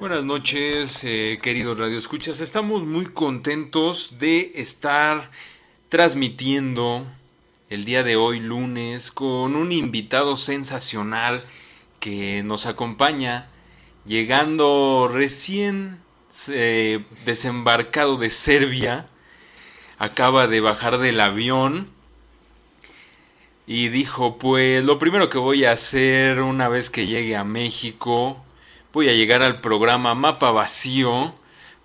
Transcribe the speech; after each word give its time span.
Buenas 0.00 0.24
noches, 0.24 1.04
eh, 1.04 1.38
queridos 1.42 1.78
radioescuchas. 1.78 2.40
Estamos 2.40 2.86
muy 2.86 3.04
contentos 3.04 4.18
de 4.18 4.50
estar 4.54 5.30
transmitiendo 5.90 7.06
el 7.68 7.84
día 7.84 8.02
de 8.02 8.16
hoy, 8.16 8.40
lunes, 8.40 9.10
con 9.10 9.54
un 9.56 9.72
invitado 9.72 10.38
sensacional 10.38 11.44
que 11.98 12.42
nos 12.42 12.64
acompaña, 12.64 13.50
llegando 14.06 15.10
recién 15.12 15.98
eh, 16.48 17.04
desembarcado 17.26 18.16
de 18.16 18.30
Serbia. 18.30 19.06
Acaba 19.98 20.46
de 20.46 20.62
bajar 20.62 20.96
del 20.96 21.20
avión 21.20 21.90
y 23.66 23.88
dijo, 23.88 24.38
pues 24.38 24.82
lo 24.82 24.98
primero 24.98 25.28
que 25.28 25.36
voy 25.36 25.66
a 25.66 25.72
hacer 25.72 26.40
una 26.40 26.70
vez 26.70 26.88
que 26.88 27.06
llegue 27.06 27.36
a 27.36 27.44
México 27.44 28.42
voy 28.92 29.08
a 29.08 29.12
llegar 29.12 29.42
al 29.42 29.60
programa 29.60 30.14
Mapa 30.14 30.50
Vacío 30.50 31.32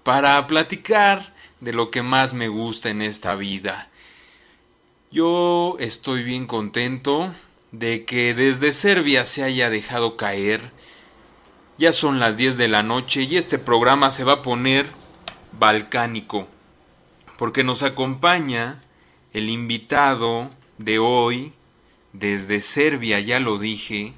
para 0.04 0.48
platicar 0.48 1.34
de 1.60 1.72
lo 1.72 1.92
que 1.92 2.02
más 2.02 2.34
me 2.34 2.48
gusta 2.48 2.90
en 2.90 3.02
esta 3.02 3.36
vida. 3.36 3.90
Yo 5.12 5.78
estoy 5.80 6.24
bien 6.24 6.48
contento 6.48 7.34
de 7.72 8.06
que 8.06 8.34
desde 8.34 8.74
Serbia 8.74 9.26
se 9.26 9.44
haya 9.44 9.70
dejado 9.70 10.18
caer. 10.18 10.72
Ya 11.78 11.94
son 11.94 12.20
las 12.20 12.38
10 12.38 12.58
de 12.58 12.68
la 12.70 12.82
noche 12.82 13.24
y 13.24 13.38
este 13.38 13.60
programa 13.60 14.10
se 14.10 14.24
va 14.24 14.34
a 14.34 14.42
poner 14.42 14.88
balcánico, 15.60 16.48
porque 17.38 17.64
nos 17.64 17.84
acompaña 17.84 18.82
el 19.34 19.50
invitado 19.50 20.50
de 20.80 21.00
hoy 21.00 21.54
desde 22.14 22.62
Serbia, 22.62 23.20
ya 23.20 23.40
lo 23.40 23.60
dije. 23.60 24.14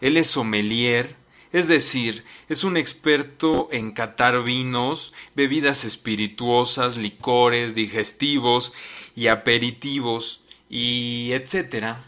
Él 0.00 0.16
es 0.16 0.26
sommelier 0.26 1.19
es 1.52 1.66
decir, 1.66 2.24
es 2.48 2.62
un 2.62 2.76
experto 2.76 3.68
en 3.72 3.90
catar 3.92 4.42
vinos, 4.44 5.12
bebidas 5.34 5.84
espirituosas, 5.84 6.96
licores, 6.96 7.74
digestivos 7.74 8.72
y 9.16 9.26
aperitivos 9.26 10.42
y 10.68 11.32
etcétera. 11.32 12.04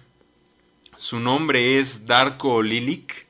Su 0.97 1.19
nombre 1.19 1.81
es 1.81 2.07
Darko 2.07 2.63
Lilik, 2.63 3.27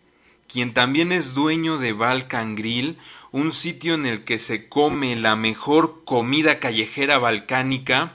quien 0.46 0.74
también 0.74 1.12
es 1.12 1.33
dueño 1.33 1.78
de 1.78 1.94
Balkan 1.94 2.55
Grill, 2.56 2.98
un 3.30 3.52
sitio 3.52 3.94
en 3.94 4.05
el 4.05 4.24
que 4.24 4.38
se 4.38 4.68
come 4.68 5.16
la 5.16 5.36
mejor 5.36 6.05
comida 6.05 6.58
callejera 6.58 7.16
balcánica 7.16 8.14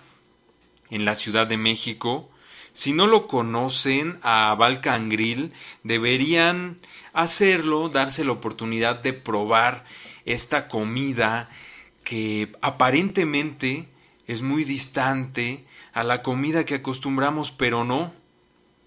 en 0.92 1.06
la 1.06 1.16
Ciudad 1.16 1.48
de 1.48 1.58
México. 1.58 2.30
Si 2.78 2.94
no 2.94 3.08
lo 3.08 3.26
conocen 3.26 4.20
a 4.22 4.54
Balkan 4.54 5.10
Grill, 5.10 5.52
deberían 5.82 6.78
hacerlo, 7.12 7.90
darse 7.90 8.24
la 8.24 8.34
oportunidad 8.34 9.02
de 9.02 9.14
probar 9.14 9.84
esta 10.26 10.68
comida 10.68 11.50
que 12.04 12.52
aparentemente 12.62 13.88
es 14.28 14.44
muy 14.44 14.64
distante 14.64 15.66
a 15.92 16.04
la 16.04 16.22
comida 16.22 16.66
que 16.66 16.76
acostumbramos, 16.76 17.50
pero 17.50 17.84
no. 17.84 18.14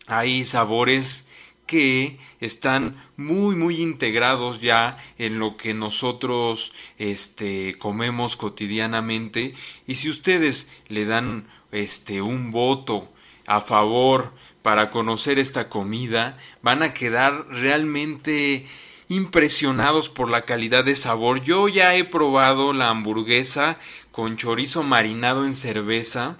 Hay 0.06 0.44
sabores 0.44 1.26
que 1.66 2.16
están 2.38 2.94
muy 3.16 3.56
muy 3.56 3.80
integrados 3.82 4.60
ya 4.60 4.98
en 5.18 5.40
lo 5.40 5.56
que 5.56 5.74
nosotros 5.74 6.72
este 6.96 7.76
comemos 7.76 8.36
cotidianamente 8.36 9.52
y 9.88 9.96
si 9.96 10.08
ustedes 10.10 10.68
le 10.86 11.06
dan 11.06 11.48
este 11.72 12.22
un 12.22 12.52
voto 12.52 13.08
a 13.50 13.60
favor 13.60 14.32
para 14.62 14.90
conocer 14.90 15.40
esta 15.40 15.68
comida, 15.68 16.38
van 16.62 16.84
a 16.84 16.92
quedar 16.92 17.48
realmente 17.48 18.64
impresionados 19.08 20.08
por 20.08 20.30
la 20.30 20.42
calidad 20.42 20.84
de 20.84 20.94
sabor. 20.94 21.42
Yo 21.42 21.66
ya 21.66 21.96
he 21.96 22.04
probado 22.04 22.72
la 22.72 22.90
hamburguesa 22.90 23.76
con 24.12 24.36
chorizo 24.36 24.84
marinado 24.84 25.46
en 25.46 25.54
cerveza. 25.54 26.36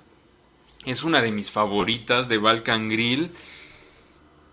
Es 0.87 1.03
una 1.03 1.21
de 1.21 1.33
mis 1.33 1.51
favoritas 1.51 2.29
de 2.29 2.39
Balkan 2.39 2.89
Grill 2.89 3.33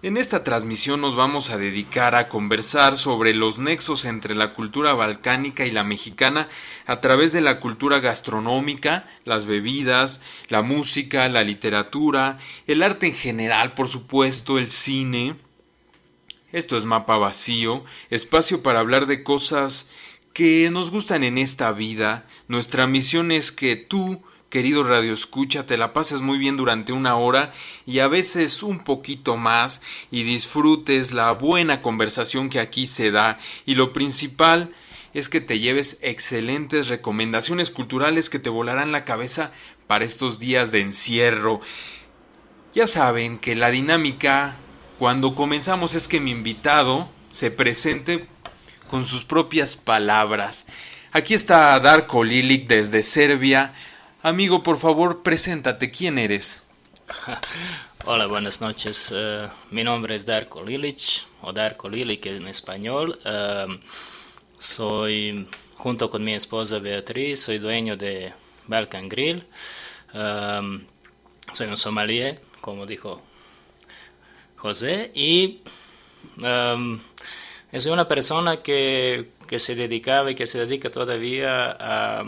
en 0.04 0.18
esta 0.18 0.44
transmisión 0.44 1.02
nos 1.02 1.16
vamos 1.16 1.50
a 1.50 1.58
dedicar 1.58 2.14
a 2.16 2.30
conversar 2.30 2.98
sobre 2.98 3.34
los 3.34 3.58
nexos 3.58 4.06
entre 4.06 4.36
la 4.36 4.54
cultura 4.54 4.94
balcánica 4.94 5.66
y 5.66 5.72
la 5.72 5.84
mexicana 5.84 6.48
a 6.86 7.02
través 7.02 7.32
de 7.32 7.42
la 7.42 7.60
cultura 7.60 8.00
gastronómica, 8.00 9.08
las 9.26 9.48
bebidas, 9.48 10.22
la 10.50 10.62
música, 10.62 11.28
la 11.30 11.44
literatura, 11.44 12.38
el 12.68 12.84
arte 12.84 13.08
en 13.08 13.16
general, 13.16 13.74
por 13.74 13.88
supuesto, 13.88 14.60
el 14.60 14.70
cine. 14.70 15.36
Esto 16.52 16.78
es 16.78 16.86
Mapa 16.86 17.18
Vacío, 17.18 17.84
espacio 18.12 18.62
para 18.62 18.80
hablar 18.80 19.08
de 19.08 19.24
cosas 19.24 19.90
que 20.32 20.70
nos 20.70 20.92
gustan 20.92 21.24
en 21.24 21.40
esta 21.40 21.72
vida. 21.72 22.28
Nuestra 22.48 22.86
misión 22.86 23.32
es 23.32 23.52
que 23.52 23.76
tú 23.76 24.22
querido 24.50 24.84
Radio 24.84 25.14
Escucha, 25.14 25.66
te 25.66 25.78
la 25.78 25.94
pases 25.94 26.22
muy 26.22 26.38
bien 26.38 26.58
durante 26.58 26.94
una 26.94 27.16
hora 27.16 27.52
y 27.86 28.00
a 28.00 28.08
veces 28.08 28.64
un 28.64 28.80
poquito 28.80 29.36
más 29.36 29.82
y 30.10 30.24
disfrutes 30.24 31.12
la 31.12 31.32
buena 31.32 31.82
conversación 31.82 32.50
que 32.50 32.60
aquí 32.60 32.88
se 32.88 33.12
da 33.12 33.38
y 33.66 33.76
lo 33.76 33.92
principal 33.92 34.72
es 35.14 35.30
que 35.30 35.42
te 35.42 35.60
lleves 35.60 35.98
excelentes 36.02 36.88
recomendaciones 36.88 37.72
culturales 37.72 38.30
que 38.30 38.40
te 38.40 38.50
volarán 38.50 38.92
la 38.92 39.04
cabeza 39.04 39.52
para 39.88 40.06
estos 40.06 40.40
días 40.40 40.72
de 40.72 40.82
encierro. 40.82 41.60
Ya 42.74 42.88
saben 42.88 43.40
que 43.40 43.56
la 43.56 43.72
dinámica 43.72 44.58
cuando 45.00 45.36
comenzamos 45.36 45.96
es 45.96 46.08
que 46.08 46.20
mi 46.20 46.32
invitado 46.32 47.10
se 47.30 47.52
presente 47.52 48.28
con 48.90 49.06
sus 49.06 49.26
propias 49.26 49.76
palabras. 49.76 50.68
Aquí 51.12 51.34
está 51.34 51.80
Darko 51.80 52.24
Lilik 52.24 52.68
desde 52.68 53.02
Serbia, 53.04 53.74
Amigo, 54.24 54.64
por 54.64 54.80
favor, 54.80 55.22
preséntate. 55.22 55.92
¿Quién 55.92 56.18
eres? 56.18 56.64
Hola, 58.06 58.26
buenas 58.26 58.62
noches. 58.62 59.14
Eh, 59.16 59.48
mi 59.70 59.84
nombre 59.84 60.16
es 60.16 60.26
Darko 60.26 60.64
Lilic, 60.64 61.24
o 61.44 61.54
Darko 61.54 61.88
Lilic 61.88 62.26
en 62.26 62.48
español. 62.48 63.20
Em, 63.24 63.80
soy, 64.58 65.48
junto 65.78 66.10
con 66.10 66.24
mi 66.24 66.34
esposa 66.34 66.80
Beatriz, 66.80 67.42
soy 67.42 67.60
dueño 67.60 67.96
de 67.96 68.34
Balkan 68.66 69.08
Grill. 69.08 69.46
Em, 70.14 70.84
soy 71.54 71.68
un 71.68 71.78
sommelier, 71.78 72.42
como 72.60 72.88
dijo 72.88 73.22
José, 74.56 75.12
y 75.14 75.62
um, 76.38 77.00
soy 77.72 77.92
una 77.92 78.08
persona 78.08 78.64
que, 78.64 79.30
que 79.48 79.60
se 79.60 79.76
dedicaba 79.76 80.32
y 80.32 80.36
que 80.36 80.48
se 80.48 80.58
dedica 80.66 80.90
todavía 80.90 81.78
a 81.80 82.24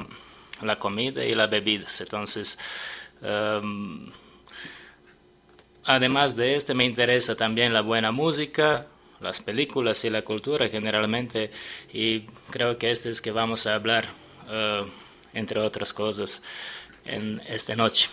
la 0.62 0.78
comida 0.78 1.26
y 1.26 1.36
las 1.36 1.50
bebidas. 1.50 2.02
Entonces, 2.02 2.58
em, 3.22 4.12
además 5.86 6.36
de 6.36 6.56
este, 6.56 6.74
me 6.74 6.86
interesa 6.86 7.36
también 7.36 7.74
la 7.74 7.82
buena 7.82 8.12
música, 8.12 8.88
las 9.20 9.42
películas 9.42 10.04
y 10.06 10.10
la 10.10 10.22
cultura 10.24 10.70
generalmente, 10.70 11.52
y 11.94 12.22
creo 12.50 12.78
que 12.78 12.92
este 12.92 13.10
es 13.10 13.22
que 13.22 13.32
vamos 13.32 13.68
a 13.68 13.76
hablar, 13.76 14.08
eh, 14.50 14.86
entre 15.34 15.60
otras 15.60 15.94
cosas, 15.94 16.42
en 17.06 17.42
esta 17.48 17.76
noche. 17.76 18.10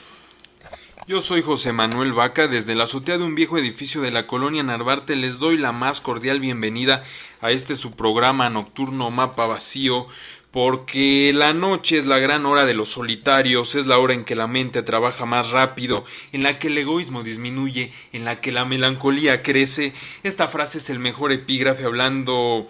Yo 1.08 1.22
soy 1.22 1.40
José 1.40 1.72
Manuel 1.72 2.12
Vaca, 2.12 2.48
desde 2.48 2.74
la 2.74 2.82
azotea 2.82 3.16
de 3.16 3.22
un 3.22 3.36
viejo 3.36 3.58
edificio 3.58 4.00
de 4.00 4.10
la 4.10 4.26
colonia 4.26 4.64
Narvarte 4.64 5.14
les 5.14 5.38
doy 5.38 5.56
la 5.56 5.70
más 5.70 6.00
cordial 6.00 6.40
bienvenida 6.40 7.04
a 7.40 7.52
este 7.52 7.76
su 7.76 7.92
programa 7.92 8.50
nocturno 8.50 9.12
Mapa 9.12 9.46
Vacío, 9.46 10.08
porque 10.50 11.32
la 11.34 11.52
noche 11.52 11.98
es 11.98 12.06
la 12.06 12.18
gran 12.18 12.46
hora 12.46 12.64
de 12.64 12.74
los 12.74 12.90
solitarios, 12.90 13.74
es 13.74 13.86
la 13.86 13.98
hora 13.98 14.14
en 14.14 14.24
que 14.24 14.36
la 14.36 14.46
mente 14.46 14.82
trabaja 14.82 15.26
más 15.26 15.50
rápido, 15.50 16.04
en 16.32 16.42
la 16.42 16.58
que 16.58 16.68
el 16.68 16.78
egoísmo 16.78 17.22
disminuye, 17.22 17.92
en 18.12 18.24
la 18.24 18.40
que 18.40 18.52
la 18.52 18.64
melancolía 18.64 19.42
crece. 19.42 19.92
Esta 20.22 20.48
frase 20.48 20.78
es 20.78 20.88
el 20.90 20.98
mejor 20.98 21.32
epígrafe 21.32 21.84
hablando 21.84 22.66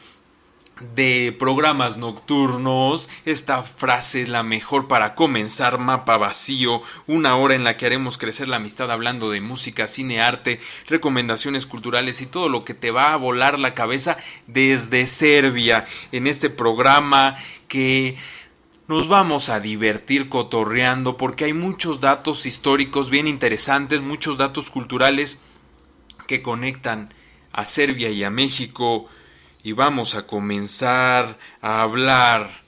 de 0.95 1.35
programas 1.39 1.97
nocturnos. 1.97 3.09
Esta 3.25 3.63
frase 3.63 4.23
es 4.23 4.29
la 4.29 4.43
mejor 4.43 4.89
para 4.89 5.15
comenzar 5.15 5.79
Mapa 5.79 6.19
Vacío, 6.19 6.83
una 7.07 7.37
hora 7.37 7.55
en 7.55 7.65
la 7.65 7.77
que 7.77 7.87
haremos 7.87 8.19
crecer 8.19 8.49
la 8.49 8.57
amistad 8.57 8.91
hablando 8.91 9.31
de 9.31 9.41
música, 9.41 9.87
cine, 9.87 10.21
arte, 10.21 10.61
recomendaciones 10.87 11.67
culturales 11.67 12.21
y 12.21 12.27
todo 12.27 12.49
lo 12.49 12.65
que 12.65 12.75
te 12.75 12.91
va 12.91 13.13
a 13.13 13.17
volar 13.17 13.59
la 13.59 13.75
cabeza 13.75 14.17
desde 14.47 15.07
Serbia 15.07 15.87
en 16.13 16.27
este 16.27 16.51
programa 16.51 17.37
que 17.69 18.17
nos 18.89 19.09
vamos 19.09 19.49
a 19.49 19.61
divertir 19.61 20.29
cotorreando 20.29 21.17
porque 21.17 21.47
hay 21.47 21.53
muchos 21.53 22.01
datos 22.01 22.47
históricos 22.47 23.11
bien 23.11 23.27
interesantes, 23.27 24.01
muchos 24.01 24.39
datos 24.39 24.71
culturales 24.71 25.39
que 26.27 26.43
conectan 26.43 27.13
a 27.53 27.65
Serbia 27.65 28.11
y 28.11 28.23
a 28.23 28.31
México 28.31 29.09
y 29.63 29.73
vamos 29.73 30.15
a 30.15 30.27
comenzar 30.27 31.39
a 31.61 31.83
hablar 31.83 32.66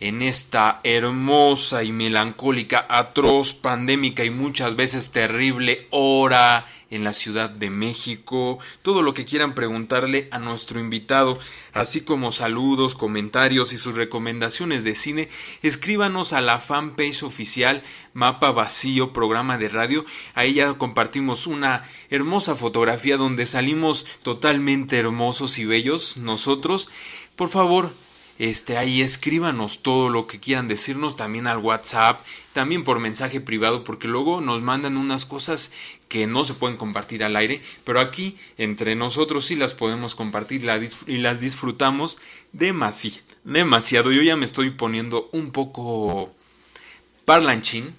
en 0.00 0.22
esta 0.22 0.80
hermosa 0.84 1.82
y 1.82 1.92
melancólica, 1.92 2.86
atroz, 2.88 3.52
pandémica 3.54 4.24
y 4.24 4.30
muchas 4.30 4.76
veces 4.76 5.10
terrible 5.10 5.86
hora 5.90 6.66
en 6.90 7.04
la 7.04 7.12
Ciudad 7.12 7.50
de 7.50 7.68
México, 7.68 8.58
todo 8.82 9.02
lo 9.02 9.12
que 9.12 9.24
quieran 9.24 9.54
preguntarle 9.54 10.28
a 10.30 10.38
nuestro 10.38 10.80
invitado, 10.80 11.38
así 11.74 12.00
como 12.00 12.32
saludos, 12.32 12.94
comentarios 12.94 13.72
y 13.72 13.76
sus 13.76 13.94
recomendaciones 13.94 14.84
de 14.84 14.94
cine, 14.94 15.28
escríbanos 15.62 16.32
a 16.32 16.40
la 16.40 16.60
fanpage 16.60 17.24
oficial 17.24 17.82
Mapa 18.14 18.52
Vacío, 18.52 19.12
programa 19.12 19.58
de 19.58 19.68
radio. 19.68 20.04
Ahí 20.34 20.54
ya 20.54 20.74
compartimos 20.74 21.46
una 21.46 21.82
hermosa 22.08 22.54
fotografía 22.54 23.16
donde 23.16 23.44
salimos 23.44 24.06
totalmente 24.22 24.96
hermosos 24.96 25.58
y 25.58 25.66
bellos 25.66 26.16
nosotros. 26.16 26.88
Por 27.36 27.50
favor, 27.50 27.92
este, 28.38 28.76
ahí 28.76 29.02
escríbanos 29.02 29.82
todo 29.82 30.08
lo 30.08 30.26
que 30.26 30.38
quieran 30.38 30.68
decirnos 30.68 31.16
también 31.16 31.46
al 31.48 31.58
WhatsApp, 31.58 32.24
también 32.52 32.84
por 32.84 33.00
mensaje 33.00 33.40
privado, 33.40 33.82
porque 33.82 34.06
luego 34.08 34.40
nos 34.40 34.62
mandan 34.62 34.96
unas 34.96 35.26
cosas 35.26 35.72
que 36.08 36.26
no 36.26 36.44
se 36.44 36.54
pueden 36.54 36.76
compartir 36.76 37.24
al 37.24 37.36
aire, 37.36 37.62
pero 37.84 38.00
aquí 38.00 38.36
entre 38.56 38.94
nosotros 38.94 39.44
sí 39.44 39.56
las 39.56 39.74
podemos 39.74 40.14
compartir 40.14 40.64
y 41.06 41.18
las 41.18 41.40
disfrutamos 41.40 42.18
demasiado, 42.52 43.22
demasiado. 43.44 44.12
Yo 44.12 44.22
ya 44.22 44.36
me 44.36 44.44
estoy 44.44 44.70
poniendo 44.70 45.28
un 45.32 45.50
poco 45.50 46.34
parlanchín, 47.24 47.94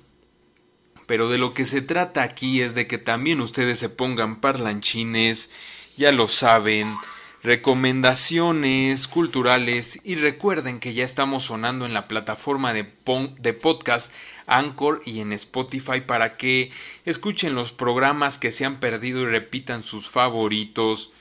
pero 1.06 1.28
de 1.28 1.38
lo 1.38 1.54
que 1.54 1.66
se 1.66 1.82
trata 1.82 2.24
aquí 2.24 2.62
es 2.62 2.76
de 2.76 2.88
que 2.88 2.98
también 2.98 3.42
ustedes 3.42 3.80
se 3.80 3.90
pongan 3.90 4.40
parlanchines, 4.42 5.52
ya 5.98 6.12
lo 6.12 6.28
saben, 6.28 6.96
recomendaciones 7.42 9.08
culturales 9.08 10.00
y 10.04 10.16
recuerden 10.16 10.80
que 10.80 10.94
ya 10.94 11.06
estamos 11.06 11.44
sonando 11.44 11.86
en 11.86 11.94
la 11.94 12.08
plataforma 12.08 12.74
de, 12.74 12.92
de, 13.40 13.54
podcast 13.54 14.14
Anchor 14.46 15.02
y 15.06 15.22
en 15.22 15.32
Spotify 15.34 16.02
para 16.02 16.36
que 16.36 16.72
escuchen 17.06 17.56
los 17.56 17.72
programas 17.72 18.38
que 18.38 18.52
se 18.52 18.66
han 18.66 18.80
perdido 18.80 19.22
y 19.22 19.26
repitan 19.26 19.84
sus 19.84 20.10
favoritos. 20.10 21.12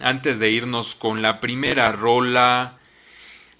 Antes 0.00 0.38
de 0.38 0.50
irnos 0.50 0.96
con 0.96 1.22
la 1.22 1.40
primera 1.40 1.92
rola, 1.92 2.78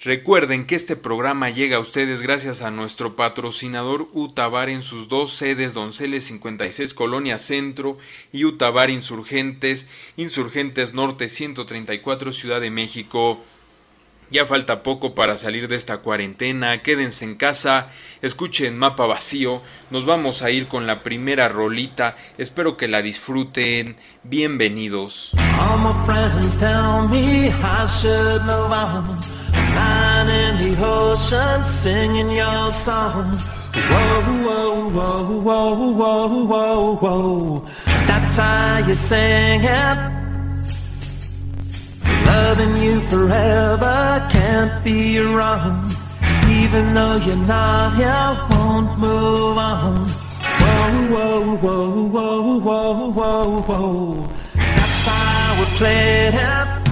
Recuerden 0.04 0.66
que 0.66 0.74
este 0.74 0.96
programa 0.96 1.48
llega 1.48 1.78
a 1.78 1.80
ustedes 1.80 2.20
gracias 2.20 2.60
a 2.60 2.70
nuestro 2.70 3.16
patrocinador 3.16 4.06
Utabar 4.12 4.68
en 4.68 4.82
sus 4.82 5.08
dos 5.08 5.32
sedes 5.32 5.72
Donceles 5.72 6.24
56 6.24 6.92
Colonia 6.92 7.38
Centro 7.38 7.96
y 8.30 8.44
Utabar 8.44 8.90
Insurgentes, 8.90 9.88
Insurgentes 10.18 10.92
Norte 10.92 11.30
134 11.30 12.34
Ciudad 12.34 12.60
de 12.60 12.70
México. 12.70 13.42
Ya 14.30 14.44
falta 14.44 14.82
poco 14.82 15.14
para 15.14 15.38
salir 15.38 15.68
de 15.68 15.76
esta 15.76 15.98
cuarentena, 15.98 16.82
quédense 16.82 17.24
en 17.24 17.36
casa, 17.36 17.88
escuchen 18.20 18.76
mapa 18.76 19.06
vacío, 19.06 19.62
nos 19.90 20.04
vamos 20.04 20.42
a 20.42 20.50
ir 20.50 20.68
con 20.68 20.86
la 20.86 21.02
primera 21.02 21.48
rolita, 21.48 22.14
espero 22.36 22.76
que 22.76 22.88
la 22.88 23.00
disfruten, 23.00 23.96
bienvenidos. 24.22 25.32
Line 29.74 30.28
in 30.28 30.52
the 30.62 30.72
ocean 30.84 31.64
singing 31.64 32.30
your 32.30 32.72
song. 32.72 33.36
Whoa, 33.74 34.22
whoa, 34.46 34.90
whoa, 34.96 35.40
whoa, 35.40 35.90
whoa, 35.92 36.44
whoa, 36.44 36.96
whoa. 36.96 37.68
That's 38.06 38.36
how 38.36 38.78
you 38.86 38.94
sing 38.94 39.60
it. 39.62 39.98
Loving 42.26 42.76
you 42.78 43.00
forever 43.00 44.26
can't 44.30 44.84
be 44.84 45.18
wrong. 45.18 45.90
Even 46.48 46.94
though 46.94 47.16
you're 47.16 47.46
not 47.46 47.96
here, 47.96 48.32
won't 48.50 48.98
move 48.98 49.58
on. 49.58 50.06
Whoa, 50.62 50.90
whoa, 51.14 51.56
whoa, 51.56 52.08
whoa, 52.14 52.58
whoa, 52.58 53.10
whoa, 53.10 53.62
whoa. 53.62 54.28
That's 54.54 55.06
how 55.06 55.56
we 55.58 55.64
played 55.78 56.34
it 56.34 56.83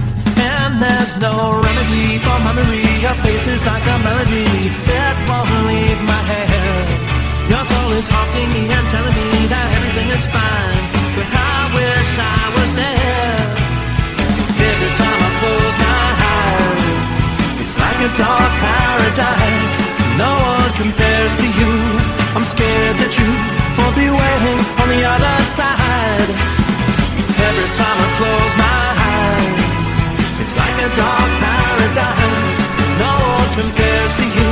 and 0.43 0.81
there's 0.81 1.15
no 1.19 1.31
remedy 1.63 2.19
for 2.19 2.37
memory. 2.43 2.83
Your 2.99 3.15
face 3.23 3.47
is 3.47 3.63
like 3.65 3.85
a 3.87 3.97
melody 4.03 4.47
that 4.91 5.15
won't 5.27 5.49
leave 5.69 6.01
my 6.03 6.21
head. 6.27 6.85
Your 7.47 7.63
soul 7.63 7.91
is 7.95 8.07
haunting 8.07 8.49
me 8.55 8.67
and 8.67 8.85
telling 8.91 9.15
me 9.15 9.47
that 9.51 9.67
everything 9.77 10.09
is 10.11 10.25
fine, 10.27 10.83
but 11.15 11.27
I 11.31 11.55
wish 11.75 12.11
I 12.19 12.41
was 12.55 12.69
dead. 12.75 13.45
Every 14.71 14.91
time 14.99 15.19
I 15.27 15.31
close 15.39 15.75
my 15.79 16.07
eyes, 16.35 17.15
it's 17.63 17.75
like 17.79 17.99
a 18.07 18.11
dark 18.15 18.51
paradise. 18.63 19.77
No 20.19 20.31
one 20.31 20.71
compares 20.79 21.33
to 21.41 21.47
you. 21.59 21.73
I'm 22.35 22.45
scared 22.45 22.95
that 23.01 23.13
you 23.19 23.29
won't 23.77 23.95
be 23.95 24.07
waiting 24.07 24.59
on 24.81 24.87
the 24.91 25.01
other 25.03 25.37
side. 25.57 26.29
Every 27.47 27.69
time 27.79 27.97
I 27.99 28.09
close 28.17 28.55
my 28.57 28.73
eyes. 28.97 29.02
A 30.73 30.89
dark 30.95 31.31
paradise. 31.39 32.59
No 32.99 33.13
one 33.37 33.49
compares 33.55 34.13
to 34.19 34.25
you. 34.37 34.51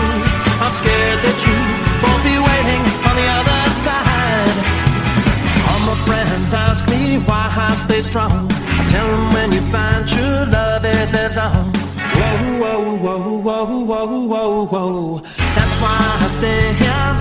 I'm 0.64 0.74
scared 0.82 1.20
that 1.26 1.38
you 1.44 1.58
won't 2.02 2.24
be 2.24 2.36
waiting 2.40 2.84
on 3.10 3.14
the 3.20 3.28
other 3.40 3.62
side. 3.84 4.56
All 5.68 5.82
my 5.90 5.98
friends 6.08 6.54
ask 6.54 6.88
me 6.88 7.20
why 7.28 7.52
I 7.52 7.76
stay 7.76 8.02
strong. 8.02 8.48
I 8.52 8.86
tell 8.88 9.08
them 9.12 9.34
when 9.34 9.52
you 9.52 9.62
find 9.76 10.08
true 10.08 10.46
love, 10.56 10.86
it 10.86 11.12
lives 11.12 11.38
on. 11.38 11.74
Whoa, 12.16 12.62
whoa, 12.62 12.96
whoa, 13.04 13.42
whoa, 13.42 13.66
whoa, 13.84 14.06
whoa, 14.32 14.66
whoa. 14.72 15.22
That's 15.58 15.76
why 15.84 16.00
I 16.26 16.28
stay 16.30 16.72
here. 16.82 17.12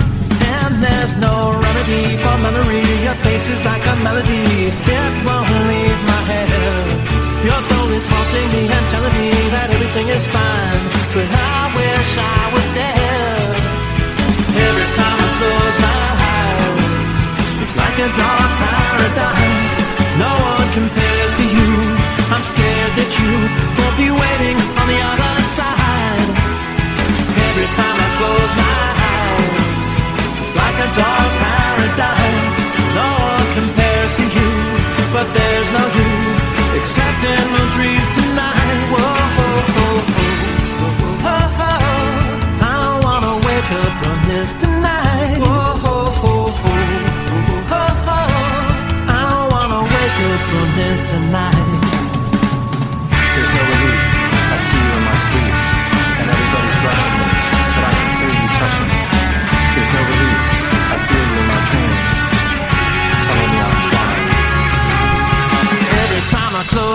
And 0.55 0.75
there's 0.85 1.17
no 1.17 1.59
remedy 1.59 2.17
for 2.23 2.37
memory. 2.47 2.85
Your 3.03 3.19
face 3.27 3.49
is 3.49 3.65
like 3.65 3.85
a 3.87 3.97
melody. 4.07 4.71
It 4.87 5.13
won't 5.27 5.50
Your 7.61 7.69
soul 7.77 7.93
is 7.93 8.07
haunting 8.09 8.49
me 8.57 8.73
and 8.73 8.87
telling 8.89 9.17
me 9.21 9.29
that 9.53 9.69
everything 9.69 10.09
is 10.09 10.25
fine. 10.25 10.81
But 11.13 11.29
I 11.29 11.69
wish 11.77 12.13
I 12.17 12.41
was 12.57 12.67
dead. 12.73 13.53
Every 14.65 14.89
time 14.97 15.19
I 15.21 15.29
close 15.37 15.77
my 15.85 16.01
eyes, 16.25 17.21
it's 17.61 17.77
like 17.77 17.99
a 18.01 18.09
dark 18.17 18.53
paradise. 18.65 19.77
No 20.17 20.33
one 20.41 20.69
compares 20.73 21.33
to 21.37 21.45
you. 21.53 21.71
I'm 22.33 22.41
scared 22.49 22.93
that 22.97 23.11
you 23.21 23.29
won't 23.77 23.97
be 24.01 24.09
waiting 24.09 24.57
on 24.81 24.87
the 24.89 25.01
other 25.05 25.37
side. 25.53 26.33
Every 27.45 27.69
time 27.77 27.97
I 28.01 28.09
close 28.17 28.53
accepting 36.81 37.60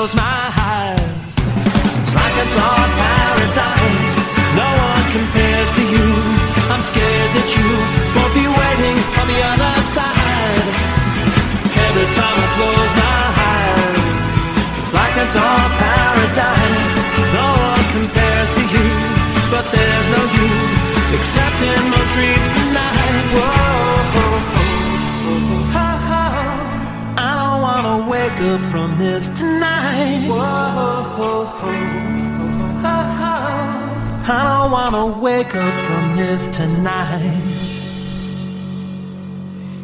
close 0.05 0.21
my 0.21 0.53
eyes, 0.53 1.33
it's 1.97 2.13
like 2.13 2.37
a 2.37 2.47
dark 2.53 2.89
paradise. 3.01 4.15
No 4.53 4.69
one 4.85 5.05
compares 5.17 5.69
to 5.77 5.83
you. 5.93 6.07
I'm 6.69 6.83
scared 6.85 7.31
that 7.33 7.49
you 7.57 7.69
won't 8.13 8.33
be 8.37 8.45
waiting 8.45 8.97
on 9.17 9.25
the 9.33 9.39
other 9.49 9.73
side. 9.97 10.65
Every 11.89 12.07
time 12.13 12.37
I 12.37 12.47
close 12.53 12.93
my 13.01 13.21
eyes, 13.49 13.97
it's 14.77 14.93
like 14.93 15.15
a 15.25 15.27
dark 15.33 15.71
paradise. 15.81 16.97
No 17.33 17.47
one 17.65 17.85
compares 17.97 18.49
to 18.57 18.63
you, 18.75 18.87
but 19.49 19.65
there's 19.73 20.07
no 20.13 20.21
you 20.37 20.49
except 21.17 21.57
in 21.65 21.81
my 21.89 22.03
dreams 22.13 22.47
tonight. 22.53 23.25
Whoa. 23.33 23.64
Up 28.45 28.61
from 28.65 28.97
this 28.99 29.29
tonight. 29.29 30.27
Whoa, 30.27 31.49
I 34.27 34.43
don't 34.43 34.71
wanna 34.71 35.05
wake 35.19 35.55
up 35.55 35.73
from 35.87 36.15
this 36.15 36.49
tonight. 36.51 37.41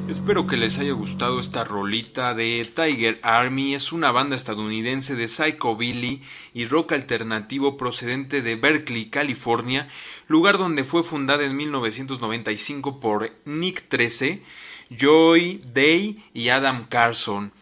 Espero 0.08 0.46
que 0.46 0.58
les 0.58 0.78
haya 0.78 0.92
gustado 0.94 1.40
esta 1.40 1.64
rolita 1.64 2.34
de 2.34 2.70
Tiger 2.76 3.20
Army. 3.24 3.74
Es 3.74 3.92
una 3.94 4.12
banda 4.12 4.36
estadounidense 4.36 5.16
de 5.16 5.28
psychobilly 5.28 6.22
y 6.54 6.66
rock 6.66 6.92
alternativo 6.92 7.78
procedente 7.78 8.42
de 8.42 8.56
Berkeley, 8.56 9.06
California, 9.06 9.88
lugar 10.28 10.58
donde 10.58 10.84
fue 10.84 11.04
fundada 11.04 11.46
en 11.46 11.56
1995 11.56 13.00
por 13.00 13.32
Nick 13.46 13.88
13, 13.88 14.44
Joy 14.90 15.62
Day 15.74 16.24
y 16.34 16.50
Adam 16.50 16.86
Carson. 16.88 17.54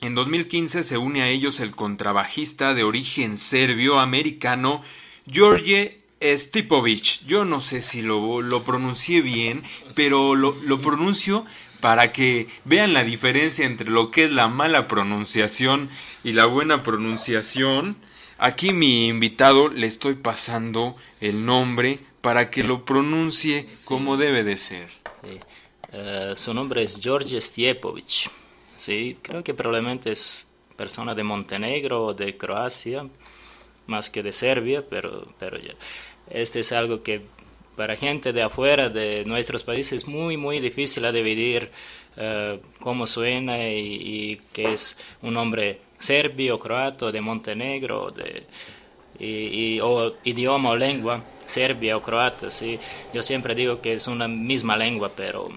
En 0.00 0.14
2015 0.14 0.84
se 0.84 0.96
une 0.96 1.22
a 1.22 1.28
ellos 1.28 1.58
el 1.58 1.72
contrabajista 1.72 2.72
de 2.72 2.84
origen 2.84 3.36
serbio-americano 3.36 4.80
George 5.28 6.00
Stipovic. 6.22 7.26
Yo 7.26 7.44
no 7.44 7.58
sé 7.60 7.82
si 7.82 8.02
lo, 8.02 8.40
lo 8.40 8.62
pronuncié 8.62 9.22
bien, 9.22 9.64
pero 9.96 10.36
lo, 10.36 10.54
lo 10.62 10.80
pronuncio 10.80 11.44
para 11.80 12.12
que 12.12 12.46
vean 12.64 12.92
la 12.92 13.02
diferencia 13.02 13.66
entre 13.66 13.90
lo 13.90 14.12
que 14.12 14.26
es 14.26 14.30
la 14.30 14.46
mala 14.46 14.86
pronunciación 14.86 15.90
y 16.22 16.32
la 16.32 16.46
buena 16.46 16.84
pronunciación. 16.84 17.96
Aquí 18.38 18.72
mi 18.72 19.08
invitado 19.08 19.68
le 19.68 19.88
estoy 19.88 20.14
pasando 20.14 20.94
el 21.20 21.44
nombre 21.44 21.98
para 22.20 22.50
que 22.50 22.62
lo 22.62 22.84
pronuncie 22.84 23.68
como 23.84 24.16
debe 24.16 24.44
de 24.44 24.56
ser. 24.58 24.88
Sí. 25.22 25.40
Eh, 25.90 26.34
su 26.36 26.54
nombre 26.54 26.84
es 26.84 27.00
George 27.02 27.40
Stjepovic. 27.40 28.30
Sí, 28.78 29.18
creo 29.22 29.42
que 29.42 29.54
probablemente 29.54 30.12
es 30.12 30.46
persona 30.76 31.14
de 31.14 31.24
Montenegro 31.24 32.04
o 32.06 32.14
de 32.14 32.36
Croacia, 32.36 33.06
más 33.88 34.08
que 34.08 34.22
de 34.22 34.32
Serbia, 34.32 34.84
pero, 34.88 35.26
pero 35.38 35.58
ya. 35.58 35.74
Este 36.30 36.60
es 36.60 36.70
algo 36.72 37.02
que 37.02 37.22
para 37.76 37.96
gente 37.96 38.32
de 38.32 38.42
afuera 38.42 38.88
de 38.88 39.24
nuestros 39.24 39.64
países 39.64 40.04
es 40.04 40.08
muy, 40.08 40.36
muy 40.36 40.60
difícil 40.60 41.04
a 41.04 41.12
dividir 41.12 41.70
eh, 42.16 42.60
cómo 42.78 43.06
suena 43.06 43.68
y, 43.68 43.78
y, 43.80 44.40
que 44.52 44.72
es 44.74 44.96
un 45.22 45.34
nombre 45.34 45.80
serbio, 45.98 46.58
croato, 46.60 47.10
de 47.10 47.20
Montenegro, 47.20 48.12
de, 48.12 48.46
o 49.82 50.12
idioma 50.22 50.70
o 50.70 50.76
lengua, 50.76 51.24
serbia 51.46 51.96
o 51.96 52.02
croata. 52.02 52.48
¿sí? 52.48 52.78
Yo 53.12 53.24
siempre 53.24 53.56
digo 53.56 53.80
que 53.80 53.94
es 53.94 54.06
una 54.06 54.28
misma 54.28 54.76
lengua, 54.76 55.10
pero 55.16 55.48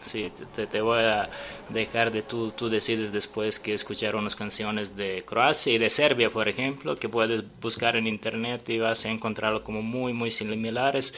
sí, 0.00 0.32
te, 0.54 0.66
te, 0.66 0.80
voy 0.80 1.00
a 1.00 1.30
dejar 1.68 2.10
de 2.10 2.22
tú, 2.22 2.50
tú 2.50 2.68
decides 2.68 3.12
después 3.12 3.58
que 3.58 3.74
escuchar 3.74 4.16
unas 4.16 4.36
canciones 4.36 4.96
de 4.96 5.24
Croacia 5.26 5.72
y 5.72 5.78
de 5.78 5.90
Serbia, 5.90 6.30
por 6.30 6.48
ejemplo, 6.48 6.96
que 6.96 7.08
puedes 7.08 7.44
buscar 7.60 7.96
en 7.96 8.06
internet 8.06 8.68
y 8.68 8.78
vas 8.78 9.04
a 9.04 9.10
encontrarlo 9.10 9.62
como 9.62 9.82
muy, 9.82 10.12
muy 10.12 10.30
similares 10.30 11.14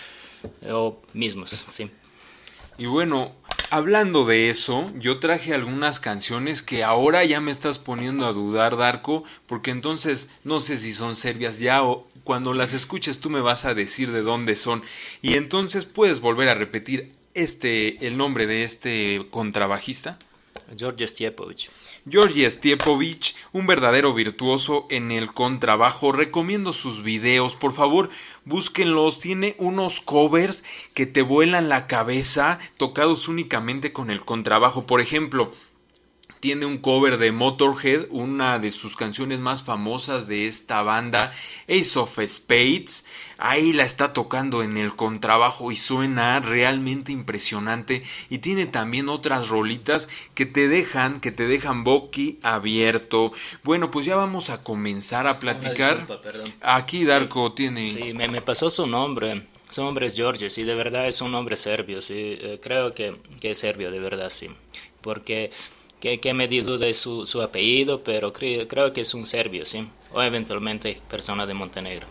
o 0.69 0.99
mismos, 1.13 1.51
sí. 1.51 1.91
Y 2.79 2.87
bueno, 2.87 3.35
hablando 3.71 4.25
de 4.25 4.51
eso, 4.51 4.91
yo 4.95 5.19
traje 5.19 5.53
algunas 5.53 5.99
canciones 5.99 6.63
que 6.63 6.85
ahora 6.85 7.25
ya 7.25 7.41
me 7.41 7.51
estás 7.51 7.81
poniendo 7.81 8.25
a 8.25 8.33
dudar, 8.33 8.77
Darko, 8.77 9.25
porque 9.49 9.73
entonces 9.73 10.31
no 10.45 10.61
sé 10.61 10.79
si 10.79 10.93
son 10.93 11.17
serbias 11.17 11.59
ya 11.59 11.83
o 11.83 12.07
cuando 12.23 12.55
las 12.55 12.75
escuches 12.75 13.19
tú 13.19 13.31
me 13.31 13.41
vas 13.41 13.65
a 13.65 13.75
decir 13.75 14.13
de 14.13 14.23
dónde 14.23 14.55
son. 14.55 14.85
Y 15.23 15.35
entonces 15.35 15.87
puedes 15.87 16.21
volver 16.21 16.49
a 16.49 16.55
repetir 16.55 17.18
este 17.43 18.07
el 18.07 18.17
nombre 18.17 18.47
de 18.47 18.65
este 18.65 19.27
contrabajista. 19.31 20.19
George 20.77 21.07
Stjepovic. 21.07 21.71
Georgi 22.11 22.49
Stiepovich, 22.49 23.35
un 23.53 23.67
verdadero 23.67 24.15
virtuoso 24.15 24.87
en 24.91 25.11
el 25.11 25.33
contrabajo. 25.33 26.13
Recomiendo 26.13 26.73
sus 26.73 27.03
videos, 27.03 27.55
por 27.55 27.73
favor, 27.73 28.09
búsquenlos. 28.45 29.21
Tiene 29.21 29.55
unos 29.59 30.01
covers 30.01 30.65
que 30.95 31.07
te 31.07 31.23
vuelan 31.23 31.69
la 31.69 31.87
cabeza, 31.87 32.59
tocados 32.77 33.29
únicamente 33.29 33.93
con 33.93 34.11
el 34.11 34.25
contrabajo. 34.25 34.87
Por 34.87 35.01
ejemplo, 35.01 35.53
tiene 36.41 36.67
un 36.67 36.79
cover 36.79 37.19
de 37.19 37.33
Motorhead, 37.33 38.07
una 38.11 38.59
de 38.59 38.71
sus 38.71 38.97
canciones 38.97 39.39
más 39.39 39.63
famosas 39.63 40.27
de 40.27 40.47
esta 40.47 40.83
banda, 40.83 41.33
Ace 41.69 41.99
of 41.99 42.19
Spades. 42.27 43.05
Ahí 43.39 43.73
la 43.73 43.85
está 43.85 44.13
tocando 44.13 44.63
en 44.63 44.77
el 44.77 44.95
contrabajo 44.97 45.71
y 45.73 45.77
suena 45.77 46.41
realmente 46.41 47.13
impresionante. 47.13 48.03
Y 48.31 48.39
tiene 48.39 48.67
también 48.67 49.09
otras 49.09 49.49
rolitas 49.49 50.09
que 50.35 50.47
te 50.47 50.69
dejan, 50.69 51.21
que 51.21 51.33
te 51.33 51.47
dejan 51.47 51.85
boqui 51.85 52.39
abierto. 52.43 53.33
Bueno, 53.63 53.91
pues 53.91 54.07
ya 54.07 54.17
vamos 54.17 54.51
a 54.51 54.63
comenzar 54.63 55.27
a 55.27 55.39
platicar. 55.39 56.07
Disculpa, 56.07 56.29
Aquí 56.63 57.05
Darko 57.05 57.49
sí, 57.49 57.55
tiene. 57.57 57.87
Sí, 57.87 58.13
me, 58.15 58.29
me 58.29 58.43
pasó 58.43 58.71
su 58.71 58.87
nombre. 58.87 59.47
Su 59.71 59.83
nombre 59.83 60.07
es 60.07 60.17
George, 60.17 60.49
sí, 60.49 60.65
de 60.65 60.75
verdad 60.75 61.07
es 61.07 61.21
un 61.21 61.31
nombre 61.31 61.55
serbio, 61.55 62.01
sí, 62.01 62.39
eh, 62.41 62.59
creo 62.63 62.95
que, 62.95 63.17
que, 63.39 63.51
es 63.51 63.59
serbio, 63.59 63.91
de 63.91 64.01
verdad, 64.01 64.31
sí, 64.31 64.49
porque 65.03 65.51
que, 66.01 66.21
que 66.21 66.35
me 66.35 66.49
di 66.49 66.61
duda 66.61 66.87
de 66.87 66.95
su, 66.95 67.27
su 67.27 67.43
apellido, 67.43 68.03
pero 68.03 68.33
creo, 68.33 68.69
creo, 68.69 68.93
que 68.93 69.03
es 69.03 69.15
un 69.15 69.27
serbio, 69.27 69.67
sí, 69.67 69.89
o 70.13 70.23
eventualmente 70.23 71.01
persona 71.09 71.47
de 71.47 71.55
Montenegro. 71.55 72.07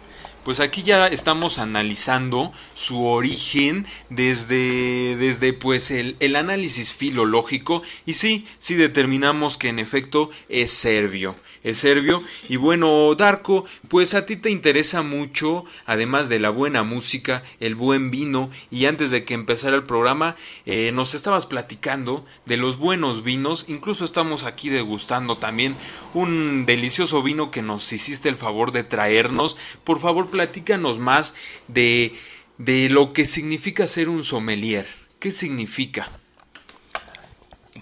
Pues 0.47 0.61
aquí 0.61 0.81
ya 0.81 1.07
estamos 1.07 1.59
analizando 1.59 2.53
su 2.73 3.05
origen 3.05 3.85
desde, 4.09 5.17
desde 5.17 5.51
pues 5.51 5.91
el, 5.91 6.15
el 6.21 6.37
análisis 6.37 6.93
filológico 6.93 7.81
y 8.05 8.13
sí, 8.13 8.47
sí 8.57 8.75
determinamos 8.75 9.57
que 9.57 9.67
en 9.67 9.77
efecto 9.77 10.29
es 10.47 10.71
serbio 10.71 11.35
es 11.67 11.79
serbio. 11.79 12.23
Y 12.47 12.55
bueno, 12.55 13.13
Darko, 13.15 13.65
pues 13.89 14.13
a 14.13 14.25
ti 14.25 14.37
te 14.37 14.49
interesa 14.49 15.01
mucho, 15.01 15.65
además 15.85 16.29
de 16.29 16.39
la 16.39 16.49
buena 16.49 16.83
música, 16.83 17.43
el 17.59 17.75
buen 17.75 18.09
vino. 18.09 18.49
Y 18.71 18.85
antes 18.85 19.11
de 19.11 19.25
que 19.25 19.33
empezara 19.33 19.75
el 19.75 19.83
programa, 19.83 20.35
eh, 20.65 20.91
nos 20.93 21.13
estabas 21.13 21.45
platicando 21.45 22.25
de 22.45 22.57
los 22.57 22.77
buenos 22.77 23.23
vinos. 23.23 23.65
Incluso 23.67 24.05
estamos 24.05 24.43
aquí 24.43 24.69
degustando 24.69 25.37
también 25.37 25.75
un 26.17 26.65
delicioso 26.65 27.21
vino 27.21 27.51
que 27.51 27.61
nos 27.61 27.91
hiciste 27.93 28.29
el 28.29 28.35
favor 28.37 28.71
de 28.71 28.83
traernos. 28.83 29.57
Por 29.83 29.99
favor, 29.99 30.29
platícanos 30.29 30.99
más 30.99 31.33
de, 31.67 32.15
de 32.57 32.89
lo 32.89 33.13
que 33.13 33.25
significa 33.25 33.87
ser 33.87 34.09
un 34.09 34.23
sommelier. 34.23 34.87
¿Qué 35.19 35.31
significa? 35.31 36.09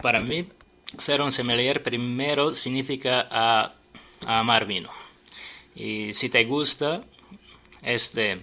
Para 0.01 0.22
mí, 0.22 0.48
ser 0.98 1.22
un 1.22 1.32
sommelier 1.32 1.82
primero 1.84 2.54
significa 2.54 3.27
a, 3.30 3.74
a 4.25 4.39
amar 4.39 4.65
vino. 4.65 4.89
Y 5.75 6.13
si 6.13 6.30
te 6.30 6.46
gusta 6.46 7.04
este 7.82 8.39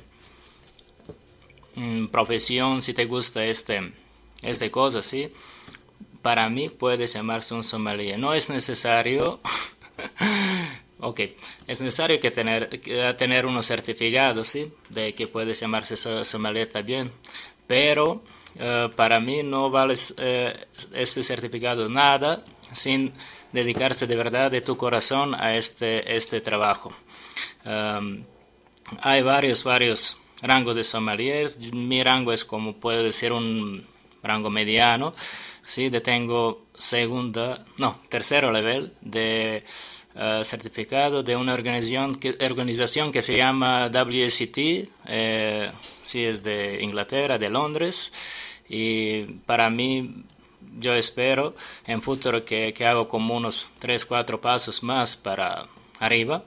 mm, 1.75 2.07
profesión, 2.07 2.83
si 2.83 2.95
te 2.95 3.05
gusta 3.07 3.45
este, 3.45 3.93
este 4.43 4.71
cosa, 4.71 5.03
¿sí? 5.03 5.31
para 6.23 6.49
mí 6.49 6.69
puede 6.69 7.07
llamarse 7.07 7.53
un 7.53 7.65
sommelier. 7.65 8.19
No 8.19 8.33
es 8.33 8.49
necesario, 8.49 9.41
ok, 11.01 11.21
es 11.67 11.81
necesario 11.81 12.21
que 12.21 12.31
tener, 12.31 12.69
que 12.69 13.15
tener 13.15 13.47
unos 13.47 13.67
certificados, 13.67 14.49
¿sí? 14.49 14.73
De 14.89 15.15
que 15.15 15.27
puede 15.27 15.55
llamarse 15.55 15.97
sommelier 16.25 16.69
también, 16.71 17.13
pero 17.67 18.23
Uh, 18.55 18.91
para 18.95 19.19
mí 19.19 19.43
no 19.43 19.71
vale 19.71 19.95
uh, 19.95 20.53
este 20.93 21.23
certificado 21.23 21.89
nada 21.89 22.45
sin 22.71 23.11
dedicarse 23.51 24.07
de 24.07 24.15
verdad 24.15 24.51
de 24.51 24.61
tu 24.61 24.77
corazón 24.77 25.35
a 25.35 25.57
este, 25.57 26.17
este 26.17 26.41
trabajo. 26.43 26.93
Um, 27.65 28.25
hay 29.01 29.23
varios, 29.23 29.65
varios 29.65 30.21
rangos 30.43 30.75
de 30.77 30.85
sommeliers. 30.85 31.73
Mi 31.73 32.03
rango 32.03 32.33
es 32.33 32.45
como 32.45 32.75
puedo 32.75 33.03
decir 33.03 33.33
un 33.33 33.87
rango 34.23 34.51
mediano. 34.51 35.15
Sí, 35.65 35.91
tengo 35.91 36.67
segunda, 36.75 37.65
no, 37.79 38.01
tercero 38.09 38.53
nivel 38.53 38.93
de 39.01 39.65
uh, 40.15 40.43
certificado 40.45 41.23
de 41.23 41.37
una 41.37 41.55
organización 41.55 42.17
que, 42.17 42.37
organización 42.45 43.13
que 43.13 43.23
se 43.23 43.37
llama 43.37 43.89
WCT, 43.89 44.89
eh, 45.07 45.71
sí 46.03 46.25
es 46.25 46.43
de 46.43 46.83
Inglaterra, 46.83 47.39
de 47.39 47.49
Londres, 47.49 48.13
y 48.69 49.25
para 49.47 49.71
mí 49.71 50.25
yo 50.79 50.95
espero 50.95 51.55
en 51.87 52.03
futuro 52.03 52.45
que, 52.45 52.75
que 52.75 52.87
hago 52.87 53.09
como 53.09 53.37
unos 53.37 53.71
3, 53.79 54.05
4 54.05 54.41
pasos 54.41 54.83
más 54.83 55.17
para 55.17 55.69
arriba, 56.01 56.45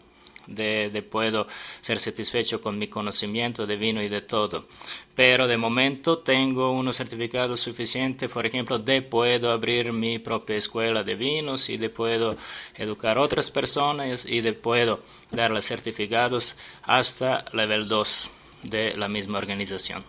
de, 0.47 1.05
puedo 1.09 1.47
ser 1.81 1.99
satisfecho 1.99 2.61
con 2.61 2.77
mi 2.77 2.87
conocimiento 2.87 3.65
de 3.65 3.75
vino 3.75 4.01
y 4.01 4.09
de 4.09 4.21
todo. 4.21 4.67
Pero 5.15 5.47
de 5.47 5.57
momento 5.57 6.19
tengo 6.19 6.71
unos 6.71 6.97
certificados 6.97 7.59
suficientes, 7.59 8.29
por 8.29 8.45
ejemplo, 8.45 8.79
de 8.79 9.01
puedo 9.01 9.51
abrir 9.51 9.93
mi 9.93 10.19
propia 10.19 10.57
escuela 10.57 11.03
de 11.03 11.15
vinos 11.15 11.69
y 11.69 11.77
de 11.77 11.89
puedo 11.89 12.35
educar 12.75 13.17
otras 13.17 13.51
personas 13.51 14.25
y 14.25 14.41
de 14.41 14.53
puedo 14.53 15.01
darles 15.31 15.65
certificados 15.67 16.57
hasta 16.83 17.45
level 17.53 17.87
2 17.87 18.31
de 18.63 18.97
la 18.97 19.07
misma 19.07 19.37
organización. 19.37 20.03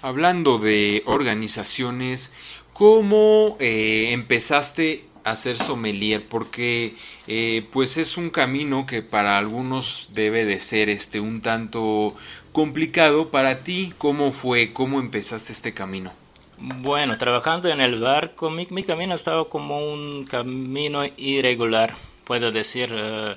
Hablando 0.00 0.58
de 0.58 1.02
organizaciones, 1.06 2.32
¿cómo 2.72 3.56
eh, 3.58 4.10
empezaste 4.12 5.07
a 5.30 5.36
ser 5.36 5.56
sommelier? 5.56 6.26
Porque 6.26 6.94
eh, 7.26 7.66
pues 7.72 7.96
es 7.96 8.16
un 8.16 8.30
camino 8.30 8.86
que 8.86 9.02
para 9.02 9.38
algunos 9.38 10.08
debe 10.12 10.44
de 10.44 10.60
ser 10.60 10.88
este 10.88 11.20
un 11.20 11.40
tanto 11.40 12.14
complicado. 12.52 13.30
Para 13.30 13.64
ti, 13.64 13.92
¿cómo 13.98 14.32
fue? 14.32 14.72
¿Cómo 14.72 15.00
empezaste 15.00 15.52
este 15.52 15.74
camino? 15.74 16.12
Bueno, 16.58 17.16
trabajando 17.18 17.68
en 17.68 17.80
el 17.80 18.00
barco, 18.00 18.50
mi, 18.50 18.66
mi 18.70 18.82
camino 18.82 19.12
ha 19.12 19.14
estado 19.14 19.48
como 19.48 19.78
un 19.92 20.24
camino 20.24 21.02
irregular, 21.16 21.94
puedo 22.24 22.50
decir. 22.50 22.92
Eh, 22.92 23.36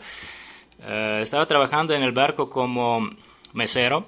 eh, 0.83 1.19
estaba 1.21 1.45
trabajando 1.45 1.93
en 1.93 2.01
el 2.03 2.12
barco 2.12 2.50
como 2.50 3.10
mesero 3.53 4.05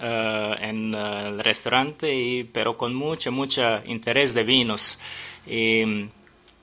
en 0.00 0.94
el 0.94 1.40
restaurante, 1.40 2.14
y, 2.14 2.44
pero 2.44 2.76
con 2.76 2.94
mucho, 2.94 3.32
mucho 3.32 3.82
interés 3.86 4.32
de 4.32 4.44
vinos. 4.44 5.00
Y 5.44 6.08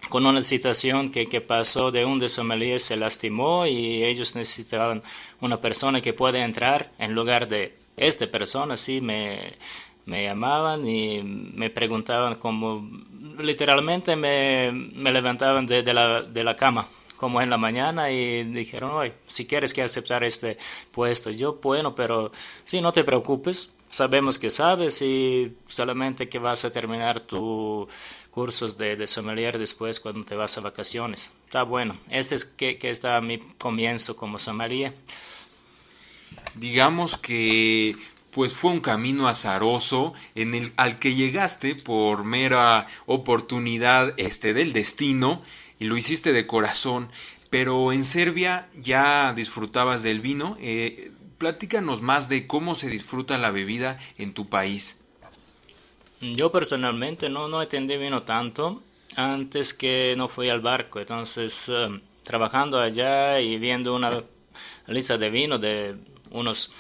con 0.09 0.25
una 0.25 0.43
situación 0.43 1.09
que, 1.09 1.27
que 1.27 1.41
pasó 1.41 1.91
de 1.91 2.05
un 2.05 2.19
de 2.19 2.29
sommelier 2.29 2.79
se 2.79 2.97
lastimó 2.97 3.65
y 3.65 4.03
ellos 4.03 4.35
necesitaban 4.35 5.01
una 5.41 5.59
persona 5.62 6.01
que 6.01 6.13
pueda 6.13 6.43
entrar 6.43 6.91
en 6.97 7.13
lugar 7.13 7.47
de 7.47 7.75
esta 7.97 8.27
persona, 8.27 8.77
sí, 8.77 9.01
me, 9.01 9.53
me 10.05 10.24
llamaban 10.24 10.88
y 10.88 11.24
me 11.24 11.69
preguntaban 11.69 12.35
como, 12.35 12.88
literalmente 13.39 14.15
me, 14.15 14.71
me 14.71 15.12
levantaban 15.12 15.65
de, 15.65 15.83
de, 15.83 15.93
la, 15.93 16.21
de 16.21 16.43
la 16.43 16.55
cama 16.55 16.88
como 17.17 17.41
en 17.41 17.50
la 17.50 17.57
mañana 17.57 18.12
y 18.12 18.43
dijeron, 18.43 18.91
oye, 18.91 19.13
si 19.25 19.45
quieres 19.45 19.74
que 19.74 19.81
aceptar 19.81 20.24
este 20.24 20.57
puesto, 20.91 21.29
yo, 21.31 21.59
bueno, 21.62 21.95
pero 21.95 22.31
sí, 22.63 22.81
no 22.81 22.91
te 22.91 23.03
preocupes, 23.03 23.75
sabemos 23.89 24.38
que 24.38 24.50
sabes 24.50 25.01
y 25.01 25.55
solamente 25.67 26.27
que 26.27 26.39
vas 26.39 26.65
a 26.65 26.71
terminar 26.71 27.21
tus 27.21 27.88
cursos 28.36 28.77
de, 28.77 28.98
de 28.98 29.58
después 29.58 30.01
cuando 30.01 30.25
te 30.25 30.36
vas 30.36 30.58
a 30.58 30.62
vacaciones. 30.62 31.32
Está 31.46 31.63
bueno, 31.63 31.96
este 32.10 32.36
es 32.36 32.44
que, 32.44 32.77
que 32.77 32.89
está 32.89 33.22
mi 33.22 33.38
comienzo 33.58 34.18
como 34.18 34.39
sommelier. 34.39 34.94
Digamos 36.54 37.18
que 37.18 37.96
pues 38.34 38.54
fue 38.54 38.72
un 38.72 38.82
camino 38.82 39.30
azaroso 39.30 40.13
en 40.36 40.54
el 40.54 40.74
al 40.75 41.00
que 41.00 41.15
llegaste 41.15 41.75
por 41.75 42.25
mera 42.25 42.88
oportunidad 43.06 44.13
este 44.18 44.54
del 44.54 44.74
destino 44.74 45.42
y 45.80 45.86
lo 45.86 45.96
hiciste 45.96 46.34
de 46.34 46.46
corazón, 46.46 47.10
pero 47.50 47.94
en 47.94 48.04
Serbia 48.04 48.68
ya 48.77 49.32
disfrutabas 49.34 50.04
del 50.04 50.20
vino. 50.20 50.58
Eh, 50.60 51.13
platícanos 51.38 52.01
más 52.01 52.27
de 52.27 52.48
cómo 52.48 52.75
se 52.75 52.89
disfruta 52.89 53.38
la 53.38 53.51
bebida 53.51 53.98
en 54.18 54.34
tu 54.34 54.50
país. 54.50 55.00
Yo 56.22 56.51
personalmente 56.51 57.29
no, 57.29 57.48
no 57.48 57.62
entendí 57.62 57.98
vino 57.98 58.24
tanto 58.24 58.81
antes 59.15 59.74
que 59.74 60.15
no 60.17 60.27
fui 60.27 60.50
al 60.50 60.62
barco, 60.62 61.00
entonces 61.00 61.69
uh, 61.69 62.00
trabajando 62.24 62.79
allá 62.79 63.39
y 63.39 63.57
viendo 63.57 63.95
una 63.95 64.24
lista 64.88 65.17
de 65.17 65.29
vino 65.29 65.57
de 65.57 65.95
unos 66.31 66.72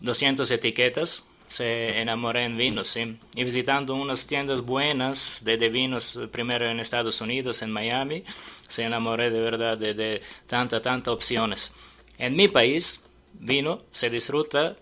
200 0.00 0.50
etiquetas, 0.50 1.26
se 1.46 2.00
enamoré 2.00 2.44
en 2.44 2.56
vinos. 2.56 2.96
Y 2.96 3.44
visitando 3.44 3.94
unas 3.94 4.26
tiendas 4.26 4.60
buenas 4.62 5.42
de, 5.44 5.56
de, 5.56 5.68
vinos, 5.68 6.18
primero 6.30 6.66
en 6.66 6.80
Estados 6.80 7.20
Unidos, 7.20 7.62
en 7.62 7.70
Miami, 7.70 8.24
se 8.66 8.82
enamoré 8.82 9.30
de 9.30 9.40
verdad 9.40 9.78
de, 9.78 9.94
de 9.94 10.22
tanta, 10.46 10.80
tanta 10.82 11.12
opciones. 11.12 11.72
En 12.18 12.36
mi 12.36 12.48
país, 12.48 13.04
vino 13.34 13.82
se 13.90 14.10
disfruta 14.10 14.76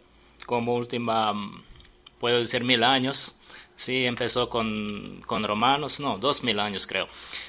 como 0.46 0.75
última, 0.75 1.34
puedo 2.18 2.38
decir, 2.38 2.64
mil 2.64 2.82
años. 2.82 3.38
Sí, 3.82 4.06
empezó 4.06 4.48
con, 4.48 5.20
con 5.26 5.42
romanos, 5.42 5.98
no, 5.98 6.16
dos 6.18 6.44
mil 6.44 6.60
años 6.60 6.86
creo. 6.86 7.08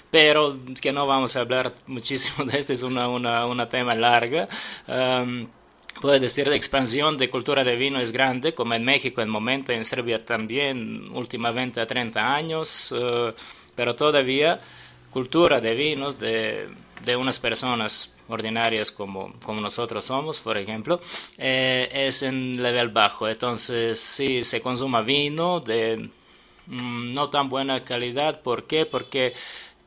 Pero 0.10 0.58
que 0.82 0.92
no 0.92 1.06
vamos 1.06 1.36
a 1.36 1.42
hablar 1.42 1.74
muchísimo 1.86 2.46
de 2.50 2.58
este, 2.60 2.74
es 2.74 2.82
una, 2.84 3.08
una, 3.08 3.46
una 3.46 3.70
tema 3.70 3.94
larga. 3.94 4.48
Um, 4.88 5.48
puede 6.02 6.20
decir 6.20 6.50
de 6.50 6.56
expansión 6.56 7.18
de 7.18 7.30
cultura 7.30 7.64
de 7.64 7.76
vino 7.76 8.00
es 8.00 8.12
grande, 8.12 8.56
como 8.56 8.74
en 8.74 8.84
México 8.84 9.22
en 9.22 9.30
momento, 9.30 9.72
en 9.72 9.86
Serbia 9.86 10.26
también, 10.26 11.10
últimamente 11.14 11.80
a 11.80 11.86
30 11.86 12.34
años, 12.34 12.92
uh, 12.92 13.32
pero 13.76 13.96
todavía 13.96 14.60
cultura 15.12 15.62
de 15.62 15.76
vinos 15.76 16.18
de, 16.20 16.68
de 17.06 17.16
unas 17.16 17.38
personas 17.40 18.12
ordinarias 18.28 18.92
como, 18.92 19.34
como 19.46 19.62
nosotros 19.62 20.06
somos, 20.06 20.40
por 20.40 20.58
ejemplo, 20.58 21.00
eh, 21.38 21.90
es 22.08 22.24
en 22.24 22.54
nivel 22.54 22.90
bajo. 22.90 23.28
Entonces, 23.28 24.00
sí, 24.00 24.44
se 24.44 24.62
consuma 24.62 25.02
vino 25.02 25.60
de 25.60 26.10
no 26.68 27.30
tan 27.30 27.50
buena 27.50 27.84
calidad. 27.84 28.42
¿Por 28.42 28.66
qué? 28.68 28.86
Porque 28.86 29.34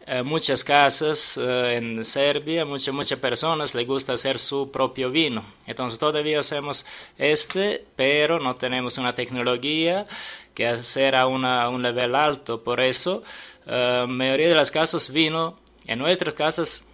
eh, 0.09 0.23
muchas 0.23 0.63
casas 0.63 1.37
eh, 1.37 1.75
en 1.77 2.05
Serbia, 2.05 2.65
muchas 2.65 2.95
muchas 2.95 3.19
personas 3.19 3.75
les 3.75 3.85
gusta 3.87 4.13
hacer 4.13 4.39
su 4.39 4.71
propio 4.71 5.11
vino. 5.11 5.43
Entonces 5.67 5.99
todavía 5.99 6.39
hacemos 6.39 6.87
este, 7.19 7.85
pero 7.97 8.39
no 8.39 8.55
tenemos 8.55 8.99
una 8.99 9.15
tecnología 9.15 10.07
que 10.55 10.69
hacer 10.69 11.17
a, 11.17 11.27
un 11.27 11.43
nivel 11.83 12.15
alto. 12.15 12.63
Por 12.63 12.81
eso, 12.81 13.25
la 13.65 14.05
uh, 14.05 14.09
mayoría 14.09 14.49
de 14.49 14.55
los 14.55 14.71
casos 14.71 15.11
vino 15.11 15.59
en 15.87 15.99
nuestras 15.99 16.35
casas 16.35 16.87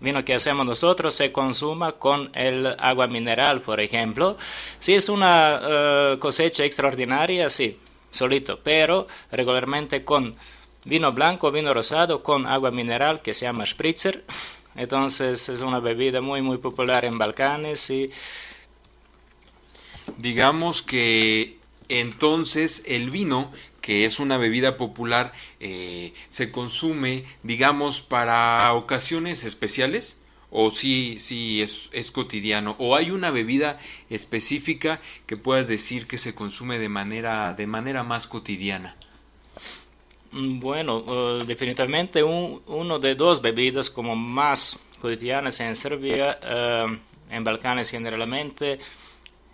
vino 0.00 0.24
que 0.24 0.34
hacemos 0.34 0.66
nosotros 0.66 1.14
se 1.14 1.30
consuma 1.32 1.92
con 1.92 2.30
el 2.34 2.66
agua 2.78 3.06
mineral, 3.06 3.60
por 3.60 3.80
ejemplo. 3.80 4.36
Si 4.80 4.94
es 4.94 5.08
una 5.08 6.16
cosecha 6.20 6.64
extraordinaria, 6.64 7.50
sí, 7.50 7.78
solito, 8.10 8.60
pero 8.62 9.06
regularmente 9.30 10.04
con 10.04 10.36
vino 10.84 11.12
blanco, 11.12 11.50
vino 11.52 11.74
rosado 11.74 12.22
con 12.22 12.46
agua 12.46 12.70
mineral 12.70 13.20
que 13.22 13.34
se 13.34 13.46
llama 13.46 13.66
spritzer. 13.66 14.24
Entonces 14.74 15.48
es 15.48 15.60
una 15.60 15.80
bebida 15.80 16.20
muy 16.20 16.40
muy 16.40 16.58
popular 16.58 17.04
en 17.04 17.18
Balcanes 17.18 17.90
y 17.90 18.10
digamos 20.16 20.82
que 20.82 21.58
entonces 21.88 22.82
el 22.86 23.10
vino 23.10 23.50
que 23.80 24.04
es 24.04 24.20
una 24.20 24.36
bebida 24.36 24.76
popular 24.76 25.32
eh, 25.60 26.12
se 26.28 26.52
consume 26.52 27.24
digamos 27.42 28.02
para 28.02 28.72
ocasiones 28.74 29.44
especiales 29.44 30.17
o 30.50 30.70
si 30.70 31.14
sí, 31.14 31.20
sí 31.20 31.62
es, 31.62 31.90
es, 31.92 32.10
cotidiano 32.10 32.76
o 32.78 32.96
hay 32.96 33.10
una 33.10 33.30
bebida 33.30 33.78
específica 34.10 35.00
que 35.26 35.36
puedas 35.36 35.68
decir 35.68 36.06
que 36.06 36.18
se 36.18 36.34
consume 36.34 36.78
de 36.78 36.88
manera 36.88 37.54
de 37.54 37.66
manera 37.66 38.02
más 38.02 38.26
cotidiana 38.26 38.96
Mm, 40.32 40.60
bueno, 40.60 40.98
uh, 40.98 41.44
definitivamente 41.44 42.22
un, 42.22 42.62
uno 42.66 42.98
de 42.98 43.14
dos 43.14 43.40
bebidas 43.40 43.88
como 43.90 44.14
más 44.14 44.78
cotidianas 45.00 45.58
en 45.60 45.74
Serbia, 45.74 46.38
uh, 46.42 47.34
en 47.34 47.44
Balcanes 47.44 47.90
generalmente, 47.90 48.78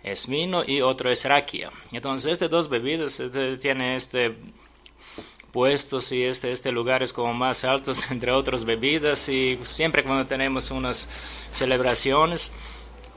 es 0.03 0.27
vino 0.27 0.63
y 0.65 0.81
otro 0.81 1.09
es 1.09 1.23
rakia. 1.25 1.71
Entonces, 1.91 2.33
estas 2.33 2.49
dos 2.49 2.69
bebidas 2.69 3.19
este, 3.19 3.57
tienen 3.57 3.95
este 3.95 4.35
puestos 5.55 6.11
y 6.11 6.21
este, 6.21 6.51
este 6.51 6.73
lugares 6.73 7.13
como 7.13 7.33
más 7.33 7.63
altos 7.63 8.11
entre 8.11 8.33
otras 8.33 8.65
bebidas 8.65 9.29
y 9.29 9.57
siempre 9.61 10.03
cuando 10.03 10.27
tenemos 10.27 10.69
unas 10.69 11.07
celebraciones 11.53 12.51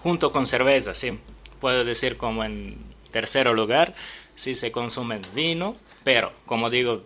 junto 0.05 0.31
con 0.31 0.46
cerveza, 0.46 0.94
sí, 0.94 1.18
puedo 1.59 1.85
decir 1.85 2.16
como 2.16 2.44
en 2.44 2.77
tercer 3.11 3.48
lugar, 3.48 3.96
sí 4.37 4.55
se 4.55 4.70
consume 4.70 5.20
vino, 5.35 5.74
pero 6.05 6.33
como 6.46 6.70
digo, 6.70 7.03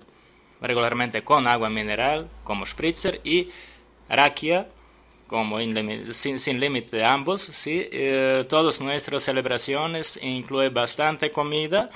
regularmente 0.61 1.25
con 1.25 1.47
agua 1.47 1.71
mineral 1.71 2.29
como 2.45 2.67
spritzer 2.67 3.23
y 3.25 3.49
rakia 4.11 4.69
como 5.29 5.57
sin, 6.13 6.39
sin 6.39 6.61
límite 6.61 7.03
ambos. 7.03 7.41
¿sí? 7.41 7.89
Eh, 7.91 8.45
todas 8.51 8.83
nuestras 8.83 9.23
celebraciones 9.23 10.21
incluye 10.23 10.69
bastante 10.69 11.33
comida, 11.33 11.89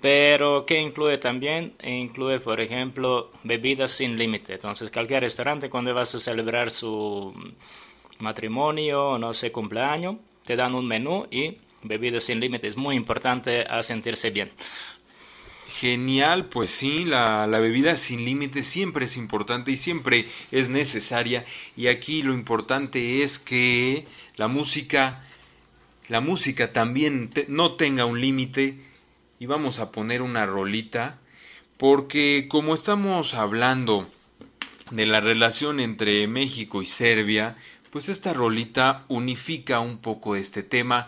pero 0.00 0.64
que 0.64 0.80
incluye 0.80 1.18
también, 1.18 1.74
incluye 1.82 2.38
por 2.40 2.60
ejemplo 2.60 3.30
bebidas 3.42 3.92
sin 3.92 4.16
límite. 4.16 4.54
Entonces 4.54 4.90
cualquier 4.90 5.22
restaurante 5.22 5.68
cuando 5.68 5.92
vas 5.94 6.14
a 6.14 6.18
celebrar 6.18 6.70
su 6.70 7.34
matrimonio 8.20 9.18
no 9.18 9.34
sé 9.34 9.50
cumpleaños, 9.52 10.16
te 10.44 10.56
dan 10.56 10.74
un 10.74 10.86
menú 10.86 11.26
y 11.30 11.56
bebidas 11.82 12.24
sin 12.24 12.40
límite. 12.40 12.66
Es 12.68 12.76
muy 12.76 12.96
importante 12.96 13.62
a 13.62 13.82
sentirse 13.82 14.30
bien. 14.30 14.50
Genial, 15.80 16.46
pues 16.46 16.72
sí, 16.72 17.04
la, 17.04 17.46
la, 17.46 17.60
bebida 17.60 17.94
sin 17.94 18.24
límite 18.24 18.64
siempre 18.64 19.04
es 19.04 19.16
importante 19.16 19.70
y 19.70 19.76
siempre 19.76 20.26
es 20.50 20.70
necesaria. 20.70 21.44
Y 21.76 21.86
aquí 21.86 22.22
lo 22.22 22.34
importante 22.34 23.22
es 23.22 23.38
que 23.38 24.04
la 24.36 24.48
música, 24.48 25.22
la 26.08 26.20
música 26.20 26.72
también 26.72 27.28
te, 27.28 27.46
no 27.48 27.74
tenga 27.74 28.06
un 28.06 28.20
límite. 28.20 28.87
Y 29.38 29.46
vamos 29.46 29.78
a 29.78 29.92
poner 29.92 30.22
una 30.22 30.46
rolita, 30.46 31.18
porque 31.76 32.46
como 32.48 32.74
estamos 32.74 33.34
hablando 33.34 34.08
de 34.90 35.06
la 35.06 35.20
relación 35.20 35.80
entre 35.80 36.26
México 36.26 36.82
y 36.82 36.86
Serbia, 36.86 37.56
pues 37.90 38.08
esta 38.08 38.32
rolita 38.32 39.04
unifica 39.08 39.80
un 39.80 39.98
poco 39.98 40.34
este 40.36 40.62
tema. 40.62 41.06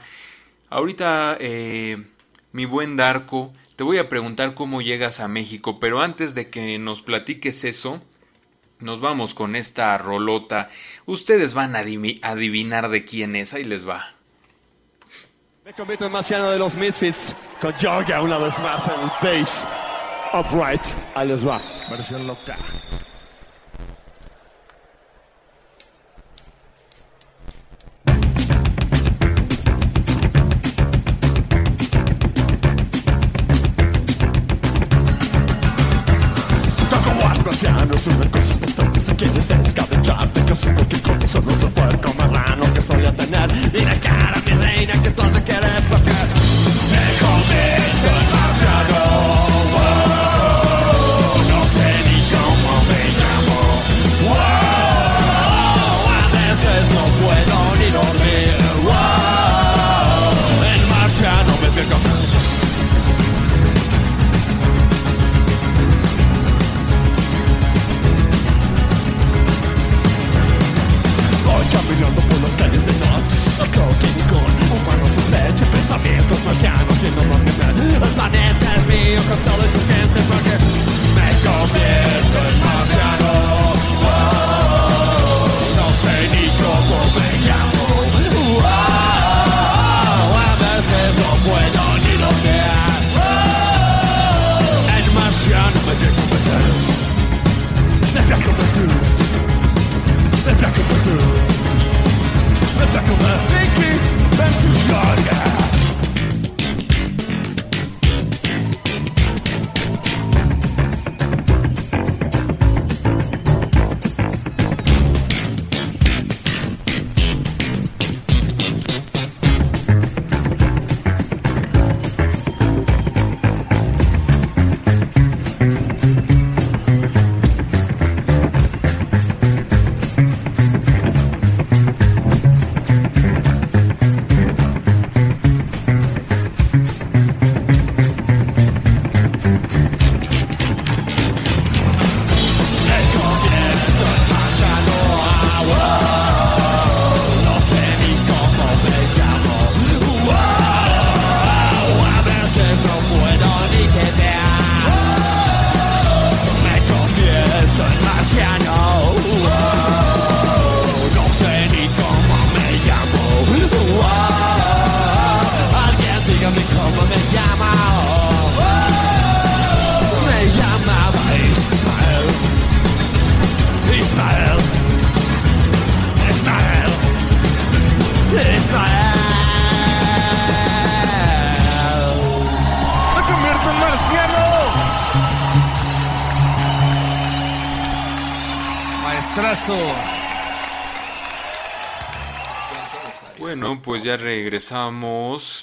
Ahorita, 0.68 1.36
eh, 1.40 2.04
mi 2.52 2.66
buen 2.66 2.96
Darko, 2.96 3.52
te 3.76 3.84
voy 3.84 3.98
a 3.98 4.08
preguntar 4.08 4.54
cómo 4.54 4.80
llegas 4.80 5.20
a 5.20 5.28
México, 5.28 5.80
pero 5.80 6.00
antes 6.02 6.34
de 6.34 6.48
que 6.50 6.78
nos 6.78 7.02
platiques 7.02 7.64
eso, 7.64 8.00
nos 8.78 9.00
vamos 9.00 9.34
con 9.34 9.56
esta 9.56 9.96
rolota. 9.98 10.70
Ustedes 11.06 11.54
van 11.54 11.74
a 11.74 11.80
adivinar 11.80 12.90
de 12.90 13.04
quién 13.04 13.36
es, 13.36 13.54
ahí 13.54 13.64
les 13.64 13.88
va. 13.88 14.19
Me 15.70 15.76
convierto 15.76 16.06
en 16.06 16.10
marciano 16.10 16.50
de 16.50 16.58
los 16.58 16.74
Misfits 16.74 17.32
con 17.60 17.72
Georgia 17.74 18.20
una 18.20 18.38
vez 18.38 18.58
más 18.58 18.82
en 18.88 19.02
el 19.02 19.40
bass. 19.40 19.68
Upright, 20.34 20.80
ahí 21.14 21.28
les 21.28 21.46
va. 21.46 21.60
Versión 21.88 22.26
loca. 22.26 22.56
Toco 36.90 37.10
guas 37.20 37.46
marcianos, 37.46 38.06
suben 38.98 39.02
cosas 39.02 39.02
pistolas 39.02 39.04
Si 39.04 39.14
quieres 39.14 39.50
escabechar, 39.50 40.28
te 40.28 40.44
caso 40.44 40.74
cualquier 40.74 41.02
cosa 41.02 41.40
No 41.40 41.50
se 41.50 41.66
puede 41.66 42.00
lo 42.56 42.74
que 42.74 42.80
soy 42.80 43.06
a 43.06 43.14
tener. 43.14 43.50
Mira 43.72 43.94
cara, 44.00 44.36
mi 44.44 44.52
reina, 44.52 44.92
que 45.02 45.10
tú 45.10 45.22
se 45.32 45.42
quieres 45.42 45.84
porque 45.88 46.12
Me 46.90 47.39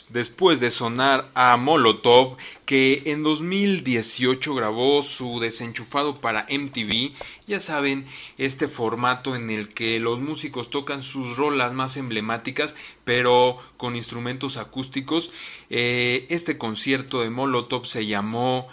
después 0.09 0.59
de 0.59 0.69
sonar 0.69 1.31
a 1.33 1.55
Molotov, 1.55 2.35
que 2.65 3.03
en 3.05 3.23
2018 3.23 4.53
grabó 4.53 5.01
su 5.01 5.39
desenchufado 5.39 6.15
para 6.15 6.45
MTV. 6.49 7.13
Ya 7.45 7.59
saben, 7.59 8.05
este 8.37 8.67
formato 8.67 9.35
en 9.35 9.49
el 9.49 9.73
que 9.73 9.99
los 9.99 10.19
músicos 10.19 10.69
tocan 10.69 11.01
sus 11.01 11.37
rolas 11.37 11.73
más 11.73 11.95
emblemáticas, 11.95 12.75
pero 13.05 13.57
con 13.77 13.95
instrumentos 13.95 14.57
acústicos. 14.57 15.31
Eh, 15.69 16.25
este 16.29 16.57
concierto 16.57 17.21
de 17.21 17.29
Molotov 17.29 17.85
se 17.85 18.05
llamó 18.07 18.67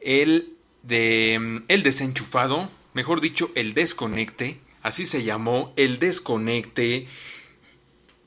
el 0.00 0.54
de 0.84 1.62
el 1.66 1.82
desenchufado, 1.82 2.70
mejor 2.94 3.20
dicho, 3.20 3.50
el 3.56 3.74
desconecte. 3.74 4.60
Así 4.82 5.06
se 5.06 5.24
llamó, 5.24 5.72
el 5.76 5.98
desconecte. 5.98 7.08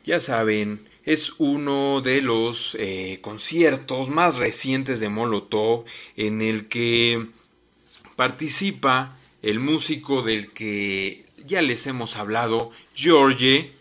Ya 0.03 0.19
saben, 0.19 0.85
es 1.05 1.33
uno 1.37 2.01
de 2.01 2.21
los 2.21 2.75
eh, 2.79 3.19
conciertos 3.21 4.09
más 4.09 4.37
recientes 4.37 4.99
de 4.99 5.09
Molotov 5.09 5.83
en 6.15 6.41
el 6.41 6.67
que 6.67 7.27
participa 8.15 9.17
el 9.41 9.59
músico 9.59 10.21
del 10.21 10.51
que 10.51 11.25
ya 11.45 11.61
les 11.61 11.85
hemos 11.87 12.15
hablado, 12.15 12.71
George. 12.95 13.71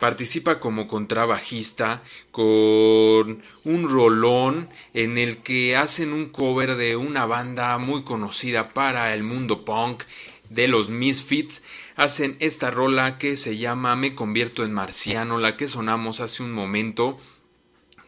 Participa 0.00 0.58
como 0.58 0.88
contrabajista 0.88 2.02
con 2.32 3.42
un 3.64 3.88
rolón 3.88 4.68
en 4.94 5.18
el 5.18 5.38
que 5.38 5.76
hacen 5.76 6.12
un 6.12 6.30
cover 6.30 6.74
de 6.76 6.96
una 6.96 7.26
banda 7.26 7.76
muy 7.78 8.02
conocida 8.02 8.70
para 8.72 9.14
el 9.14 9.22
mundo 9.22 9.64
punk 9.64 10.02
de 10.48 10.66
los 10.66 10.88
Misfits 10.88 11.62
hacen 11.96 12.36
esta 12.40 12.70
rola 12.70 13.18
que 13.18 13.36
se 13.36 13.56
llama 13.56 13.96
Me 13.96 14.14
convierto 14.14 14.64
en 14.64 14.72
marciano, 14.72 15.38
la 15.38 15.56
que 15.56 15.68
sonamos 15.68 16.20
hace 16.20 16.42
un 16.42 16.52
momento 16.52 17.18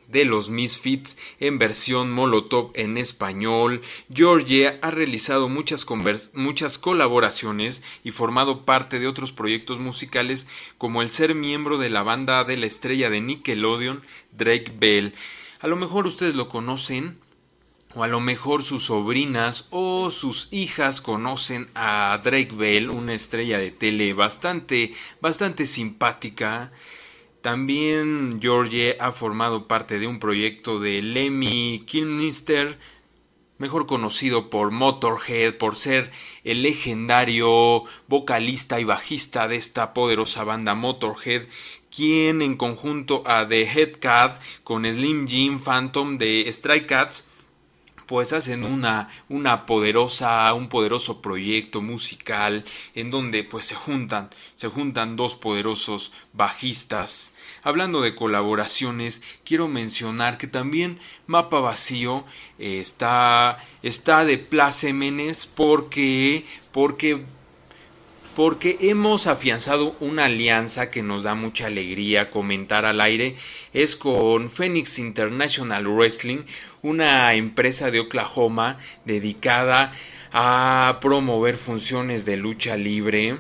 de 0.09 0.25
los 0.25 0.51
Misfits 0.51 1.17
en 1.41 1.59
versión 1.59 2.11
Molotov 2.11 2.71
en 2.75 2.99
español. 2.99 3.81
George 4.13 4.79
ha 4.81 4.91
realizado 4.91 5.49
muchas, 5.49 5.87
muchas 6.35 6.79
colaboraciones 6.79 7.83
y 8.03 8.11
formado 8.11 8.65
parte 8.65 8.99
de 8.99 9.09
otros 9.09 9.33
proyectos 9.33 9.79
musicales 9.79 10.47
como 10.79 11.03
el 11.03 11.11
ser 11.11 11.35
miembro 11.35 11.79
de 11.79 11.91
la 11.91 12.03
banda 12.03 12.45
de 12.45 12.57
la 12.57 12.67
estrella 12.67 13.11
de 13.11 13.21
Nickelodeon, 13.21 14.03
Drake 14.33 14.73
Bell. 14.79 15.15
A 15.61 15.67
lo 15.67 15.77
mejor 15.77 16.07
ustedes 16.07 16.35
lo 16.35 16.49
conocen 16.49 17.19
o 17.95 18.03
a 18.03 18.09
lo 18.09 18.21
mejor 18.21 18.63
sus 18.63 18.85
sobrinas 18.87 19.67
o 19.71 20.11
sus 20.11 20.49
hijas 20.51 21.01
conocen 21.01 21.69
a 21.75 22.21
Drake 22.25 22.55
Bell, 22.55 22.91
una 22.91 23.15
estrella 23.15 23.59
de 23.59 23.71
tele 23.71 24.13
bastante, 24.15 24.93
bastante 25.21 25.67
simpática. 25.67 26.73
También 27.41 28.41
George 28.41 28.97
ha 28.99 29.13
formado 29.13 29.69
parte 29.69 29.99
de 29.99 30.07
un 30.07 30.19
proyecto 30.19 30.81
de 30.81 31.03
Lemmy 31.03 31.85
Kilmister, 31.87 32.79
mejor 33.59 33.87
conocido 33.87 34.51
por 34.51 34.73
Motorhead, 34.73 35.55
por 35.55 35.77
ser 35.77 36.11
el 36.43 36.63
legendario 36.63 37.85
vocalista 38.09 38.81
y 38.81 38.85
bajista 38.85 39.47
de 39.47 39.57
esta 39.57 39.95
poderosa 39.95 40.43
banda 40.43 40.75
Motorhead, 40.75 41.43
quien 41.95 42.43
en 42.43 42.57
conjunto 42.57 43.23
a 43.25 43.47
The 43.47 43.63
Headcat 43.63 44.43
con 44.65 44.85
Slim 44.85 45.29
Jim 45.29 45.61
Phantom 45.61 46.19
de 46.19 46.51
Stray 46.53 46.87
Cats 46.87 47.29
pues 48.07 48.33
hacen 48.33 48.65
una, 48.65 49.09
una 49.29 49.67
poderosa, 49.67 50.53
un 50.55 50.69
poderoso 50.69 51.21
proyecto 51.21 51.83
musical 51.83 52.65
en 52.95 53.11
donde 53.11 53.45
pues 53.45 53.67
se 53.67 53.75
juntan, 53.75 54.31
se 54.55 54.69
juntan 54.69 55.17
dos 55.17 55.35
poderosos 55.35 56.13
bajistas. 56.33 57.33
Hablando 57.63 58.01
de 58.01 58.15
colaboraciones, 58.15 59.23
quiero 59.45 59.69
mencionar 59.69 60.39
que 60.39 60.47
también 60.47 60.99
Mapa 61.27 61.61
Vacío 61.61 62.25
eh, 62.59 62.81
está, 62.81 63.59
está 63.83 64.25
de 64.25 64.39
plácemenes 64.39 65.47
porque, 65.47 66.45
porque 66.73 67.25
porque 68.35 68.77
hemos 68.81 69.27
afianzado 69.27 69.97
una 70.01 70.25
alianza 70.25 70.91
que 70.91 71.03
nos 71.03 71.23
da 71.23 71.35
mucha 71.35 71.67
alegría 71.67 72.31
comentar 72.31 72.85
al 72.85 73.01
aire, 73.01 73.37
es 73.73 73.97
con 73.97 74.49
Phoenix 74.49 74.99
International 74.99 75.87
Wrestling, 75.87 76.43
una 76.83 77.35
empresa 77.35 77.91
de 77.91 78.01
Oklahoma 78.01 78.79
dedicada 79.05 79.93
a 80.33 80.99
promover 81.01 81.57
funciones 81.57 82.25
de 82.25 82.37
lucha 82.37 82.77
libre. 82.77 83.39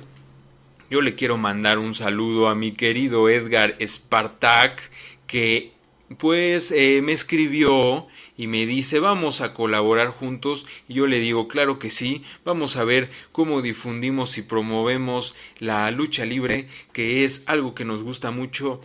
Yo 0.90 1.00
le 1.00 1.16
quiero 1.16 1.36
mandar 1.36 1.78
un 1.78 1.94
saludo 1.94 2.48
a 2.48 2.54
mi 2.54 2.72
querido 2.72 3.28
Edgar 3.28 3.76
Spartak, 3.84 4.90
que 5.26 5.72
pues 6.18 6.70
eh, 6.70 7.00
me 7.02 7.12
escribió 7.12 8.06
y 8.36 8.46
me 8.46 8.66
dice 8.66 8.98
vamos 8.98 9.40
a 9.40 9.54
colaborar 9.54 10.08
juntos 10.08 10.66
y 10.88 10.94
yo 10.94 11.06
le 11.06 11.20
digo 11.20 11.48
claro 11.48 11.78
que 11.78 11.90
sí, 11.90 12.22
vamos 12.44 12.76
a 12.76 12.84
ver 12.84 13.10
cómo 13.32 13.62
difundimos 13.62 14.38
y 14.38 14.42
promovemos 14.42 15.34
la 15.58 15.90
lucha 15.90 16.24
libre 16.24 16.68
que 16.92 17.24
es 17.24 17.42
algo 17.46 17.74
que 17.74 17.84
nos 17.84 18.02
gusta 18.02 18.30
mucho 18.30 18.80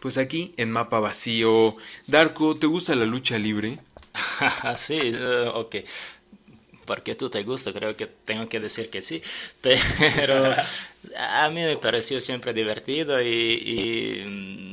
pues 0.00 0.18
aquí 0.18 0.54
en 0.56 0.70
Mapa 0.70 1.00
Vacío. 1.00 1.76
Darko, 2.06 2.56
¿te 2.56 2.66
gusta 2.66 2.94
la 2.94 3.04
lucha 3.04 3.38
libre? 3.38 3.78
sí, 4.76 5.12
uh, 5.12 5.48
ok. 5.54 5.76
Porque 6.84 7.14
tú 7.14 7.28
te 7.28 7.42
gusta, 7.42 7.72
creo 7.72 7.96
que 7.96 8.06
tengo 8.06 8.48
que 8.48 8.60
decir 8.60 8.88
que 8.88 9.02
sí, 9.02 9.20
pero 9.60 10.54
a 11.18 11.50
mí 11.50 11.62
me 11.62 11.76
pareció 11.76 12.18
siempre 12.20 12.54
divertido 12.54 13.20
y, 13.20 13.26
y, 13.26 14.24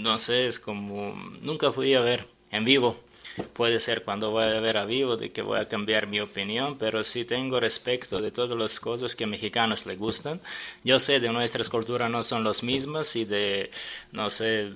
no 0.02 0.18
sé, 0.18 0.48
es 0.48 0.60
como, 0.60 1.14
nunca 1.42 1.74
fui 1.74 1.94
a 1.94 2.00
ver 2.00 2.26
en 2.52 2.64
vivo 2.64 3.05
Puede 3.54 3.80
ser 3.80 4.04
cuando 4.04 4.32
voy 4.32 4.46
a 4.46 4.60
ver 4.60 4.78
a 4.78 4.86
vivo 4.86 5.18
de 5.18 5.32
que 5.32 5.42
voy 5.42 5.60
a 5.60 5.68
cambiar 5.68 6.08
mi 6.08 6.20
opinión, 6.22 6.78
pero 6.78 7.04
sí 7.04 7.26
tengo 7.26 7.60
respeto 7.60 8.22
de 8.22 8.32
todas 8.32 8.58
las 8.58 8.80
cosas 8.80 9.16
que 9.16 9.26
a 9.26 9.28
mexicanos 9.28 9.86
les 9.86 9.98
gustan. 9.98 10.40
Yo 10.84 11.00
sé 11.00 11.20
de 11.20 11.30
nuestras 11.30 11.70
culturas 11.70 12.10
no 12.10 12.24
son 12.24 12.44
las 12.44 12.64
mismas 12.64 13.16
y 13.16 13.26
de, 13.26 13.72
no 14.12 14.30
sé, 14.30 14.72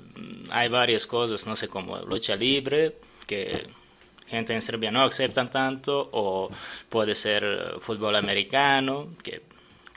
hay 0.50 0.68
varias 0.68 1.08
cosas, 1.08 1.48
no 1.48 1.56
sé, 1.56 1.70
como 1.70 1.98
lucha 2.00 2.36
libre, 2.36 2.96
que 3.28 3.66
gente 4.28 4.54
en 4.54 4.62
Serbia 4.62 4.92
no 4.92 5.02
aceptan 5.04 5.50
tanto, 5.50 6.10
o 6.12 6.50
puede 6.90 7.16
ser 7.16 7.76
fútbol 7.80 8.16
americano, 8.16 9.10
que 9.24 9.42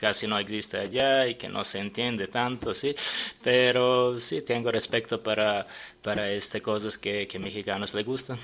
casi 0.03 0.27
no 0.27 0.37
existe 0.37 0.77
allá 0.77 1.25
y 1.29 1.35
que 1.35 1.47
no 1.47 1.63
se 1.63 1.79
entiende 1.79 2.27
tanto, 2.27 2.73
sí, 2.73 2.93
pero 3.41 4.19
sí 4.19 4.41
tengo 4.41 4.69
respeto 4.69 5.23
para, 5.23 5.65
para 6.01 6.29
este 6.29 6.61
cosas 6.61 6.97
que, 6.97 7.25
que 7.25 7.39
mexicanos 7.39 7.93
le 7.93 8.03
gustan. 8.03 8.37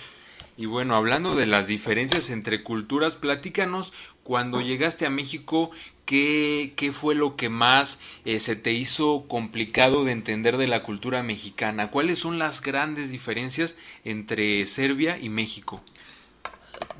Y 0.55 0.67
bueno, 0.67 0.95
hablando 0.95 1.35
de 1.35 1.47
las 1.47 1.67
diferencias 1.67 2.29
entre 2.29 2.63
culturas, 2.63 3.17
platícanos 3.17 3.91
cuando 4.23 4.61
llegaste 4.61 5.05
a 5.05 5.09
México, 5.09 5.69
¿qué, 6.05 6.71
qué 6.77 6.93
fue 6.93 7.13
lo 7.13 7.35
que 7.35 7.49
más 7.49 7.99
eh, 8.23 8.39
se 8.39 8.55
te 8.55 8.71
hizo 8.71 9.25
complicado 9.27 10.05
de 10.05 10.13
entender 10.13 10.55
de 10.55 10.67
la 10.67 10.81
cultura 10.81 11.23
mexicana? 11.23 11.91
¿Cuáles 11.91 12.19
son 12.19 12.39
las 12.39 12.61
grandes 12.61 13.11
diferencias 13.11 13.75
entre 14.05 14.65
Serbia 14.65 15.17
y 15.19 15.27
México? 15.27 15.83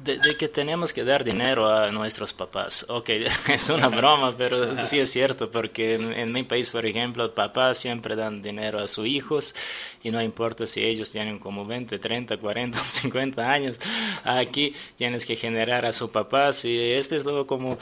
De, 0.03 0.37
que 0.37 0.47
tenemos 0.47 0.93
que 0.93 1.03
dar 1.03 1.23
dinero 1.23 1.69
a 1.69 1.91
nuestros 1.91 2.33
papás. 2.33 2.85
Ok, 2.89 3.09
es 3.49 3.69
una 3.69 3.87
broma, 3.87 4.33
pero 4.37 4.85
sí 4.85 4.99
es 4.99 5.11
cierto, 5.11 5.51
porque 5.51 5.95
en, 5.95 6.31
mi 6.31 6.43
país, 6.43 6.69
por 6.69 6.85
ejemplo, 6.85 7.33
papás 7.33 7.77
siempre 7.77 8.15
dan 8.15 8.41
dinero 8.41 8.79
a 8.79 8.87
sus 8.87 9.07
hijos 9.07 9.55
y 10.03 10.11
no 10.11 10.21
importa 10.21 10.65
si 10.65 10.83
ellos 10.83 11.11
tienen 11.11 11.39
como 11.39 11.65
20, 11.65 11.99
30, 11.99 12.37
40, 12.37 12.83
50 12.83 13.51
años, 13.51 13.79
aquí 14.23 14.73
tienes 14.95 15.25
que 15.25 15.35
generar 15.35 15.85
a 15.85 15.93
su 15.93 16.11
papá. 16.11 16.49
Y 16.63 16.91
este 16.91 17.15
es 17.15 17.25
lo 17.25 17.45
como, 17.45 17.77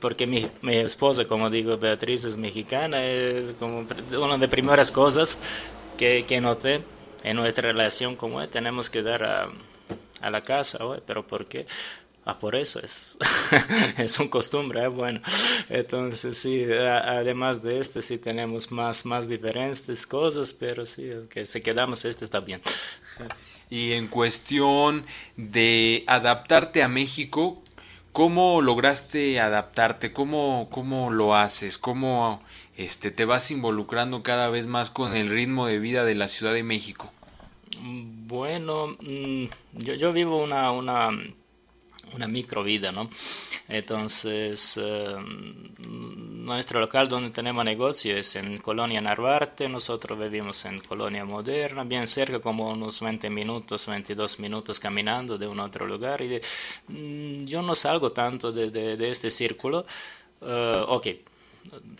porque 0.00 0.26
mi, 0.26 0.46
mi 0.62 0.76
esposa, 0.76 1.26
como 1.26 1.50
digo, 1.50 1.76
Beatriz 1.78 2.24
es 2.24 2.36
mexicana, 2.36 3.04
es 3.04 3.52
como 3.58 3.86
una 4.20 4.38
de 4.38 4.48
primeras 4.48 4.90
cosas 4.90 5.38
que, 5.96 6.24
que 6.26 6.40
noté 6.40 6.82
en 7.24 7.36
nuestra 7.36 7.72
relación 7.72 8.16
como 8.16 8.46
tenemos 8.48 8.88
que 8.88 9.02
dar 9.02 9.24
a 9.24 9.48
a 10.20 10.30
la 10.30 10.42
casa, 10.42 10.78
pero 11.06 11.26
¿por 11.26 11.46
qué? 11.46 11.66
Ah, 12.28 12.38
por 12.38 12.54
eso 12.54 12.78
es, 12.80 13.16
es 13.96 14.20
un 14.20 14.28
costumbre, 14.28 14.82
¿eh? 14.84 14.88
bueno. 14.88 15.18
Entonces, 15.70 16.36
sí, 16.36 16.62
además 16.70 17.62
de 17.62 17.78
este, 17.78 18.02
sí 18.02 18.18
tenemos 18.18 18.70
más, 18.70 19.06
más 19.06 19.30
diferentes 19.30 20.06
cosas, 20.06 20.52
pero 20.52 20.84
sí, 20.84 21.10
que 21.30 21.46
si 21.46 21.62
quedamos, 21.62 22.04
este 22.04 22.26
está 22.26 22.40
bien. 22.40 22.60
Y 23.70 23.92
en 23.92 24.08
cuestión 24.08 25.06
de 25.38 26.04
adaptarte 26.06 26.82
a 26.82 26.88
México, 26.88 27.62
¿cómo 28.12 28.60
lograste 28.60 29.40
adaptarte? 29.40 30.12
¿Cómo, 30.12 30.68
cómo 30.70 31.10
lo 31.10 31.34
haces? 31.34 31.78
¿Cómo 31.78 32.42
este, 32.76 33.10
te 33.10 33.24
vas 33.24 33.50
involucrando 33.50 34.22
cada 34.22 34.50
vez 34.50 34.66
más 34.66 34.90
con 34.90 35.16
el 35.16 35.30
ritmo 35.30 35.66
de 35.66 35.78
vida 35.78 36.04
de 36.04 36.14
la 36.14 36.28
Ciudad 36.28 36.52
de 36.52 36.62
México? 36.62 37.10
Bueno, 37.80 38.96
mm, 39.00 39.44
yo, 39.74 39.94
yo 39.94 40.12
vivo 40.12 40.42
una, 40.42 40.72
una, 40.72 41.10
una 42.14 42.28
micro 42.28 42.62
vida, 42.62 42.92
¿no? 42.92 43.08
Entonces, 43.68 44.76
em, 44.78 45.68
nuestro 46.44 46.80
local 46.80 47.08
donde 47.08 47.30
tenemos 47.30 47.64
negocio 47.64 48.16
es 48.16 48.36
en 48.36 48.58
Colonia 48.58 49.00
Narvarte, 49.00 49.68
nosotros 49.68 50.18
vivimos 50.18 50.64
en 50.64 50.78
Colonia 50.80 51.24
Moderna, 51.24 51.84
bien 51.84 52.06
cerca, 52.08 52.40
como 52.40 52.70
unos 52.70 53.00
20 53.00 53.30
minutos, 53.30 53.86
22 53.86 54.40
minutos 54.40 54.80
caminando 54.80 55.38
de 55.38 55.46
un 55.46 55.60
otro 55.60 55.86
lugar. 55.86 56.22
Y 56.22 56.40
mm, 56.88 57.44
yo 57.44 57.62
no 57.62 57.74
salgo 57.74 58.12
tanto 58.12 58.52
de, 58.52 58.70
de, 58.70 59.10
este 59.10 59.30
círculo. 59.30 59.84
Uh, 60.40 60.82
ok, 60.88 61.06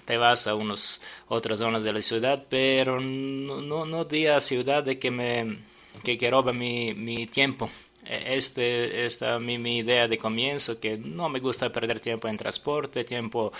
te 0.04 0.16
vas 0.16 0.46
a 0.46 0.54
unas 0.54 1.00
otras 1.28 1.58
zonas 1.58 1.82
de 1.82 1.92
la 1.92 2.02
ciudad, 2.02 2.44
pero 2.48 3.00
no, 3.00 3.60
no, 3.60 3.84
no 3.84 4.04
di 4.04 4.26
a 4.26 4.40
ciudad 4.40 4.82
de 4.84 4.98
que 4.98 5.10
me 5.10 5.58
que, 6.02 6.16
que 6.18 6.30
roba 6.30 6.52
mi, 6.52 6.94
mi 6.94 7.26
tiempo. 7.26 7.68
E, 8.04 8.36
este, 8.36 9.04
esta 9.06 9.38
mi, 9.38 9.58
mi 9.58 9.78
idea 9.78 10.08
de 10.08 10.18
comienzo, 10.18 10.80
que 10.80 10.96
no 10.96 11.28
me 11.28 11.40
gusta 11.40 11.70
perder 11.70 12.00
tiempo 12.00 12.28
en 12.28 12.36
transporte, 12.36 13.04
tiempo, 13.04 13.52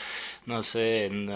no 0.46 0.62
sé, 0.62 1.06
en, 1.06 1.28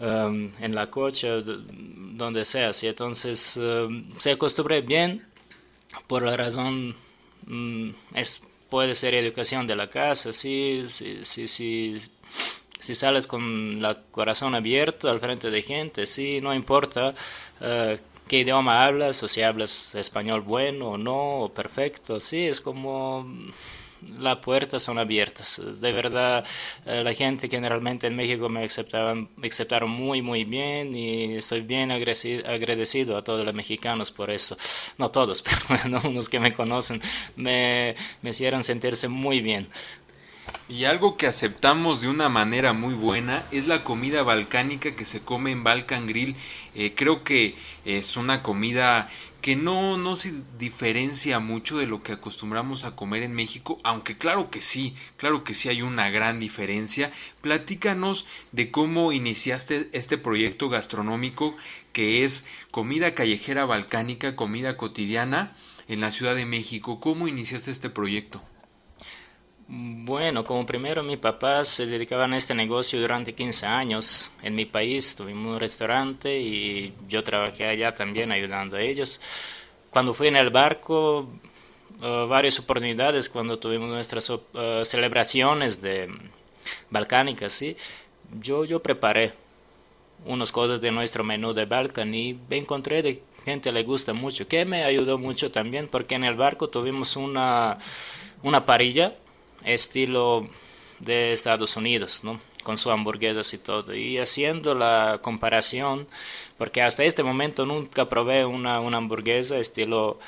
um, 0.00 0.50
en 0.60 0.74
la 0.74 0.90
coche, 0.90 1.28
donde 1.42 2.44
sea. 2.44 2.72
¿sí? 2.72 2.86
Entonces, 2.88 3.56
um, 3.56 4.04
se 4.18 4.32
acostumbré 4.32 4.82
bien 4.82 5.26
por 6.06 6.22
la 6.22 6.36
razón, 6.36 6.94
um, 7.48 7.92
es, 8.14 8.42
puede 8.70 8.94
ser 8.94 9.14
educación 9.14 9.66
de 9.66 9.76
la 9.76 9.88
casa, 9.88 10.32
sí, 10.32 10.84
sí, 10.88 11.20
sí, 11.24 11.48
sí 11.48 11.96
si 12.84 12.94
sales 12.94 13.26
con 13.26 13.82
el 13.82 13.96
corazón 14.10 14.54
abierto 14.54 15.08
al 15.08 15.18
frente 15.18 15.50
de 15.50 15.62
gente, 15.62 16.04
sí, 16.04 16.40
no 16.42 16.52
importa 16.54 17.14
uh, 17.60 17.96
qué 18.28 18.40
idioma 18.40 18.84
hablas 18.84 19.22
o 19.22 19.28
si 19.28 19.42
hablas 19.42 19.94
español 19.94 20.42
bueno 20.42 20.90
o 20.90 20.98
no 20.98 21.40
o 21.40 21.54
perfecto, 21.54 22.20
sí, 22.20 22.46
es 22.46 22.60
como 22.60 23.26
las 24.18 24.36
puertas 24.38 24.82
son 24.82 24.98
abiertas. 24.98 25.60
De 25.80 25.92
verdad, 25.92 26.44
eh, 26.86 27.02
la 27.02 27.14
gente 27.14 27.48
generalmente 27.48 28.06
en 28.06 28.16
México 28.16 28.48
me 28.48 28.64
aceptaban, 28.64 29.28
me 29.36 29.48
aceptaron 29.48 29.90
muy, 29.90 30.22
muy 30.22 30.44
bien 30.44 30.94
y 30.94 31.34
estoy 31.36 31.62
bien 31.62 31.90
agradecido 31.90 33.16
a 33.16 33.24
todos 33.24 33.44
los 33.44 33.54
mexicanos 33.54 34.10
por 34.10 34.30
eso. 34.30 34.56
No 34.98 35.10
todos, 35.10 35.42
pero 35.68 36.00
unos 36.04 36.28
que 36.28 36.40
me 36.40 36.52
conocen 36.52 37.00
me 37.36 37.94
hicieron 38.22 38.62
sentirse 38.64 39.08
muy 39.08 39.40
bien. 39.40 39.68
Y 40.66 40.86
algo 40.86 41.18
que 41.18 41.26
aceptamos 41.26 42.00
de 42.00 42.08
una 42.08 42.30
manera 42.30 42.72
muy 42.72 42.94
buena 42.94 43.46
es 43.50 43.66
la 43.66 43.84
comida 43.84 44.22
balcánica 44.22 44.96
que 44.96 45.04
se 45.04 45.20
come 45.20 45.50
en 45.50 45.62
Balkan 45.62 46.06
Grill. 46.06 46.36
Eh, 46.74 46.94
creo 46.96 47.22
que 47.22 47.54
es 47.84 48.16
una 48.16 48.42
comida 48.42 49.10
que 49.42 49.56
no, 49.56 49.98
no 49.98 50.16
se 50.16 50.32
diferencia 50.58 51.38
mucho 51.38 51.76
de 51.76 51.86
lo 51.86 52.02
que 52.02 52.12
acostumbramos 52.12 52.84
a 52.84 52.96
comer 52.96 53.24
en 53.24 53.34
México, 53.34 53.76
aunque 53.84 54.16
claro 54.16 54.50
que 54.50 54.62
sí, 54.62 54.94
claro 55.18 55.44
que 55.44 55.52
sí 55.52 55.68
hay 55.68 55.82
una 55.82 56.08
gran 56.08 56.40
diferencia. 56.40 57.10
Platícanos 57.42 58.24
de 58.52 58.70
cómo 58.70 59.12
iniciaste 59.12 59.90
este 59.92 60.16
proyecto 60.16 60.70
gastronómico 60.70 61.54
que 61.92 62.24
es 62.24 62.46
comida 62.70 63.14
callejera 63.14 63.66
balcánica, 63.66 64.34
comida 64.34 64.78
cotidiana 64.78 65.54
en 65.88 66.00
la 66.00 66.10
Ciudad 66.10 66.34
de 66.34 66.46
México. 66.46 67.00
¿Cómo 67.00 67.28
iniciaste 67.28 67.70
este 67.70 67.90
proyecto? 67.90 68.40
Bueno, 69.66 70.44
como 70.44 70.66
primero 70.66 71.02
mi 71.02 71.16
papá 71.16 71.64
se 71.64 71.86
dedicaba 71.86 72.26
a 72.26 72.36
este 72.36 72.54
negocio 72.54 73.00
durante 73.00 73.34
15 73.34 73.64
años 73.66 74.30
en 74.42 74.54
mi 74.54 74.66
país, 74.66 75.16
tuvimos 75.16 75.54
un 75.54 75.60
restaurante 75.60 76.38
y 76.38 76.94
yo 77.08 77.24
trabajé 77.24 77.66
allá 77.66 77.94
también 77.94 78.30
ayudando 78.30 78.76
a 78.76 78.82
ellos. 78.82 79.20
Cuando 79.90 80.12
fui 80.12 80.28
en 80.28 80.36
el 80.36 80.50
barco, 80.50 81.28
uh, 82.02 82.26
varias 82.28 82.58
oportunidades 82.58 83.28
cuando 83.30 83.58
tuvimos 83.58 83.88
nuestras 83.88 84.28
uh, 84.28 84.40
celebraciones 84.84 85.80
de 85.80 86.10
balcánicas, 86.90 87.52
¿sí? 87.54 87.76
Yo, 88.40 88.64
yo 88.66 88.82
preparé 88.82 89.32
unas 90.26 90.52
cosas 90.52 90.80
de 90.82 90.90
nuestro 90.90 91.24
menú 91.24 91.54
de 91.54 91.64
Balkan 91.66 92.14
y 92.14 92.38
encontré 92.50 93.02
de 93.02 93.22
gente 93.44 93.72
le 93.72 93.82
gusta 93.82 94.12
mucho, 94.12 94.46
que 94.46 94.64
me 94.66 94.84
ayudó 94.84 95.18
mucho 95.18 95.50
también 95.50 95.88
porque 95.88 96.14
en 96.16 96.24
el 96.24 96.34
barco 96.34 96.68
tuvimos 96.68 97.16
una, 97.16 97.78
una 98.42 98.64
parilla 98.66 99.14
estilo 99.64 100.48
de 101.00 101.32
Estados 101.32 101.76
Unidos, 101.76 102.22
¿no? 102.24 102.40
con 102.64 102.76
sus 102.76 102.90
hamburguesas 102.92 103.54
y 103.54 103.58
todo. 103.58 103.94
Y 103.94 104.18
haciendo 104.18 104.74
la 104.74 105.20
comparación, 105.22 106.08
porque 106.58 106.82
hasta 106.82 107.04
este 107.04 107.22
momento 107.22 107.64
nunca 107.64 108.08
probé 108.08 108.44
una, 108.44 108.80
una 108.80 108.96
hamburguesa 108.96 109.58
estilo 109.58 110.18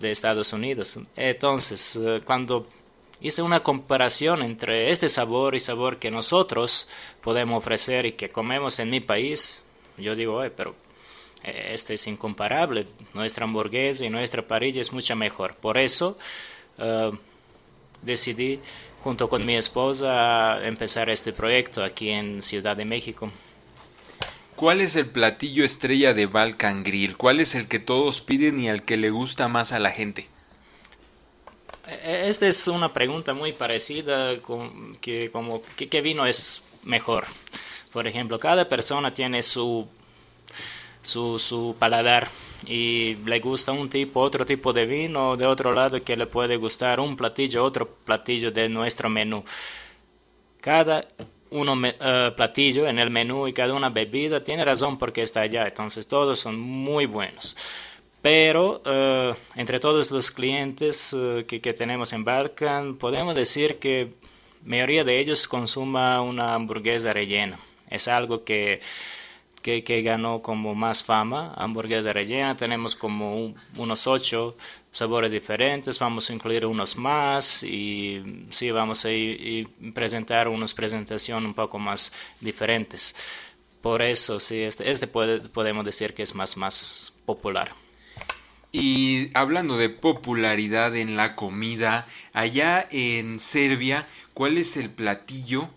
de 0.00 0.12
Estados 0.12 0.52
Unidos. 0.54 0.98
Entonces, 1.16 1.96
eh, 1.96 2.22
cuando 2.24 2.66
hice 3.20 3.42
una 3.42 3.60
comparación 3.60 4.42
entre 4.42 4.90
este 4.90 5.08
sabor 5.08 5.54
y 5.54 5.60
sabor 5.60 5.98
que 5.98 6.10
nosotros 6.10 6.88
podemos 7.20 7.58
ofrecer 7.58 8.06
y 8.06 8.12
que 8.12 8.30
comemos 8.30 8.78
en 8.78 8.90
mi 8.90 9.00
país, 9.00 9.62
yo 9.98 10.16
digo, 10.16 10.42
pero 10.56 10.74
eh, 11.44 11.70
este 11.74 11.94
es 11.94 12.06
incomparable. 12.06 12.86
Nuestra 13.12 13.44
hamburguesa 13.44 14.06
y 14.06 14.10
nuestra 14.10 14.46
parrilla 14.46 14.80
es 14.80 14.92
mucho 14.92 15.14
mejor. 15.16 15.54
Por 15.56 15.78
eso 15.78 16.16
uh, 16.78 17.14
decidí 18.02 18.60
junto 19.00 19.28
con 19.28 19.44
mi 19.44 19.56
esposa 19.56 20.64
empezar 20.66 21.10
este 21.10 21.32
proyecto 21.32 21.82
aquí 21.82 22.10
en 22.10 22.42
Ciudad 22.42 22.76
de 22.76 22.84
México. 22.84 23.32
¿Cuál 24.54 24.80
es 24.80 24.94
el 24.96 25.06
platillo 25.06 25.64
estrella 25.64 26.14
de 26.14 26.26
Balkan 26.26 26.84
Grill? 26.84 27.16
¿Cuál 27.16 27.40
es 27.40 27.54
el 27.54 27.66
que 27.66 27.78
todos 27.78 28.20
piden 28.20 28.60
y 28.60 28.68
al 28.68 28.84
que 28.84 28.96
le 28.96 29.10
gusta 29.10 29.48
más 29.48 29.72
a 29.72 29.78
la 29.78 29.90
gente? 29.90 30.28
E-, 31.88 32.28
esta 32.28 32.46
es 32.46 32.68
una 32.68 32.92
pregunta 32.92 33.34
muy 33.34 33.52
parecida 33.52 34.40
con 34.40 34.94
que 34.96 35.30
como 35.30 35.62
qué 35.76 36.00
vino 36.00 36.26
es 36.26 36.62
mejor. 36.84 37.26
Por 37.92 38.06
ejemplo, 38.06 38.38
cada 38.38 38.68
persona 38.68 39.12
tiene 39.12 39.42
su 39.42 39.88
su, 41.02 41.38
su 41.38 41.76
paladar 41.78 42.28
y 42.66 43.16
le 43.24 43.40
gusta 43.40 43.72
un 43.72 43.90
tipo, 43.90 44.20
otro 44.20 44.46
tipo 44.46 44.72
de 44.72 44.86
vino, 44.86 45.36
de 45.36 45.46
otro 45.46 45.72
lado 45.72 46.02
que 46.02 46.16
le 46.16 46.26
puede 46.26 46.56
gustar 46.56 47.00
un 47.00 47.16
platillo, 47.16 47.64
otro 47.64 47.88
platillo 47.88 48.50
de 48.50 48.68
nuestro 48.68 49.08
menú. 49.08 49.44
Cada 50.60 51.04
uno 51.50 51.74
uh, 51.74 52.34
platillo 52.34 52.86
en 52.86 52.98
el 52.98 53.10
menú 53.10 53.48
y 53.48 53.52
cada 53.52 53.74
una 53.74 53.90
bebida 53.90 54.42
tiene 54.42 54.64
razón 54.64 54.98
porque 54.98 55.22
está 55.22 55.40
allá, 55.42 55.66
entonces 55.66 56.06
todos 56.06 56.38
son 56.38 56.58
muy 56.58 57.06
buenos. 57.06 57.56
Pero 58.22 58.80
uh, 58.86 59.34
entre 59.56 59.80
todos 59.80 60.10
los 60.12 60.30
clientes 60.30 61.12
uh, 61.12 61.44
que, 61.46 61.60
que, 61.60 61.72
tenemos 61.74 62.12
en 62.12 62.24
Balkan, 62.24 62.94
podemos 62.96 63.34
decir 63.34 63.78
que 63.80 64.14
mayoría 64.64 65.02
de 65.02 65.18
ellos 65.18 65.48
consuma 65.48 66.22
una 66.22 66.54
hamburguesa 66.54 67.12
rellena. 67.12 67.58
Es 67.90 68.06
algo 68.06 68.44
que 68.44 68.80
que, 69.62 70.02
ganó 70.02 70.42
como 70.42 70.74
más 70.74 71.04
fama, 71.04 71.54
hamburguesa 71.56 72.12
rellena, 72.12 72.56
tenemos 72.56 72.96
como 72.96 73.54
unos 73.76 74.06
ocho 74.06 74.56
sabores 74.90 75.30
diferentes, 75.30 75.98
vamos 75.98 76.28
a 76.28 76.34
incluir 76.34 76.66
unos 76.66 76.96
más 76.96 77.62
y 77.62 78.46
sí, 78.50 78.70
vamos 78.70 79.04
a 79.04 79.10
ir, 79.10 79.68
presentar 79.94 80.48
unas 80.48 80.74
presentaciones 80.74 81.46
un 81.46 81.54
poco 81.54 81.78
más 81.78 82.12
diferentes. 82.40 83.14
Por 83.80 84.02
eso, 84.02 84.38
sí, 84.38 84.60
este, 84.60 84.90
este 84.90 85.06
puede, 85.06 85.40
podemos 85.48 85.84
decir 85.84 86.12
que 86.14 86.22
es 86.22 86.34
más, 86.34 86.56
más 86.56 87.12
popular. 87.24 87.74
Y 88.72 89.30
hablando 89.34 89.76
de 89.76 89.90
popularidad 89.90 90.96
en 90.96 91.16
la 91.16 91.36
comida, 91.36 92.06
allá 92.32 92.86
en 92.90 93.38
Serbia, 93.38 94.06
¿cuál 94.34 94.56
es 94.56 94.76
el 94.76 94.90
platillo 94.90 95.68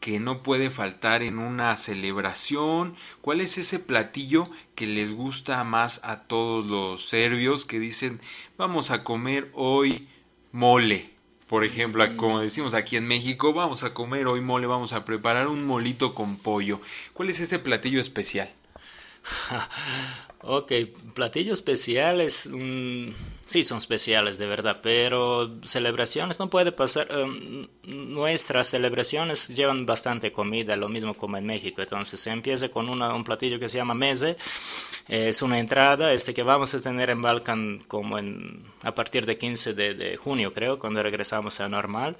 que 0.00 0.18
no 0.18 0.42
puede 0.42 0.70
faltar 0.70 1.22
en 1.22 1.38
una 1.38 1.76
celebración? 1.76 2.96
¿Cuál 3.20 3.40
es 3.40 3.58
ese 3.58 3.78
platillo 3.78 4.48
que 4.74 4.86
les 4.86 5.12
gusta 5.12 5.62
más 5.64 6.00
a 6.02 6.22
todos 6.22 6.64
los 6.64 7.08
serbios 7.08 7.66
que 7.66 7.78
dicen 7.78 8.20
vamos 8.56 8.90
a 8.90 9.04
comer 9.04 9.50
hoy 9.54 10.08
mole? 10.52 11.10
Por 11.46 11.64
ejemplo, 11.64 12.06
mm. 12.08 12.16
como 12.16 12.40
decimos 12.40 12.74
aquí 12.74 12.96
en 12.96 13.06
México, 13.06 13.52
vamos 13.52 13.82
a 13.82 13.92
comer 13.92 14.26
hoy 14.26 14.40
mole, 14.40 14.66
vamos 14.66 14.92
a 14.92 15.04
preparar 15.04 15.48
un 15.48 15.64
molito 15.64 16.14
con 16.14 16.36
pollo. 16.36 16.80
¿Cuál 17.12 17.28
es 17.30 17.40
ese 17.40 17.58
platillo 17.58 18.00
especial? 18.00 18.52
ok, 20.42 20.72
platillos 21.14 21.58
especiales, 21.58 22.48
mm, 22.52 23.10
sí 23.50 23.64
son 23.64 23.78
especiales 23.78 24.38
de 24.38 24.46
verdad, 24.46 24.78
pero 24.80 25.50
celebraciones 25.64 26.38
no 26.38 26.48
puede 26.48 26.70
pasar. 26.70 27.08
Em, 27.10 27.66
nuestras 27.82 28.68
celebraciones 28.68 29.48
llevan 29.48 29.86
bastante 29.86 30.30
comida, 30.30 30.76
lo 30.76 30.88
mismo 30.88 31.14
como 31.14 31.36
en 31.36 31.46
México. 31.46 31.82
Entonces 31.82 32.20
se 32.20 32.30
empieza 32.30 32.68
con 32.68 32.88
un 32.88 33.24
platillo 33.24 33.58
que 33.58 33.68
se 33.68 33.78
llama 33.78 33.94
meze, 33.94 34.36
es 35.08 35.42
una 35.42 35.58
entrada 35.58 36.12
este 36.12 36.32
que 36.32 36.44
vamos 36.44 36.72
a 36.74 36.80
tener 36.80 37.10
en 37.10 37.22
Balkan 37.22 37.80
como 37.88 38.18
en, 38.18 38.62
a 38.82 38.94
partir 38.94 39.26
de 39.26 39.36
15 39.36 39.74
de, 39.74 39.94
de 39.94 40.16
junio, 40.16 40.52
creo, 40.52 40.78
cuando 40.78 41.02
regresamos 41.02 41.58
a 41.58 41.68
normal. 41.68 42.16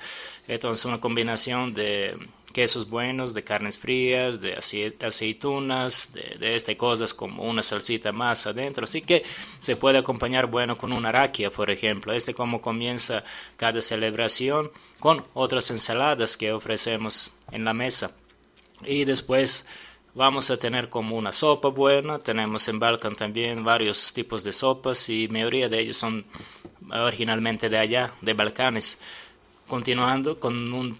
Entonces 0.48 0.84
una 0.84 0.98
combinación 1.00 1.72
de 1.74 2.16
quesos 2.52 2.88
buenos, 2.88 3.34
de 3.34 3.44
carnes 3.44 3.78
frías, 3.78 4.40
de 4.40 4.54
aceitunas, 4.54 6.12
de, 6.12 6.36
de 6.38 6.56
este 6.56 6.76
cosas 6.76 7.14
como 7.14 7.44
una 7.44 7.62
salsita 7.62 8.12
más 8.12 8.46
adentro. 8.46 8.84
Así 8.84 9.02
que 9.02 9.22
se 9.58 9.76
puede 9.76 9.98
acompañar 9.98 10.46
bueno 10.46 10.76
con 10.76 10.92
una 10.92 11.12
raquia, 11.12 11.50
por 11.50 11.70
ejemplo. 11.70 12.12
Este 12.12 12.34
como 12.34 12.60
comienza 12.60 13.24
cada 13.56 13.82
celebración 13.82 14.70
con 14.98 15.24
otras 15.34 15.70
ensaladas 15.70 16.36
que 16.36 16.52
ofrecemos 16.52 17.34
en 17.52 17.64
la 17.64 17.74
mesa. 17.74 18.16
Y 18.84 19.04
después 19.04 19.66
vamos 20.14 20.50
a 20.50 20.56
tener 20.58 20.88
como 20.88 21.16
una 21.16 21.32
sopa 21.32 21.68
buena. 21.68 22.18
Tenemos 22.18 22.66
en 22.68 22.78
Balkan 22.78 23.14
también 23.14 23.64
varios 23.64 24.12
tipos 24.12 24.42
de 24.42 24.52
sopas 24.52 25.08
y 25.08 25.28
mayoría 25.28 25.68
de 25.68 25.80
ellos 25.80 25.96
son 25.96 26.24
originalmente 26.92 27.68
de 27.68 27.78
allá, 27.78 28.12
de 28.20 28.34
Balcanes. 28.34 28.98
Continuando 29.68 30.40
con 30.40 30.72
un 30.72 30.98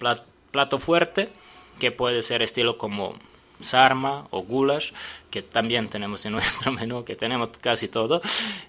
plato 0.52 0.78
fuerte 0.78 1.32
que 1.80 1.90
puede 1.90 2.22
ser 2.22 2.42
estilo 2.42 2.78
como 2.78 3.14
sarma 3.60 4.26
o 4.30 4.42
goulash, 4.42 4.92
que 5.30 5.42
también 5.42 5.88
tenemos 5.88 6.24
en 6.26 6.32
nuestro 6.38 6.70
menú, 6.72 7.04
que 7.04 7.16
tenemos 7.16 7.48
casi 7.60 7.88
todo, 7.88 8.20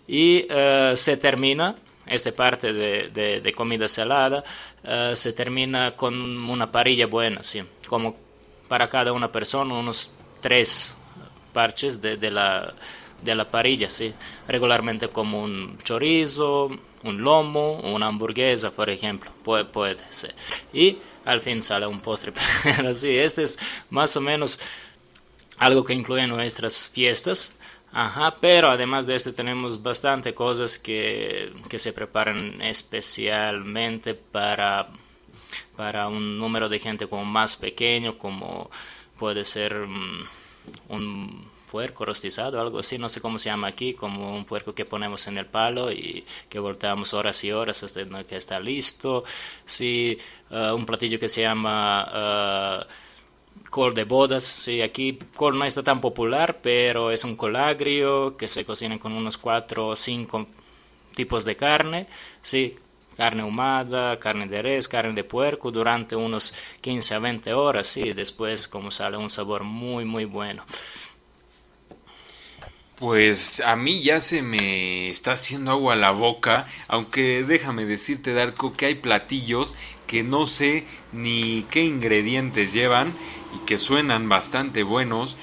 y 0.08 0.48
uh, 0.52 0.98
se 0.98 1.18
termina 1.18 1.76
esta 2.08 2.32
parte 2.32 2.74
de, 2.74 3.10
de, 3.42 3.54
comida 3.54 3.88
salada, 3.88 4.44
uh, 4.84 5.16
se 5.16 5.34
termina 5.34 5.96
con 5.96 6.16
una 6.50 6.72
parilla 6.72 7.06
buena, 7.06 7.44
¿sí? 7.44 7.62
como 7.88 8.16
para 8.68 8.90
cada 8.90 9.14
una 9.14 9.32
persona, 9.32 9.76
unos 9.76 10.12
tres 10.42 10.96
parches 11.54 12.02
de, 12.02 12.18
de 12.18 12.32
la 12.32 12.74
de 13.22 13.36
la 13.36 13.50
parrilla, 13.50 13.90
¿sí? 13.90 14.14
regularmente 14.48 15.10
como 15.10 15.44
un 15.44 15.78
chorizo, 15.84 16.72
un 17.04 17.22
lomo, 17.22 17.74
una 17.76 18.08
hamburguesa, 18.08 18.72
por 18.72 18.90
ejemplo, 18.90 19.32
puede, 19.44 19.66
puede 19.66 19.98
ser. 20.10 20.34
Y 20.74 20.98
al 21.26 21.42
fin 21.42 21.62
sale 21.64 21.88
un 21.88 22.02
postre. 22.02 22.34
Pero 22.64 22.94
sí, 22.94 23.18
este 23.18 23.44
es 23.44 23.58
más 23.90 24.16
o 24.18 24.22
menos 24.22 24.60
algo 25.58 25.84
que 25.84 25.94
incluye 25.94 26.28
nuestras 26.28 26.90
fiestas. 26.90 27.58
Ajá, 27.94 28.38
pero 28.40 28.70
además 28.70 29.06
de 29.06 29.16
esto 29.16 29.34
tenemos 29.34 29.84
bastante 29.84 30.34
cosas 30.34 30.80
que, 30.80 31.54
que 31.70 31.78
se 31.78 31.92
preparan 31.92 32.62
especialmente 32.62 34.14
para, 34.16 34.88
para 35.76 36.08
un 36.08 36.40
número 36.40 36.70
de 36.70 36.80
gente 36.80 37.08
como 37.08 37.26
más 37.26 37.58
pequeño, 37.58 38.18
como 38.18 38.70
puede 39.20 39.44
ser 39.44 39.76
mm, 39.88 40.26
un 40.90 41.51
puerco 41.72 42.04
rostizado, 42.06 42.60
algo 42.60 42.80
así, 42.80 42.98
no 42.98 43.08
sé 43.08 43.22
cómo 43.22 43.38
se 43.40 43.50
llama 43.50 43.68
aquí, 43.68 43.94
como 43.94 44.36
un 44.36 44.44
puerco 44.44 44.76
que 44.76 44.84
ponemos 44.84 45.26
en 45.28 45.38
el 45.38 45.46
palo 45.46 45.90
y 45.92 46.26
que 46.50 46.60
volteamos 46.60 47.14
horas 47.14 47.42
y 47.46 47.52
horas 47.54 47.82
hasta 47.84 48.02
que 48.28 48.36
está 48.36 48.60
listo. 48.60 49.24
Sí, 49.66 50.18
uh, 50.52 50.76
un 50.76 50.86
platillo 50.86 51.18
que 51.20 51.30
se 51.30 51.42
llama 51.44 52.84
uh, 52.84 53.70
col 53.70 53.94
de 53.94 54.04
bodas. 54.04 54.44
Sí, 54.44 54.82
aquí 54.82 55.18
col 55.36 55.58
no 55.58 55.64
está 55.66 55.82
tan 55.82 56.02
popular, 56.02 56.60
pero 56.62 57.10
es 57.12 57.24
un 57.24 57.36
col 57.38 57.56
agrio 57.56 58.36
que 58.38 58.48
se 58.48 58.66
cocina 58.66 59.00
con 59.00 59.14
unos 59.14 59.38
cuatro 59.38 59.88
o 59.90 59.96
cinco 59.96 60.48
tipos 61.16 61.46
de 61.46 61.56
carne. 61.56 62.08
Sí, 62.42 62.76
carne 63.16 63.44
ahumada, 63.44 64.20
carne 64.20 64.48
de 64.48 64.62
res, 64.62 64.88
carne 64.88 65.14
de 65.14 65.24
puerco 65.24 65.72
durante 65.72 66.16
unos 66.16 66.54
15 66.82 67.14
a 67.16 67.20
20 67.20 67.54
horas, 67.54 67.88
sí, 67.88 68.14
después 68.14 68.68
como 68.68 68.90
sale 68.92 69.18
un 69.18 69.30
sabor 69.30 69.64
muy 69.64 70.06
muy 70.06 70.26
bueno. 70.26 70.64
Pues 73.02 73.60
a 73.62 73.76
mí 73.76 74.04
ya 74.04 74.22
se 74.22 74.44
me 74.44 75.10
está 75.10 75.32
haciendo 75.34 75.72
agua 75.72 75.96
la 75.96 76.12
boca, 76.12 76.68
aunque 76.88 77.44
déjame 77.44 77.86
decirte, 77.86 78.34
Darko, 78.34 78.78
que 78.78 78.86
hay 78.86 78.96
platillos 78.96 79.74
que 80.06 80.24
no 80.24 80.46
sé 80.46 80.88
ni 81.12 81.68
qué 81.72 81.84
ingredientes 81.84 82.74
llevan 82.74 83.18
y 83.50 83.62
que 83.62 83.80
suenan 83.80 84.30
bastante 84.30 84.84
buenos. 84.84 85.40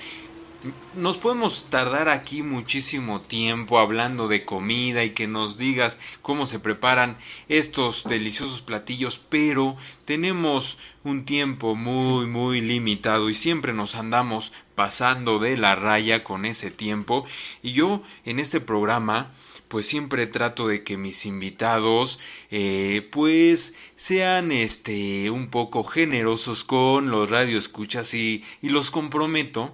Nos 0.94 1.18
podemos 1.18 1.66
tardar 1.70 2.08
aquí 2.08 2.42
muchísimo 2.42 3.20
tiempo 3.20 3.78
hablando 3.78 4.26
de 4.26 4.44
comida 4.44 5.04
y 5.04 5.10
que 5.10 5.28
nos 5.28 5.56
digas 5.56 6.00
cómo 6.20 6.46
se 6.46 6.58
preparan 6.58 7.16
estos 7.48 8.02
deliciosos 8.04 8.60
platillos, 8.60 9.20
pero 9.28 9.76
tenemos 10.04 10.78
un 11.04 11.24
tiempo 11.24 11.76
muy 11.76 12.26
muy 12.26 12.60
limitado 12.60 13.30
y 13.30 13.34
siempre 13.34 13.72
nos 13.72 13.94
andamos 13.94 14.52
pasando 14.74 15.38
de 15.38 15.56
la 15.56 15.76
raya 15.76 16.24
con 16.24 16.44
ese 16.44 16.72
tiempo. 16.72 17.24
Y 17.62 17.72
yo 17.72 18.02
en 18.24 18.40
este 18.40 18.60
programa 18.60 19.30
pues 19.68 19.86
siempre 19.86 20.26
trato 20.26 20.66
de 20.66 20.82
que 20.82 20.96
mis 20.96 21.24
invitados 21.24 22.18
eh, 22.50 23.06
pues 23.12 23.74
sean 23.94 24.50
este 24.50 25.30
un 25.30 25.50
poco 25.50 25.84
generosos 25.84 26.64
con 26.64 27.10
los 27.10 27.30
radioescuchas 27.30 28.14
y, 28.14 28.44
y 28.60 28.70
los 28.70 28.90
comprometo 28.90 29.72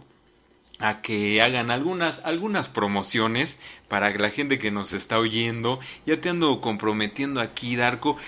a 0.84 1.00
que 1.00 1.40
hagan 1.40 1.70
algunas 1.70 2.20
algunas 2.24 2.68
promociones 2.68 3.56
para 3.88 4.10
la 4.10 4.30
gente 4.30 4.58
que 4.58 4.70
nos 4.70 4.92
está 4.92 5.18
oyendo. 5.18 5.80
Ya 6.04 6.20
te 6.20 6.28
ando 6.28 6.60
comprometiendo 6.60 7.40
aquí 7.40 7.74
Darko. 7.74 8.18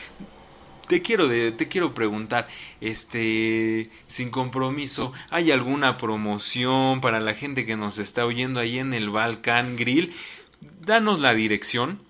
Te 0.89 1.03
quiero 1.03 1.29
de, 1.29 1.53
te 1.53 1.69
quiero 1.69 1.93
preguntar 1.93 2.49
este 2.81 3.91
sin 4.07 4.31
compromiso 4.31 5.13
hay 5.31 5.51
alguna 5.51 5.99
promoción 5.99 7.01
para 7.01 7.21
la 7.21 7.35
gente 7.35 7.67
que 7.67 7.77
nos 7.77 7.99
está 7.99 8.25
oyendo 8.25 8.61
ahí 8.61 8.79
en 8.79 8.95
el 8.95 9.11
Balkan 9.11 9.77
Grill 9.77 10.15
danos 10.81 11.21
la 11.21 11.35
dirección. 11.35 12.01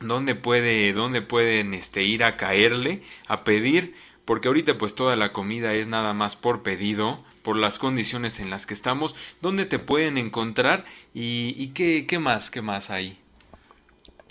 Donde 0.00 0.34
puede 0.34 0.92
dónde 0.92 1.22
pueden 1.22 1.72
este 1.72 2.02
ir 2.02 2.24
a 2.24 2.34
caerle 2.34 3.02
a 3.26 3.44
pedir 3.44 3.94
porque 4.24 4.48
ahorita 4.48 4.76
pues 4.76 4.94
toda 4.94 5.14
la 5.16 5.32
comida 5.32 5.72
es 5.72 5.86
nada 5.88 6.12
más 6.14 6.36
por 6.36 6.62
pedido 6.62 7.22
por 7.44 7.56
las 7.56 7.78
condiciones 7.78 8.40
en 8.40 8.50
las 8.50 8.66
que 8.66 8.74
estamos 8.74 9.14
dónde 9.40 9.66
te 9.66 9.78
pueden 9.78 10.18
encontrar 10.18 10.84
y, 11.14 11.68
qué, 11.68 12.18
más 12.18 12.50
qué 12.50 12.62
más 12.62 12.90
hay 12.90 13.16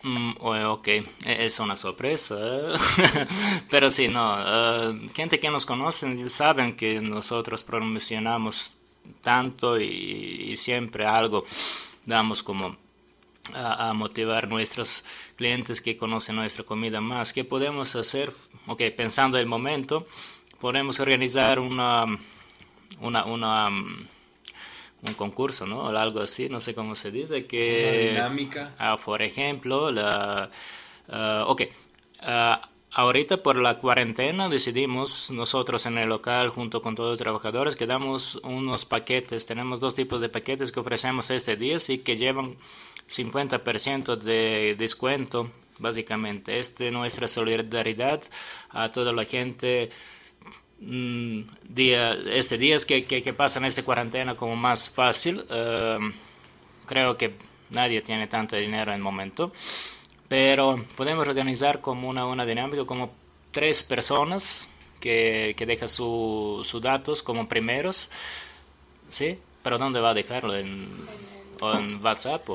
Mm, 0.03 0.33
ok, 0.41 0.87
e-, 0.87 1.05
es 1.25 1.59
una 1.59 1.77
sorpresa, 1.77 2.35
pero 3.69 3.89
sí, 3.89 4.09
no, 4.09 4.33
uh, 4.35 5.09
gente 5.13 5.39
que 5.39 5.49
nos 5.49 5.65
conocen 5.65 6.29
saben 6.29 6.75
que 6.75 6.99
nosotros 6.99 7.63
promocionamos 7.63 8.75
tanto 9.21 9.79
y, 9.79 9.85
y 10.51 10.55
siempre 10.57 11.05
algo 11.05 11.45
damos 12.05 12.43
como 12.43 12.75
a, 13.53 13.89
a, 13.89 13.93
motivar 13.93 14.49
nuestros 14.49 15.05
clientes 15.37 15.81
que 15.81 15.95
conocen 15.97 16.35
nuestra 16.35 16.65
comida 16.65 16.99
más. 16.99 17.31
¿Qué 17.31 17.45
podemos 17.45 17.95
hacer? 17.95 18.33
Ok, 18.67 18.81
pensando 18.97 19.37
el 19.37 19.45
momento, 19.45 20.05
podemos 20.59 20.99
organizar 20.99 21.59
una, 21.59 22.05
una, 23.03 23.25
una 23.25 23.69
un 25.07 25.13
concurso, 25.15 25.65
¿no? 25.65 25.79
O 25.83 25.87
algo 25.97 26.21
así, 26.21 26.49
no 26.49 26.59
sé 26.59 26.73
cómo 26.73 26.95
se 26.95 27.11
dice, 27.11 27.45
que... 27.45 28.11
Una 28.13 28.27
dinámica. 28.27 28.75
Uh, 28.79 29.01
por 29.03 29.21
ejemplo, 29.21 29.91
la... 29.91 30.49
Uh, 31.07 31.49
ok. 31.51 31.61
Uh, 32.21 32.65
ahorita 32.91 33.43
por 33.43 33.57
la 33.57 33.79
cuarentena 33.79 34.47
decidimos 34.47 35.29
nosotros 35.31 35.85
en 35.87 35.97
el 35.97 36.07
local 36.07 36.49
junto 36.49 36.81
con 36.81 36.95
todos 36.95 37.11
los 37.11 37.19
trabajadores 37.19 37.75
que 37.75 37.85
damos 37.85 38.35
unos 38.43 38.85
paquetes, 38.85 39.45
tenemos 39.45 39.79
dos 39.79 39.95
tipos 39.95 40.21
de 40.21 40.29
paquetes 40.29 40.71
que 40.71 40.79
ofrecemos 40.79 41.29
este 41.31 41.57
día 41.57 41.77
y 41.89 41.97
que 41.97 42.15
llevan 42.15 42.55
50% 43.09 44.15
de 44.15 44.75
descuento 44.77 45.49
básicamente. 45.79 46.59
Este 46.59 46.87
es 46.87 46.93
nuestra 46.93 47.27
solidaridad 47.27 48.21
a 48.69 48.89
toda 48.89 49.11
la 49.11 49.25
gente 49.25 49.89
día, 51.69 52.13
este 52.31 52.57
días 52.57 52.85
que, 52.85 53.05
que, 53.05 53.23
que, 53.23 53.33
pasan 53.33 53.65
esta 53.65 53.83
cuarentena 53.83 54.35
como 54.35 54.55
más 54.55 54.89
fácil. 54.89 55.45
Uh, 55.49 56.11
creo 56.85 57.17
que 57.17 57.33
nadie 57.69 58.01
tiene 58.01 58.27
tanto 58.27 58.55
dinero 58.55 58.91
en 58.91 58.97
el 58.97 59.03
momento, 59.03 59.51
pero 60.27 60.83
podemos 60.95 61.27
organizar 61.27 61.81
como 61.81 62.09
una, 62.09 62.25
una 62.25 62.45
dinámica 62.45 62.85
como 62.85 63.11
tres 63.51 63.83
personas 63.83 64.71
que, 64.99 65.53
que 65.57 65.65
dejan 65.65 65.89
sus 65.89 66.67
su 66.67 66.79
datos 66.79 67.23
como 67.23 67.47
primeros, 67.47 68.09
¿sí? 69.09 69.39
Pero 69.63 69.77
¿dónde 69.77 69.99
va 69.99 70.11
a 70.11 70.13
dejarlo? 70.13 70.55
En, 70.55 71.07
o 71.63 71.79
en 71.79 72.03
WhatsApp. 72.03 72.47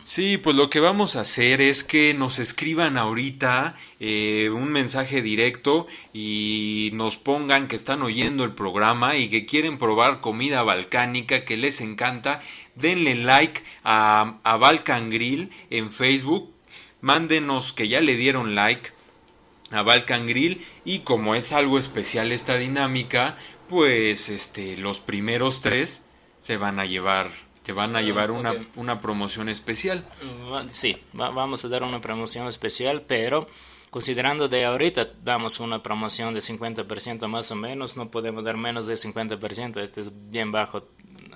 Sí, 0.00 0.38
pues 0.38 0.56
lo 0.56 0.70
que 0.70 0.80
vamos 0.80 1.16
a 1.16 1.20
hacer 1.20 1.60
es 1.60 1.84
que 1.84 2.14
nos 2.14 2.38
escriban 2.38 2.96
ahorita 2.96 3.74
eh, 4.00 4.50
un 4.50 4.70
mensaje 4.70 5.20
directo 5.20 5.86
y 6.14 6.90
nos 6.94 7.18
pongan 7.18 7.68
que 7.68 7.76
están 7.76 8.02
oyendo 8.02 8.42
el 8.44 8.52
programa 8.52 9.16
y 9.16 9.28
que 9.28 9.44
quieren 9.44 9.76
probar 9.76 10.20
comida 10.20 10.62
balcánica 10.62 11.44
que 11.44 11.58
les 11.58 11.80
encanta. 11.80 12.40
Denle 12.74 13.14
like 13.16 13.62
a, 13.84 14.38
a 14.42 14.56
Balkan 14.56 15.10
Grill 15.10 15.50
en 15.70 15.92
Facebook. 15.92 16.50
Mándenos 17.02 17.74
que 17.74 17.88
ya 17.88 18.00
le 18.00 18.16
dieron 18.16 18.54
like 18.54 18.92
a 19.70 19.82
Balkan 19.82 20.26
Grill 20.26 20.64
y 20.86 21.00
como 21.00 21.34
es 21.34 21.52
algo 21.52 21.78
especial 21.78 22.32
esta 22.32 22.56
dinámica, 22.56 23.36
pues 23.68 24.30
este 24.30 24.78
los 24.78 25.00
primeros 25.00 25.60
tres 25.60 26.02
se 26.40 26.56
van 26.56 26.80
a 26.80 26.86
llevar 26.86 27.30
que 27.64 27.72
van 27.72 27.96
a 27.96 28.02
llevar 28.02 28.30
una, 28.30 28.52
okay. 28.52 28.68
una 28.76 29.00
promoción 29.00 29.48
especial. 29.48 30.04
Sí, 30.70 30.96
va, 31.18 31.30
vamos 31.30 31.64
a 31.64 31.68
dar 31.68 31.82
una 31.82 32.00
promoción 32.00 32.46
especial, 32.46 33.02
pero 33.02 33.48
considerando 33.90 34.48
de 34.48 34.66
ahorita 34.66 35.08
damos 35.22 35.60
una 35.60 35.82
promoción 35.82 36.34
de 36.34 36.40
50% 36.40 37.26
más 37.26 37.50
o 37.50 37.54
menos, 37.54 37.96
no 37.96 38.10
podemos 38.10 38.44
dar 38.44 38.56
menos 38.56 38.86
de 38.86 38.94
50%, 38.94 39.80
este 39.80 40.02
es 40.02 40.30
bien 40.30 40.52
bajo 40.52 40.86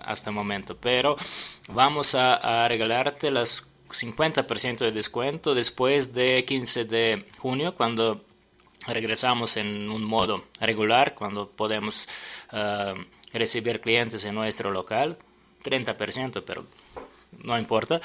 hasta 0.02 0.30
el 0.30 0.36
momento, 0.36 0.76
pero 0.76 1.16
vamos 1.68 2.14
a, 2.14 2.64
a 2.64 2.68
regalarte 2.68 3.30
las 3.30 3.72
50% 3.88 4.78
de 4.78 4.92
descuento 4.92 5.54
después 5.54 6.12
de 6.12 6.44
15 6.44 6.84
de 6.84 7.26
junio, 7.38 7.74
cuando 7.74 8.22
regresamos 8.86 9.56
en 9.56 9.90
un 9.90 10.04
modo 10.04 10.44
regular, 10.60 11.14
cuando 11.14 11.48
podemos 11.48 12.06
uh, 12.52 13.00
recibir 13.32 13.80
clientes 13.80 14.24
en 14.24 14.34
nuestro 14.34 14.70
local 14.70 15.18
30%, 15.64 16.42
pero 16.46 16.66
no 17.44 17.58
importa. 17.58 18.00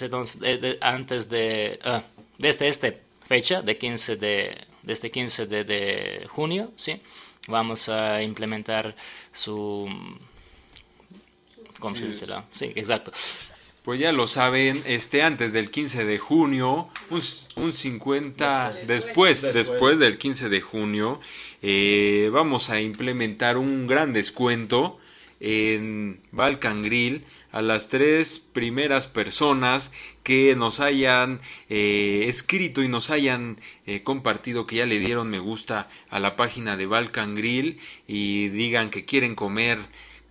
Entonces, 0.00 0.40
de, 0.40 0.58
de, 0.58 0.78
antes 0.80 1.28
de, 1.28 1.78
uh, 1.84 2.00
desde 2.38 2.68
esta 2.68 2.92
fecha, 3.26 3.62
de 3.62 3.76
15 3.76 4.16
de, 4.16 4.56
desde 4.82 5.10
15 5.10 5.46
de, 5.46 5.64
de, 5.64 6.26
junio, 6.28 6.72
¿sí? 6.76 7.00
vamos 7.48 7.88
a 7.88 8.22
implementar 8.22 8.94
su... 9.32 9.88
¿Cómo 11.80 11.94
sí. 11.94 12.02
se 12.02 12.06
dice? 12.08 12.26
Sí, 12.52 12.72
exacto. 12.74 13.12
Pues 13.84 14.00
ya 14.00 14.12
lo 14.12 14.26
saben, 14.26 14.82
este 14.84 15.22
antes 15.22 15.52
del 15.52 15.70
15 15.70 16.04
de 16.04 16.18
junio, 16.18 16.88
un, 17.10 17.22
un 17.56 17.72
50 17.72 18.72
después, 18.86 18.88
después, 18.88 19.42
después, 19.42 19.54
después 19.54 19.98
del 19.98 20.18
15 20.18 20.48
de 20.48 20.60
junio, 20.60 21.20
eh, 21.62 22.28
vamos 22.32 22.70
a 22.70 22.80
implementar 22.80 23.56
un 23.56 23.86
gran 23.86 24.12
descuento 24.12 24.98
en 25.40 26.20
Balkan 26.32 26.82
Grill 26.82 27.24
a 27.50 27.62
las 27.62 27.88
tres 27.88 28.38
primeras 28.38 29.06
personas 29.06 29.90
que 30.22 30.54
nos 30.56 30.80
hayan 30.80 31.40
eh, 31.68 32.24
escrito 32.28 32.82
y 32.82 32.88
nos 32.88 33.10
hayan 33.10 33.58
eh, 33.86 34.02
compartido 34.02 34.66
que 34.66 34.76
ya 34.76 34.86
le 34.86 34.98
dieron 34.98 35.30
me 35.30 35.38
gusta 35.38 35.88
a 36.10 36.20
la 36.20 36.36
página 36.36 36.76
de 36.76 36.86
Balkan 36.86 37.34
Grill 37.34 37.78
y 38.06 38.48
digan 38.48 38.90
que 38.90 39.04
quieren 39.04 39.34
comer 39.34 39.78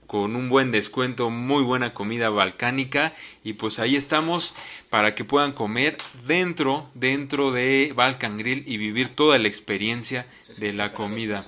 con 0.08 0.38
un 0.38 0.48
buen 0.48 0.72
descuento, 0.72 1.30
muy 1.30 1.64
buena 1.64 1.94
comida 1.94 2.30
balcánica 2.30 3.14
y 3.44 3.54
pues 3.54 3.78
ahí 3.78 3.98
estamos 3.98 4.56
para 4.90 5.16
que 5.16 5.26
puedan 5.26 5.52
comer 5.52 5.98
dentro 6.26 6.90
dentro 6.94 7.52
de 7.52 7.92
Balkan 7.94 8.38
Grill 8.38 8.64
y 8.66 8.78
vivir 8.78 9.10
toda 9.10 9.38
la 9.38 9.50
experiencia 9.50 10.26
de 10.60 10.72
la 10.72 10.94
comida. 10.94 11.46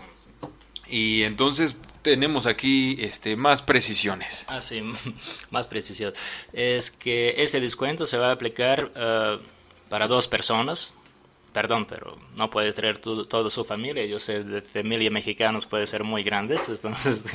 Y 0.87 1.23
entonces 1.23 1.77
tenemos 2.01 2.45
aquí 2.45 2.97
este, 2.99 3.35
más 3.35 3.61
precisiones. 3.61 4.45
Ah, 4.47 4.61
sí, 4.61 4.81
más 5.51 5.67
precisión. 5.67 6.13
Es 6.53 6.91
que 6.91 7.35
este 7.37 7.59
descuento 7.59 8.05
se 8.05 8.17
va 8.17 8.29
a 8.29 8.31
aplicar 8.31 8.91
uh, 8.95 9.39
para 9.89 10.07
dos 10.07 10.27
personas. 10.27 10.93
Perdón, 11.51 11.87
pero 11.89 12.15
no 12.37 12.51
puede 12.51 12.71
traer 12.73 12.99
tu, 12.99 13.25
toda 13.25 13.49
su 13.49 13.65
familia. 13.65 14.05
Yo 14.05 14.19
sé, 14.19 14.43
de 14.43 14.61
familia 14.61 15.09
mexicanos 15.09 15.65
puede 15.65 15.87
ser 15.87 16.03
muy 16.03 16.21
grandes. 16.23 16.69
Entonces, 16.69 17.25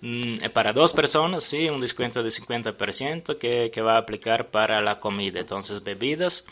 mm, 0.00 0.48
para 0.52 0.72
dos 0.72 0.92
personas, 0.92 1.44
sí, 1.44 1.68
un 1.68 1.80
descuento 1.80 2.22
de 2.22 2.30
50% 2.30 3.38
que, 3.38 3.70
que 3.72 3.80
va 3.80 3.94
a 3.94 3.98
aplicar 3.98 4.48
para 4.48 4.80
la 4.80 4.98
comida. 4.98 5.38
Entonces, 5.38 5.84
bebidas 5.84 6.44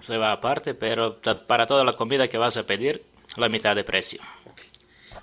se 0.00 0.16
va 0.16 0.32
aparte, 0.32 0.72
pero 0.72 1.20
para 1.46 1.66
toda 1.66 1.84
la 1.84 1.92
comida 1.92 2.28
que 2.28 2.38
vas 2.38 2.56
a 2.56 2.64
pedir, 2.64 3.04
la 3.36 3.48
mitad 3.48 3.76
de 3.76 3.84
precio. 3.84 4.20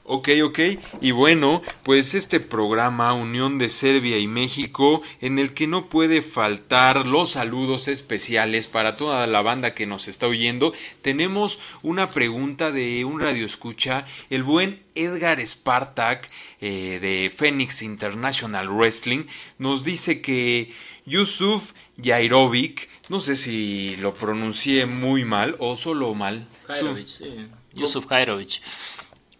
Ok, 0.09 0.29
ok. 0.41 0.59
Y 1.01 1.11
bueno, 1.11 1.61
pues 1.83 2.13
este 2.15 2.39
programa 2.39 3.11
Unión 3.11 3.57
de 3.57 3.67
Serbia 3.67 4.17
y 4.17 4.25
México, 4.25 5.01
en 5.19 5.37
el 5.37 5.53
que 5.53 5.67
no 5.67 5.89
puede 5.89 6.21
faltar 6.21 7.05
los 7.05 7.31
saludos 7.31 7.89
especiales 7.89 8.67
para 8.67 8.95
toda 8.95 9.27
la 9.27 9.41
banda 9.41 9.73
que 9.73 9.85
nos 9.85 10.07
está 10.07 10.27
oyendo, 10.27 10.73
tenemos 11.01 11.59
una 11.83 12.09
pregunta 12.09 12.71
de 12.71 13.03
un 13.03 13.19
radio 13.19 13.45
escucha, 13.45 14.05
el 14.29 14.43
buen 14.43 14.81
Edgar 14.95 15.45
Spartak 15.45 16.31
eh, 16.61 16.99
de 17.01 17.29
Phoenix 17.35 17.81
International 17.81 18.69
Wrestling, 18.69 19.25
nos 19.57 19.83
dice 19.83 20.21
que 20.21 20.71
Yusuf 21.05 21.73
Jairovic, 22.01 22.87
no 23.09 23.19
sé 23.19 23.35
si 23.35 23.97
lo 23.97 24.13
pronuncié 24.13 24.85
muy 24.85 25.25
mal 25.25 25.57
o 25.59 25.75
solo 25.75 26.13
mal. 26.13 26.47
Kajrovic, 26.65 27.07
sí. 27.07 27.49
Yusuf 27.73 28.05
Kajrovic. 28.05 28.61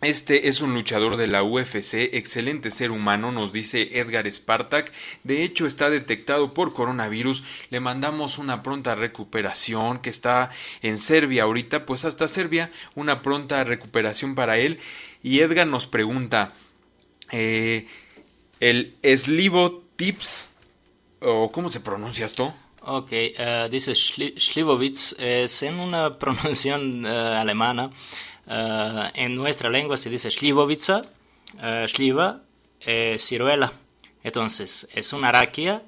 Este 0.01 0.47
es 0.47 0.61
un 0.61 0.75
luchador 0.75 1.17
de 1.17 1.25
la 1.25 1.41
UFC, 1.43 2.09
excelente 2.13 2.69
ser 2.69 2.91
humano, 2.91 3.31
nos 3.31 3.51
dice 3.51 3.97
Edgar 3.99 4.29
Spartak. 4.31 4.91
De 5.23 5.43
hecho, 5.43 5.65
está 5.65 5.89
detectado 5.89 6.53
por 6.53 6.73
coronavirus. 6.73 7.43
Le 7.71 7.79
mandamos 7.79 8.37
una 8.37 8.61
pronta 8.61 8.93
recuperación 8.93 9.99
que 9.99 10.11
está 10.11 10.51
en 10.83 10.99
Serbia 10.99 11.43
ahorita, 11.43 11.85
pues 11.87 12.05
hasta 12.05 12.27
Serbia, 12.27 12.71
una 12.93 13.23
pronta 13.23 13.63
recuperación 13.63 14.35
para 14.35 14.59
él. 14.59 14.79
Y 15.23 15.39
Edgar 15.39 15.65
nos 15.65 15.87
pregunta, 15.87 16.53
eh, 17.31 17.87
¿el 18.59 18.95
Slivo 19.17 19.83
Tips, 19.95 20.55
o 21.21 21.51
cómo 21.51 21.71
se 21.71 21.79
pronuncia 21.79 22.25
esto? 22.25 22.53
Ok, 22.81 23.09
eh, 23.11 23.67
dice 23.69 23.91
Schli- 23.93 24.33
Slivovitz, 24.39 25.15
es 25.19 25.61
en 25.63 25.79
una 25.79 26.17
pronunciación 26.19 27.05
eh, 27.05 27.09
alemana. 27.09 27.89
Eh, 28.47 29.11
en 29.15 29.35
nuestra 29.35 29.69
lengua 29.69 29.97
se 29.97 30.09
dice 30.09 30.31
Slivovica, 30.31 31.03
eh, 31.61 31.85
Sliva, 31.87 32.41
eh, 32.81 33.17
ciruela. 33.19 33.73
Entonces, 34.23 34.89
es 34.93 35.13
una 35.13 35.31
raquia 35.31 35.83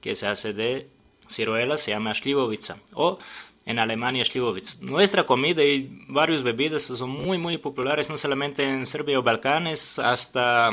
que 0.00 0.14
se 0.14 0.26
hace 0.26 0.52
de 0.52 0.88
ciruela, 1.28 1.76
se 1.78 1.92
llama 1.92 2.14
Slivovica. 2.14 2.76
O 2.94 3.18
en 3.64 3.78
Alemania 3.78 4.24
Slivovitz. 4.24 4.80
Nuestra 4.80 5.24
comida 5.24 5.62
y 5.62 5.88
varias 6.08 6.42
bebidas 6.42 6.84
son 6.84 7.10
muy, 7.10 7.38
muy 7.38 7.58
populares, 7.58 8.10
no 8.10 8.16
solamente 8.16 8.68
en 8.68 8.86
Serbia 8.86 9.18
o 9.18 9.22
Balcanes, 9.22 9.98
hasta 9.98 10.70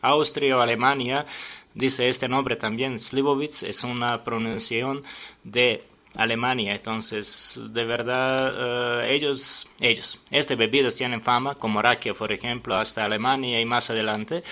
Austria 0.00 0.56
o 0.56 0.60
Alemania. 0.60 1.26
Dice 1.74 2.08
este 2.08 2.28
nombre 2.28 2.56
también, 2.56 2.98
Slivovitz, 2.98 3.62
es 3.62 3.84
una 3.84 4.24
pronunciación 4.24 5.02
de 5.44 5.84
Alemania. 6.16 6.74
Entonces, 6.74 7.60
de 7.70 7.84
verdad, 7.84 9.04
eh, 9.04 9.14
ellos, 9.14 9.68
ellos, 9.80 10.20
estas 10.30 10.56
bebidas 10.56 10.96
tienen 10.96 11.22
fama, 11.22 11.54
como 11.54 11.80
rakia, 11.82 12.14
por 12.14 12.32
ejemplo, 12.32 12.74
hasta 12.76 13.04
Alemania 13.04 13.60
y 13.60 13.64
más 13.64 13.90
adelante. 13.90 14.42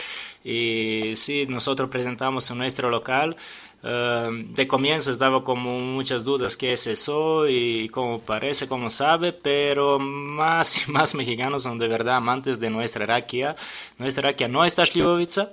Y 0.45 1.13
sí, 1.17 1.47
nosotros 1.49 1.91
presentamos 1.91 2.51
en 2.51 2.59
nuestro 2.59 2.89
local. 2.91 3.37
eh, 3.83 4.29
de 4.55 4.67
comienzo 4.69 5.11
estaba 5.11 5.43
como 5.43 5.81
muchas 5.81 6.25
dudas 6.25 6.57
qué 6.57 6.73
es 6.75 6.87
eso 6.87 7.49
y 7.49 7.89
cómo 7.91 8.21
parece, 8.21 8.69
cómo 8.69 8.91
sabe, 8.91 9.33
pero 9.33 9.99
más 9.99 10.87
y 10.87 10.91
más 10.91 11.15
mexicanos 11.15 11.63
son 11.63 11.79
de 11.79 11.89
verdad 11.89 12.17
amantes 12.17 12.61
de 12.61 12.71
nuestra 12.71 13.07
rakia. 13.07 13.57
Nuestra 13.99 14.23
rakia 14.31 14.49
no 14.49 14.65
está 14.65 14.85
Slivovica, 14.85 15.53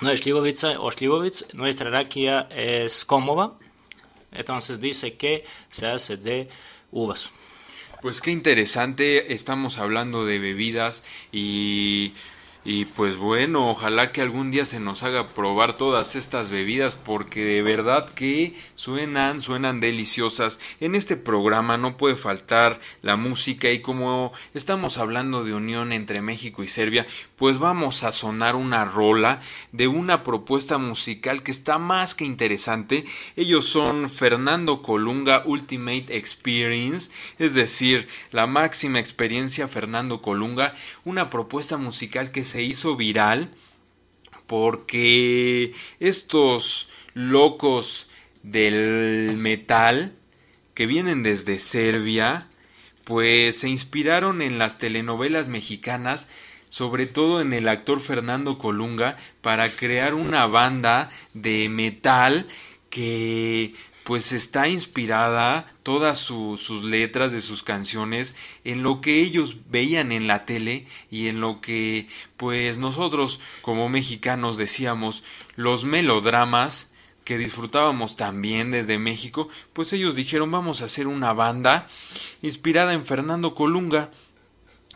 no 0.00 0.10
es 0.10 0.20
Slivovica 0.20 0.80
o 0.80 0.90
Slivovitz, 0.90 1.52
nuestra 1.54 1.90
rakia 1.90 2.48
es 2.50 3.04
cómoda, 3.04 3.52
entonces 4.32 4.80
dice 4.80 5.16
que 5.16 5.44
se 5.70 5.86
hace 5.86 6.16
de 6.16 6.48
uvas. 6.90 7.32
Pues 8.02 8.20
qué 8.20 8.30
interesante, 8.30 9.34
estamos 9.34 9.78
hablando 9.78 10.24
de 10.24 10.38
bebidas 10.38 11.02
y, 11.32 12.14
y 12.62 12.84
pues 12.84 13.16
bueno, 13.16 13.70
ojalá 13.70 14.12
que 14.12 14.20
algún 14.20 14.50
día 14.50 14.66
se 14.66 14.80
nos 14.80 15.02
haga 15.02 15.28
probar 15.28 15.78
todas 15.78 16.14
estas 16.14 16.50
bebidas 16.50 16.94
porque 16.94 17.42
de 17.42 17.62
verdad 17.62 18.10
que 18.10 18.54
suenan, 18.74 19.40
suenan 19.40 19.80
deliciosas. 19.80 20.60
En 20.78 20.94
este 20.94 21.16
programa 21.16 21.78
no 21.78 21.96
puede 21.96 22.16
faltar 22.16 22.78
la 23.00 23.16
música 23.16 23.70
y 23.70 23.80
como 23.80 24.32
estamos 24.52 24.98
hablando 24.98 25.42
de 25.42 25.54
unión 25.54 25.92
entre 25.92 26.20
México 26.20 26.62
y 26.62 26.68
Serbia, 26.68 27.06
pues 27.36 27.58
vamos 27.58 28.04
a 28.04 28.12
sonar 28.12 28.56
una 28.56 28.84
rola 28.84 29.40
de 29.72 29.88
una 29.88 30.22
propuesta 30.22 30.76
musical 30.76 31.42
que 31.42 31.52
está 31.52 31.78
más 31.78 32.14
que 32.14 32.26
interesante. 32.26 33.06
Ellos 33.36 33.64
son 33.64 34.10
Fernando 34.10 34.82
Colunga 34.82 35.44
Ultimate 35.46 36.14
Experience, 36.14 37.10
es 37.38 37.54
decir, 37.54 38.06
la 38.32 38.46
máxima 38.46 38.98
experiencia 39.00 39.66
Fernando 39.66 40.20
Colunga, 40.20 40.74
una 41.04 41.30
propuesta 41.30 41.78
musical 41.78 42.30
que 42.32 42.49
se 42.50 42.62
hizo 42.62 42.96
viral 42.96 43.50
porque 44.46 45.72
estos 46.00 46.88
locos 47.14 48.08
del 48.42 49.36
metal 49.36 50.12
que 50.74 50.86
vienen 50.86 51.22
desde 51.22 51.58
Serbia, 51.60 52.48
pues 53.04 53.60
se 53.60 53.68
inspiraron 53.68 54.42
en 54.42 54.58
las 54.58 54.78
telenovelas 54.78 55.48
mexicanas, 55.48 56.26
sobre 56.68 57.06
todo 57.06 57.40
en 57.40 57.52
el 57.52 57.68
actor 57.68 58.00
Fernando 58.00 58.58
Colunga, 58.58 59.16
para 59.40 59.68
crear 59.70 60.14
una 60.14 60.46
banda 60.46 61.10
de 61.32 61.68
metal 61.68 62.48
que 62.88 63.74
pues 64.10 64.32
está 64.32 64.66
inspirada 64.66 65.70
todas 65.84 66.18
su- 66.18 66.56
sus 66.56 66.82
letras 66.82 67.30
de 67.30 67.40
sus 67.40 67.62
canciones 67.62 68.34
en 68.64 68.82
lo 68.82 69.00
que 69.00 69.20
ellos 69.20 69.58
veían 69.70 70.10
en 70.10 70.26
la 70.26 70.44
tele 70.46 70.84
y 71.12 71.28
en 71.28 71.40
lo 71.40 71.60
que 71.60 72.08
pues 72.36 72.78
nosotros 72.78 73.38
como 73.62 73.88
mexicanos 73.88 74.56
decíamos 74.56 75.22
los 75.54 75.84
melodramas 75.84 76.90
que 77.22 77.38
disfrutábamos 77.38 78.16
también 78.16 78.72
desde 78.72 78.98
México, 78.98 79.48
pues 79.72 79.92
ellos 79.92 80.16
dijeron 80.16 80.50
vamos 80.50 80.82
a 80.82 80.86
hacer 80.86 81.06
una 81.06 81.32
banda 81.32 81.86
inspirada 82.42 82.94
en 82.94 83.06
Fernando 83.06 83.54
Colunga 83.54 84.10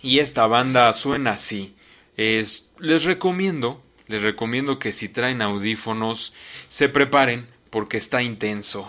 y 0.02 0.18
esta 0.18 0.48
banda 0.48 0.92
suena 0.92 1.30
así. 1.34 1.76
Es, 2.16 2.66
les 2.80 3.04
recomiendo, 3.04 3.80
les 4.08 4.22
recomiendo 4.22 4.80
que 4.80 4.90
si 4.90 5.08
traen 5.08 5.40
audífonos 5.40 6.32
se 6.68 6.88
preparen 6.88 7.53
porque 7.74 7.96
está 7.96 8.22
intenso. 8.22 8.86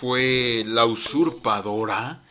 Fue 0.00 0.62
La 0.64 0.86
Usurpadora, 0.86 2.22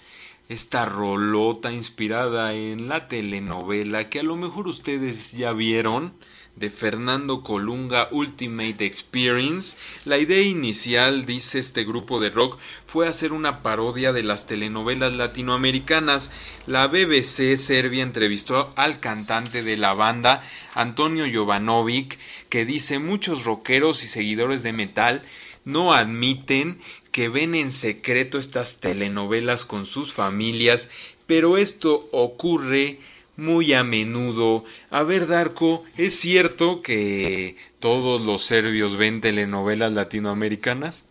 esta 0.47 0.85
rolota 0.85 1.73
inspirada 1.73 2.53
en 2.53 2.87
la 2.87 3.09
telenovela 3.09 4.07
que 4.07 4.21
a 4.21 4.23
lo 4.23 4.37
mejor 4.37 4.69
ustedes 4.69 5.33
ya 5.33 5.51
vieron 5.51 6.13
de 6.55 6.69
Fernando 6.69 7.43
Colunga 7.43 8.07
Ultimate 8.11 8.85
Experience. 8.85 9.75
La 10.05 10.17
idea 10.17 10.41
inicial, 10.43 11.25
dice 11.25 11.59
este 11.59 11.83
grupo 11.83 12.21
de 12.21 12.29
rock, 12.29 12.57
fue 12.85 13.05
hacer 13.05 13.33
una 13.33 13.61
parodia 13.61 14.13
de 14.13 14.23
las 14.23 14.47
telenovelas 14.47 15.11
latinoamericanas. 15.11 16.31
La 16.67 16.87
BBC 16.87 17.57
Serbia 17.57 18.01
entrevistó 18.01 18.71
al 18.77 19.01
cantante 19.01 19.61
de 19.61 19.75
la 19.75 19.93
banda, 19.93 20.41
Antonio 20.73 21.25
Jovanovic, 21.31 22.17
que 22.47 22.63
dice 22.63 22.97
muchos 22.97 23.43
rockeros 23.43 24.05
y 24.05 24.07
seguidores 24.07 24.63
de 24.63 24.71
metal 24.71 25.23
no 25.67 25.93
admiten 25.93 26.79
que 27.11 27.27
ven 27.27 27.53
en 27.53 27.71
secreto 27.71 28.39
estas 28.39 28.79
telenovelas 28.79 29.65
con 29.65 29.85
sus 29.85 30.13
familias, 30.13 30.89
pero 31.25 31.57
esto 31.57 32.07
ocurre 32.13 32.99
muy 33.35 33.73
a 33.73 33.83
menudo. 33.83 34.63
A 34.89 35.03
ver, 35.03 35.27
Darko, 35.27 35.83
¿es 35.97 36.17
cierto 36.17 36.81
que 36.81 37.57
todos 37.79 38.21
los 38.21 38.43
serbios 38.43 38.95
ven 38.95 39.19
telenovelas 39.19 39.91
latinoamericanas? 39.91 41.05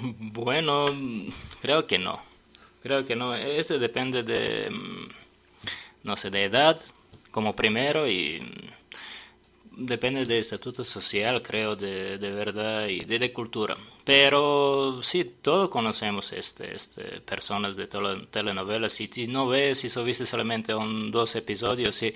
Bueno, 0.00 0.86
creo 1.60 1.86
que 1.86 1.98
no. 1.98 2.18
Creo 2.82 3.04
que 3.04 3.14
no. 3.14 3.34
Eso 3.34 3.78
depende 3.78 4.22
de, 4.22 4.70
mm, 4.70 5.08
no 6.04 6.16
sé, 6.16 6.30
de 6.30 6.44
edad, 6.44 6.80
como 7.30 7.54
primero, 7.54 8.08
y 8.08 8.42
depende 9.76 10.26
del 10.26 10.38
estatuto 10.38 10.84
social, 10.84 11.42
creo, 11.42 11.76
de, 11.76 12.18
de 12.18 12.30
verdad 12.32 12.86
y 12.88 13.04
de, 13.04 13.18
de, 13.18 13.32
cultura. 13.32 13.76
Pero 14.04 15.00
sí, 15.02 15.24
todos 15.40 15.68
conocemos 15.68 16.32
este, 16.32 16.74
este, 16.74 17.20
personas 17.20 17.76
de 17.76 17.88
telenovelas. 18.30 18.92
Si 18.92 19.08
no 19.28 19.48
ves, 19.48 19.80
si 19.80 19.88
solo 19.88 20.06
viste 20.06 20.26
solamente 20.26 20.74
un, 20.74 21.10
dos 21.10 21.34
episodios, 21.36 21.94
sí, 21.94 22.12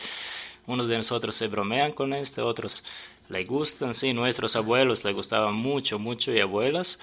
unos 0.67 0.89
de 0.89 0.97
nosotros 0.97 1.35
se 1.35 1.49
bromean 1.49 1.93
con 1.93 2.13
este, 2.13 2.41
otros 2.41 2.85
le 3.29 3.45
gustan, 3.45 3.95
sí, 3.95 4.13
nuestros 4.13 4.55
abuelos 4.57 5.05
le 5.05 5.13
gustaban 5.13 5.55
mucho, 5.55 5.99
mucho 5.99 6.33
y 6.33 6.41
abuelas. 6.41 6.99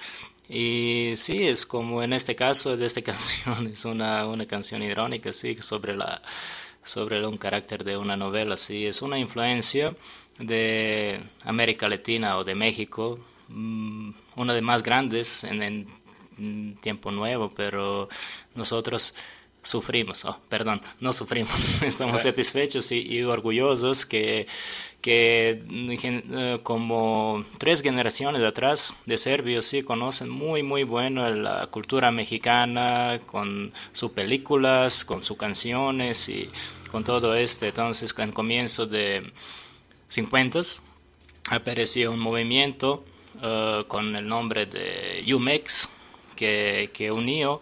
Y 0.48 1.12
sí, 1.16 1.46
es 1.46 1.66
como 1.66 2.02
en 2.02 2.12
este 2.12 2.36
caso 2.36 2.76
de 2.76 2.86
esta 2.86 3.02
canción, 3.10 3.66
es 3.66 3.84
una, 3.84 4.26
una 4.26 4.46
canción 4.46 4.82
irónica, 4.82 5.32
sí, 5.32 5.56
sobre 5.60 5.96
la 5.96 6.22
sobre 6.84 7.26
un 7.26 7.38
carácter 7.38 7.82
de 7.82 7.96
una 7.96 8.14
novela, 8.16 8.58
sí, 8.58 8.84
es 8.86 9.00
una 9.00 9.18
influencia 9.18 9.96
de 10.38 11.20
América 11.44 11.88
Latina 11.88 12.38
o 12.38 12.44
de 12.44 12.54
México, 12.54 13.18
mm, 13.48 14.10
una 14.36 14.54
de 14.54 14.62
más 14.62 14.82
grandes 14.82 15.44
en 15.44 15.62
el 15.62 15.86
tiempo 16.80 17.12
nuevo, 17.12 17.52
pero 17.54 18.08
nosotros 18.54 19.14
sufrimos, 19.62 20.24
oh, 20.26 20.38
perdón, 20.48 20.80
no 21.00 21.12
sufrimos, 21.12 21.54
estamos 21.82 22.20
satisfechos 22.22 22.92
y, 22.92 23.00
y, 23.00 23.22
orgullosos 23.22 24.04
que, 24.04 24.46
que 25.00 25.62
eh, 25.68 26.58
como 26.62 27.44
tres 27.58 27.82
generaciones 27.82 28.42
atrás 28.42 28.94
de 29.06 29.16
serbios 29.16 29.64
sí 29.64 29.82
conocen 29.82 30.28
muy 30.28 30.62
muy 30.62 30.84
bueno 30.84 31.28
la 31.30 31.66
cultura 31.68 32.10
mexicana 32.10 33.20
con 33.26 33.72
sus 33.92 34.12
películas, 34.12 35.04
con 35.04 35.22
sus 35.22 35.36
canciones 35.36 36.28
y 36.28 36.48
con 36.90 37.02
todo 37.04 37.34
esto. 37.34 37.66
Entonces, 37.66 38.14
en 38.18 38.32
comienzo 38.32 38.86
de 38.86 39.32
50 40.14 40.60
apareció 41.50 42.12
un 42.12 42.20
movimiento 42.20 43.04
uh, 43.36 43.84
con 43.88 44.14
el 44.14 44.28
nombre 44.28 44.64
de 44.66 45.24
UMEX 45.34 45.88
que, 46.36 46.90
que 46.94 47.10
unió 47.10 47.60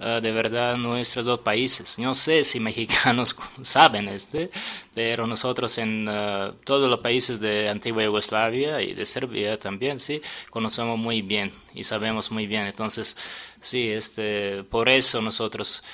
uh, 0.00 0.20
de 0.22 0.32
verdad 0.32 0.78
nuestros 0.78 1.26
dos 1.26 1.40
países. 1.40 1.98
No 1.98 2.14
sé 2.14 2.44
si 2.44 2.60
mexicanos 2.68 3.36
saben 3.60 4.08
este, 4.08 4.50
pero 4.94 5.26
nosotros 5.26 5.76
en 5.76 6.08
uh, 6.08 6.54
todos 6.64 6.88
los 6.88 7.00
países 7.00 7.40
de 7.40 7.68
antigua 7.68 8.04
Yugoslavia 8.04 8.80
y 8.80 8.94
de 8.94 9.04
Serbia 9.04 9.58
también, 9.58 10.00
sí, 10.00 10.22
conocemos 10.48 10.98
muy 10.98 11.20
bien 11.20 11.52
y 11.74 11.84
sabemos 11.84 12.30
muy 12.30 12.46
bien. 12.46 12.62
Entonces, 12.62 13.18
sí, 13.60 13.90
este, 13.90 14.64
por 14.64 14.88
eso 14.88 15.20
nosotros, 15.20 15.84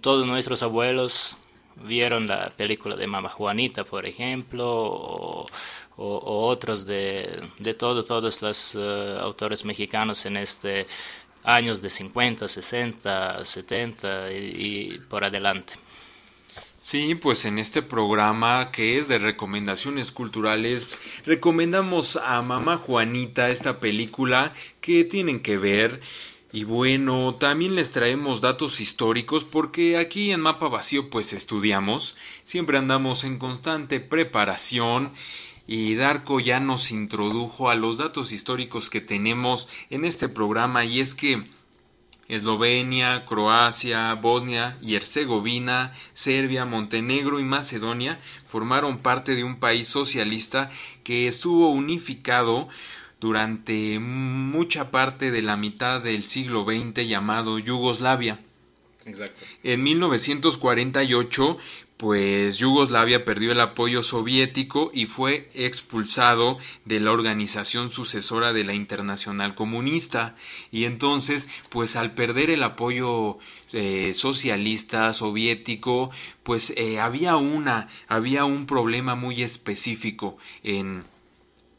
todos 0.00 0.26
nuestros 0.26 0.62
abuelos, 0.62 1.36
vieron 1.84 2.26
la 2.26 2.50
película 2.50 2.96
de 2.96 3.06
Mama 3.06 3.28
Juanita, 3.28 3.84
por 3.84 4.06
ejemplo, 4.06 4.66
o, 4.66 5.46
otros 5.96 6.86
de, 6.86 7.40
de 7.58 7.74
todo, 7.74 8.04
todos 8.04 8.42
los 8.42 8.74
uh, 8.74 9.18
autores 9.20 9.64
mexicanos 9.64 10.26
en 10.26 10.36
este 10.36 10.86
años 11.44 11.80
de 11.80 11.90
50, 11.90 12.48
60, 12.48 13.44
70 13.44 14.32
y, 14.32 14.36
y 14.36 14.98
por 15.08 15.24
adelante. 15.24 15.74
Sí, 16.78 17.14
pues 17.14 17.44
en 17.46 17.58
este 17.58 17.82
programa 17.82 18.70
que 18.70 18.98
es 18.98 19.08
de 19.08 19.18
recomendaciones 19.18 20.12
culturales, 20.12 20.98
recomendamos 21.24 22.16
a 22.16 22.42
Mamá 22.42 22.76
Juanita 22.76 23.48
esta 23.48 23.80
película 23.80 24.52
que 24.80 25.04
tienen 25.04 25.40
que 25.40 25.56
ver 25.56 26.00
y 26.52 26.64
bueno, 26.64 27.34
también 27.34 27.74
les 27.74 27.90
traemos 27.90 28.40
datos 28.40 28.80
históricos 28.80 29.44
porque 29.44 29.96
aquí 29.96 30.30
en 30.30 30.40
Mapa 30.40 30.68
Vacío 30.68 31.10
pues 31.10 31.32
estudiamos, 31.32 32.16
siempre 32.44 32.78
andamos 32.78 33.24
en 33.24 33.38
constante 33.38 34.00
preparación 34.00 35.12
y 35.66 35.96
Darko 35.96 36.38
ya 36.38 36.60
nos 36.60 36.92
introdujo 36.92 37.68
a 37.68 37.74
los 37.74 37.98
datos 37.98 38.30
históricos 38.30 38.88
que 38.88 39.00
tenemos 39.00 39.68
en 39.90 40.04
este 40.04 40.28
programa 40.28 40.84
y 40.84 41.00
es 41.00 41.14
que 41.14 41.42
Eslovenia, 42.28 43.24
Croacia, 43.24 44.12
Bosnia 44.14 44.78
y 44.82 44.96
Herzegovina, 44.96 45.92
Serbia, 46.12 46.64
Montenegro 46.64 47.38
y 47.38 47.44
Macedonia 47.44 48.18
formaron 48.46 48.98
parte 48.98 49.36
de 49.36 49.44
un 49.44 49.60
país 49.60 49.86
socialista 49.88 50.70
que 51.04 51.28
estuvo 51.28 51.70
unificado 51.70 52.68
durante 53.20 53.98
mucha 53.98 54.90
parte 54.90 55.30
de 55.30 55.42
la 55.42 55.56
mitad 55.56 56.00
del 56.00 56.22
siglo 56.22 56.64
XX 56.64 57.06
llamado 57.06 57.58
Yugoslavia. 57.58 58.40
Exacto. 59.06 59.44
En 59.62 59.84
1948, 59.84 61.56
pues 61.96 62.58
Yugoslavia 62.58 63.24
perdió 63.24 63.52
el 63.52 63.60
apoyo 63.60 64.02
soviético 64.02 64.90
y 64.92 65.06
fue 65.06 65.48
expulsado 65.54 66.58
de 66.84 67.00
la 67.00 67.12
organización 67.12 67.88
sucesora 67.88 68.52
de 68.52 68.64
la 68.64 68.74
Internacional 68.74 69.54
Comunista. 69.54 70.34
Y 70.70 70.84
entonces, 70.84 71.48
pues 71.70 71.96
al 71.96 72.14
perder 72.14 72.50
el 72.50 72.62
apoyo 72.62 73.38
eh, 73.72 74.12
socialista 74.14 75.12
soviético, 75.14 76.10
pues 76.42 76.70
eh, 76.76 77.00
había 77.00 77.36
una, 77.36 77.88
había 78.08 78.44
un 78.44 78.66
problema 78.66 79.14
muy 79.14 79.42
específico 79.42 80.36
en 80.62 81.02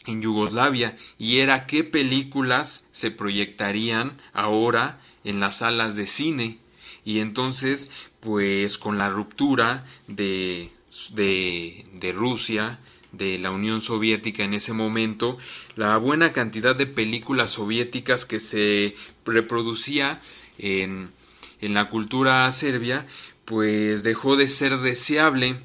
en 0.08 0.22
Yugoslavia 0.22 0.98
y 1.18 1.40
era 1.40 1.66
qué 1.68 1.84
películas 1.84 2.86
se 2.92 3.12
proyectarían 3.12 4.18
ahora 4.34 5.00
en 5.24 5.40
las 5.40 5.58
salas 5.58 5.96
de 5.96 6.08
cine 6.08 6.60
y 7.06 7.20
entonces 7.20 7.92
pues 8.20 8.78
con 8.78 8.98
la 8.98 9.10
ruptura 9.10 9.86
de, 10.08 10.70
de, 11.14 11.86
de 11.94 12.12
Rusia 12.12 12.80
de 13.12 13.38
la 13.38 13.52
Unión 13.52 13.82
Soviética 13.82 14.44
en 14.44 14.54
ese 14.54 14.74
momento, 14.74 15.38
la 15.76 15.98
buena 15.98 16.34
cantidad 16.34 16.76
de 16.76 16.86
películas 16.86 17.52
soviéticas 17.52 18.26
que 18.26 18.40
se 18.40 18.96
reproducía 19.26 20.20
en, 20.58 21.12
en 21.62 21.74
la 21.74 21.90
cultura 21.90 22.50
serbia, 22.52 23.08
pues 23.46 24.04
dejó 24.04 24.36
de 24.36 24.50
ser 24.50 24.78
deseable 24.80 25.58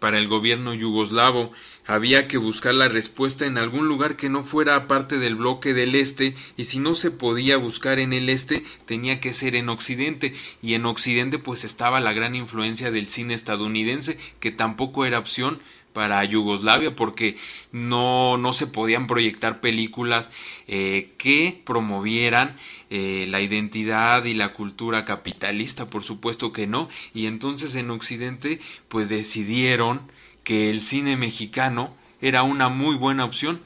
para 0.00 0.18
el 0.18 0.28
gobierno 0.28 0.74
yugoslavo. 0.74 1.52
Había 1.88 2.28
que 2.28 2.36
buscar 2.36 2.74
la 2.74 2.88
respuesta 2.88 3.46
en 3.46 3.56
algún 3.56 3.88
lugar 3.88 4.16
que 4.16 4.28
no 4.28 4.42
fuera 4.42 4.86
parte 4.86 5.18
del 5.18 5.36
bloque 5.36 5.72
del 5.72 5.94
este 5.94 6.34
y 6.58 6.64
si 6.64 6.80
no 6.80 6.92
se 6.92 7.10
podía 7.10 7.56
buscar 7.56 7.98
en 7.98 8.12
el 8.12 8.28
este 8.28 8.62
tenía 8.84 9.20
que 9.20 9.32
ser 9.32 9.56
en 9.56 9.70
occidente 9.70 10.34
y 10.60 10.74
en 10.74 10.84
occidente 10.84 11.38
pues 11.38 11.64
estaba 11.64 11.98
la 12.00 12.12
gran 12.12 12.34
influencia 12.34 12.90
del 12.90 13.06
cine 13.06 13.32
estadounidense 13.32 14.18
que 14.38 14.50
tampoco 14.50 15.06
era 15.06 15.18
opción 15.18 15.60
para 15.94 16.22
Yugoslavia 16.24 16.94
porque 16.94 17.38
no, 17.72 18.36
no 18.36 18.52
se 18.52 18.66
podían 18.66 19.06
proyectar 19.06 19.62
películas 19.62 20.30
eh, 20.66 21.12
que 21.16 21.58
promovieran 21.64 22.54
eh, 22.90 23.26
la 23.30 23.40
identidad 23.40 24.26
y 24.26 24.34
la 24.34 24.52
cultura 24.52 25.06
capitalista, 25.06 25.88
por 25.88 26.04
supuesto 26.04 26.52
que 26.52 26.66
no, 26.66 26.90
y 27.14 27.26
entonces 27.26 27.74
en 27.76 27.90
Occidente 27.90 28.60
pues 28.88 29.08
decidieron 29.08 30.02
que 30.48 30.70
el 30.70 30.80
cine 30.80 31.18
mexicano 31.18 31.94
era 32.22 32.42
una 32.42 32.70
muy 32.70 32.96
buena 32.96 33.26
opción 33.26 33.60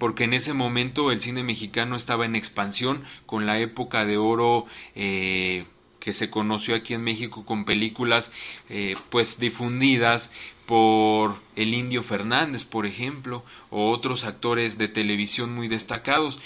porque 0.00 0.24
en 0.24 0.34
ese 0.34 0.52
momento 0.52 1.12
el 1.12 1.20
cine 1.20 1.44
mexicano 1.44 1.94
estaba 1.94 2.26
en 2.26 2.34
expansión 2.34 3.04
con 3.24 3.46
la 3.46 3.60
época 3.60 4.04
de 4.04 4.16
oro 4.16 4.66
eh, 4.96 5.64
que 6.00 6.12
se 6.12 6.28
conoció 6.28 6.74
aquí 6.74 6.94
en 6.94 7.04
México 7.04 7.44
con 7.44 7.64
películas 7.64 8.32
eh, 8.68 8.96
pues 9.10 9.38
difundidas 9.38 10.32
por 10.66 11.36
el 11.54 11.72
Indio 11.72 12.02
Fernández, 12.02 12.64
por 12.64 12.84
ejemplo, 12.84 13.44
o 13.70 13.92
otros 13.92 14.24
actores 14.24 14.78
de 14.78 14.88
televisión 14.88 15.54
muy 15.54 15.68
destacados. 15.68 16.40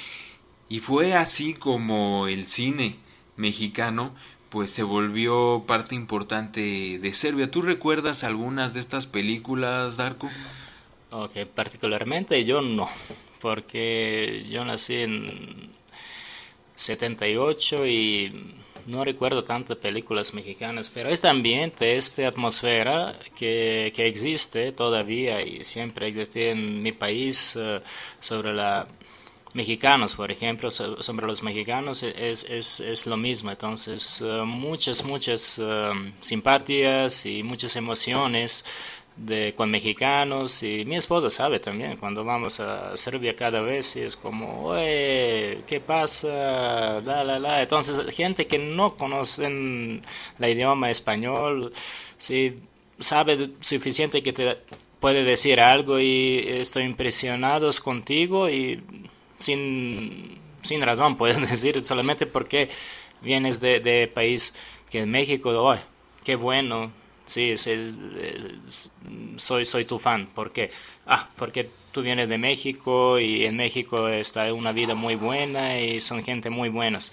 Y 0.68 0.80
fue 0.80 1.14
así 1.14 1.54
como 1.54 2.28
el 2.28 2.44
cine 2.44 2.96
mexicano 3.36 4.14
pues 4.56 4.70
se 4.70 4.84
volvió 4.84 5.64
parte 5.66 5.94
importante 5.94 6.98
de 6.98 7.12
Serbia. 7.12 7.50
¿Tú 7.50 7.60
recuerdas 7.60 8.24
algunas 8.24 8.72
de 8.72 8.80
estas 8.80 9.06
películas, 9.06 9.98
Darko? 9.98 10.30
Ok, 11.10 11.44
particularmente 11.54 12.42
yo 12.46 12.62
no, 12.62 12.88
porque 13.42 14.46
yo 14.48 14.64
nací 14.64 14.94
en 14.94 15.68
78 16.74 17.86
y 17.86 18.54
no 18.86 19.04
recuerdo 19.04 19.44
tantas 19.44 19.76
películas 19.76 20.32
mexicanas, 20.32 20.88
pero 20.88 21.10
este 21.10 21.28
ambiente, 21.28 21.98
esta 21.98 22.26
atmósfera 22.26 23.14
que, 23.34 23.92
que 23.94 24.06
existe 24.06 24.72
todavía 24.72 25.42
y 25.42 25.64
siempre 25.64 26.08
existe 26.08 26.48
en 26.48 26.82
mi 26.82 26.92
país 26.92 27.56
uh, 27.56 27.82
sobre 28.20 28.54
la 28.54 28.88
mexicanos, 29.56 30.14
por 30.14 30.30
ejemplo, 30.30 30.70
sobre 30.70 31.26
los 31.26 31.42
mexicanos 31.42 32.02
es, 32.02 32.44
es, 32.44 32.80
es 32.80 33.06
lo 33.06 33.16
mismo. 33.16 33.50
Entonces, 33.50 34.20
uh, 34.20 34.44
muchas, 34.44 35.02
muchas 35.02 35.58
uh, 35.58 35.94
simpatías 36.20 37.24
y 37.24 37.42
muchas 37.42 37.74
emociones 37.76 38.64
de, 39.16 39.54
con 39.54 39.70
mexicanos 39.70 40.62
y 40.62 40.84
mi 40.84 40.96
esposa 40.96 41.30
sabe 41.30 41.58
también, 41.58 41.96
cuando 41.96 42.22
vamos 42.22 42.60
a 42.60 42.94
Serbia 42.98 43.34
cada 43.34 43.62
vez 43.62 43.96
es 43.96 44.14
como, 44.14 44.66
oye, 44.66 45.62
¿qué 45.66 45.80
pasa? 45.80 46.98
Entonces, 47.62 48.14
gente 48.14 48.46
que 48.46 48.58
no 48.58 48.94
conocen 48.94 50.02
la 50.38 50.50
idioma 50.50 50.90
español, 50.90 51.72
sí, 52.18 52.60
sabe 52.98 53.52
suficiente 53.60 54.22
que 54.22 54.34
te 54.34 54.58
puede 55.00 55.24
decir 55.24 55.60
algo 55.60 55.98
y 55.98 56.44
estoy 56.46 56.84
impresionados 56.84 57.80
contigo 57.80 58.50
y 58.50 58.82
sin, 59.38 60.38
sin 60.62 60.82
razón 60.82 61.16
pueden 61.16 61.42
decir, 61.46 61.80
solamente 61.82 62.26
porque 62.26 62.68
vienes 63.22 63.60
de, 63.60 63.80
de 63.80 64.08
país 64.08 64.54
que 64.90 65.00
es 65.00 65.06
México, 65.06 65.50
oh, 65.50 65.76
qué 66.24 66.36
bueno, 66.36 66.92
sí, 67.24 67.54
soy, 69.36 69.64
soy 69.64 69.84
tu 69.84 69.98
fan, 69.98 70.26
¿por 70.26 70.52
qué? 70.52 70.70
Ah, 71.06 71.28
porque 71.36 71.70
tú 71.92 72.02
vienes 72.02 72.28
de 72.28 72.38
México 72.38 73.18
y 73.18 73.44
en 73.44 73.56
México 73.56 74.08
está 74.08 74.52
una 74.52 74.72
vida 74.72 74.94
muy 74.94 75.14
buena 75.16 75.80
y 75.80 76.00
son 76.00 76.22
gente 76.22 76.50
muy 76.50 76.68
buenas 76.68 77.12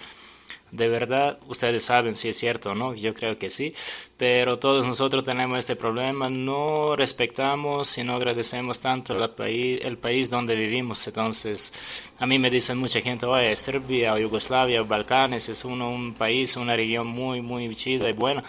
de 0.74 0.88
verdad 0.88 1.38
ustedes 1.46 1.84
saben 1.84 2.14
si 2.14 2.28
es 2.28 2.36
cierto 2.36 2.70
o 2.72 2.74
no, 2.74 2.94
yo 2.94 3.14
creo 3.14 3.38
que 3.38 3.48
sí, 3.48 3.74
pero 4.16 4.58
todos 4.58 4.86
nosotros 4.86 5.22
tenemos 5.22 5.58
este 5.58 5.76
problema, 5.76 6.28
no 6.28 6.96
respetamos 6.96 7.96
y 7.96 8.02
no 8.02 8.14
agradecemos 8.14 8.80
tanto 8.80 9.16
el 9.16 9.30
país, 9.30 9.80
el 9.84 9.98
país 9.98 10.30
donde 10.30 10.56
vivimos, 10.56 11.06
entonces 11.06 11.72
a 12.18 12.26
mí 12.26 12.40
me 12.40 12.50
dicen 12.50 12.78
mucha 12.78 13.00
gente, 13.00 13.24
oye, 13.24 13.54
Serbia 13.54 14.18
Yugoslavia 14.18 14.82
Balcanes 14.82 15.48
es 15.48 15.64
uno, 15.64 15.90
un 15.90 16.12
país, 16.14 16.56
una 16.56 16.74
región 16.74 17.06
muy, 17.06 17.40
muy 17.40 17.72
chida 17.74 18.10
y 18.10 18.12
buena. 18.12 18.42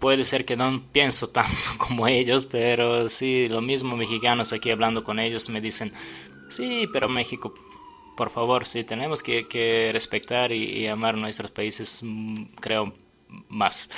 Puede 0.00 0.24
ser 0.24 0.44
que 0.44 0.56
no 0.56 0.82
pienso 0.90 1.28
tanto 1.28 1.56
como 1.78 2.08
ellos, 2.08 2.46
pero 2.46 3.08
sí, 3.08 3.48
lo 3.48 3.60
mismo 3.60 3.96
mexicanos 3.96 4.52
aquí 4.52 4.72
hablando 4.72 5.04
con 5.04 5.20
ellos 5.20 5.48
me 5.48 5.60
dicen, 5.60 5.92
sí, 6.48 6.88
pero 6.92 7.08
México 7.08 7.54
por 8.16 8.30
favor, 8.30 8.66
sí, 8.66 8.84
tenemos 8.84 9.22
que, 9.22 9.90
respetar 9.92 10.52
y, 10.52 10.64
y, 10.64 10.86
amar 10.86 11.16
nuestros 11.16 11.50
países, 11.50 12.00
mm, 12.02 12.44
creo, 12.60 12.92
más. 13.48 13.88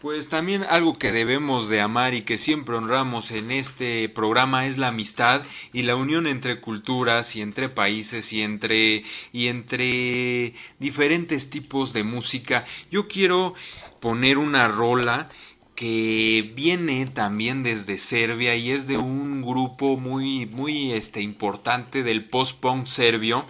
Pues 0.00 0.28
también 0.28 0.64
algo 0.64 0.98
que 0.98 1.12
debemos 1.12 1.68
de 1.68 1.80
amar 1.80 2.14
y 2.14 2.22
que 2.22 2.38
siempre 2.38 2.76
honramos 2.76 3.30
en 3.30 3.50
este 3.50 4.08
programa 4.08 4.66
es 4.66 4.78
la 4.78 4.88
amistad 4.88 5.42
y 5.72 5.82
la 5.82 5.96
unión 5.96 6.26
entre 6.26 6.60
culturas 6.60 7.36
y 7.36 7.40
entre 7.40 7.68
países 7.68 8.32
y 8.32 8.42
entre 8.42 9.04
y 9.32 9.48
entre 9.48 10.54
diferentes 10.78 11.50
tipos 11.50 11.92
de 11.92 12.02
música. 12.02 12.64
Yo 12.90 13.08
quiero 13.08 13.54
poner 14.00 14.38
una 14.38 14.68
rola 14.68 15.30
que 15.76 16.50
viene 16.56 17.06
también 17.06 17.62
desde 17.62 17.98
Serbia 17.98 18.56
y 18.56 18.72
es 18.72 18.86
de 18.86 18.96
un 18.96 19.42
grupo 19.42 19.96
muy 19.98 20.46
muy 20.46 20.92
este 20.92 21.20
importante 21.20 22.02
del 22.02 22.24
post-punk 22.24 22.86
serbio. 22.86 23.44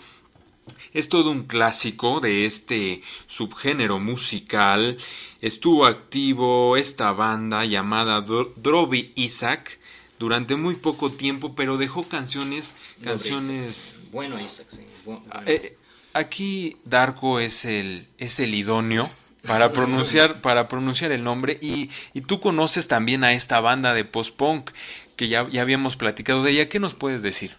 Es 0.93 1.09
todo 1.09 1.31
un 1.31 1.45
clásico 1.45 2.21
de 2.21 2.45
este 2.45 3.03
subgénero 3.29 4.01
musical. 4.01 4.99
Estuvo 5.41 5.87
activo 5.87 6.77
esta 6.77 7.13
banda 7.13 7.65
llamada 7.65 8.21
Drobi 8.21 9.13
Isaac 9.15 9.79
durante 10.19 10.57
muy 10.57 10.75
poco 10.75 11.13
tiempo, 11.13 11.55
pero 11.55 11.77
dejó 11.77 12.09
canciones 12.09 12.75
canciones 13.03 14.01
bueno 14.11 14.41
Isaac, 14.41 14.67
sí. 14.71 14.81
Bueno, 15.05 15.23
eh, 15.47 15.77
aquí 16.13 16.77
Darko 16.85 17.39
es 17.39 17.65
el 17.65 18.09
es 18.19 18.41
el 18.41 18.55
idóneo 18.55 19.09
para 19.47 19.73
pronunciar, 19.73 20.41
para 20.41 20.69
pronunciar 20.69 21.13
el 21.13 21.25
nombre. 21.25 21.59
Y, 21.61 21.91
y 22.15 22.23
tú 22.23 22.41
conoces 22.41 22.89
también 22.89 23.25
a 23.25 23.33
esta 23.33 23.61
banda 23.61 23.95
de 23.95 24.05
post-punk 24.05 24.71
que 25.17 25.29
ya, 25.29 25.49
ya 25.49 25.63
habíamos 25.63 25.97
platicado 25.97 26.43
de 26.43 26.53
ella. 26.53 26.69
¿Qué 26.69 26.79
nos 26.79 26.95
puedes 26.95 27.23
decir? 27.23 27.57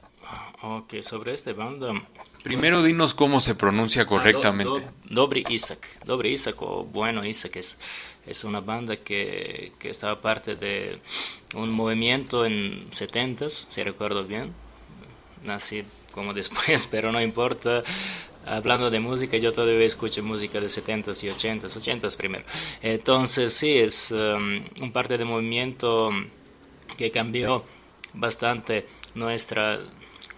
Ok, 0.61 0.95
sobre 1.01 1.33
esta 1.33 1.53
banda. 1.53 1.93
Primero 2.43 2.81
dinos 2.81 3.13
cómo 3.13 3.41
se 3.41 3.55
pronuncia 3.55 4.05
correctamente. 4.05 4.69
Do, 4.69 4.79
do, 4.79 4.91
Dobri 5.03 5.43
Isaac. 5.49 5.85
Dobri 6.05 6.31
Isaac 6.31 6.61
o 6.61 6.83
Bueno 6.83 7.25
Isaac 7.25 7.57
es, 7.57 7.77
es 8.25 8.43
una 8.43 8.61
banda 8.61 8.97
que, 8.97 9.73
que 9.79 9.89
estaba 9.89 10.21
parte 10.21 10.55
de 10.55 10.99
un 11.55 11.71
movimiento 11.71 12.45
en 12.45 12.89
70s, 12.89 13.65
si 13.67 13.83
recuerdo 13.83 14.23
bien. 14.23 14.53
Nací 15.43 15.83
como 16.11 16.33
después, 16.41 16.87
pero 16.89 17.11
no 17.11 17.21
importa 17.21 17.83
hablando 18.47 18.89
de 18.89 18.99
música, 18.99 19.37
yo 19.37 19.51
todavía 19.51 19.85
escucho 19.85 20.23
música 20.23 20.59
de 20.59 20.67
70s 20.67 21.23
y 21.23 21.27
80s, 21.27 21.61
80s 21.63 22.17
primero. 22.17 22.45
Entonces, 22.81 23.53
sí, 23.53 23.77
es 23.77 24.11
um, 24.11 24.63
un 24.81 24.91
parte 24.91 25.17
de 25.17 25.25
movimiento 25.25 26.11
que 26.97 27.11
cambió 27.11 27.63
bastante 28.13 28.87
nuestra 29.15 29.79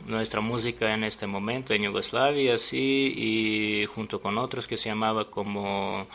nuestra 0.05 0.39
música 0.41 0.93
en 0.93 1.03
este 1.03 1.27
momento 1.27 1.73
en 1.73 1.83
Yugoslavia, 1.83 2.57
sí, 2.57 3.13
y 3.15 3.85
junto 3.85 4.21
con 4.21 4.37
otros 4.37 4.67
que 4.67 4.77
se 4.77 4.89
llamaba 4.89 5.29
como 5.29 6.07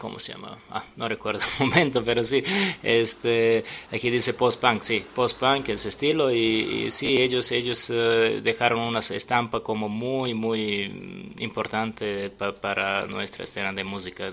¿Cómo 0.00 0.18
se 0.18 0.32
llama? 0.32 0.56
Ah, 0.70 0.84
no 0.96 1.06
recuerdo 1.06 1.40
el 1.40 1.66
momento, 1.68 2.02
pero 2.02 2.24
sí. 2.24 2.42
Este, 2.82 3.62
aquí 3.92 4.10
dice 4.10 4.32
post-punk, 4.32 4.82
sí, 4.82 5.04
post-punk, 5.14 5.68
ese 5.68 5.90
estilo. 5.90 6.30
Y, 6.32 6.84
y, 6.86 6.90
sí, 6.90 7.20
ellos, 7.20 7.50
ellos 7.52 7.90
uh, 7.90 8.40
dejaron 8.42 8.80
una 8.80 9.00
estampa 9.00 9.60
como 9.60 9.88
muy, 9.88 10.32
muy 10.32 11.34
importante 11.38 12.30
pa 12.30 12.52
para 12.52 13.06
nuestra 13.06 13.44
escena 13.44 13.72
de 13.72 13.84
música 13.84 14.32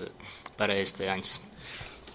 para 0.56 0.76
este 0.76 1.10
año. 1.10 1.24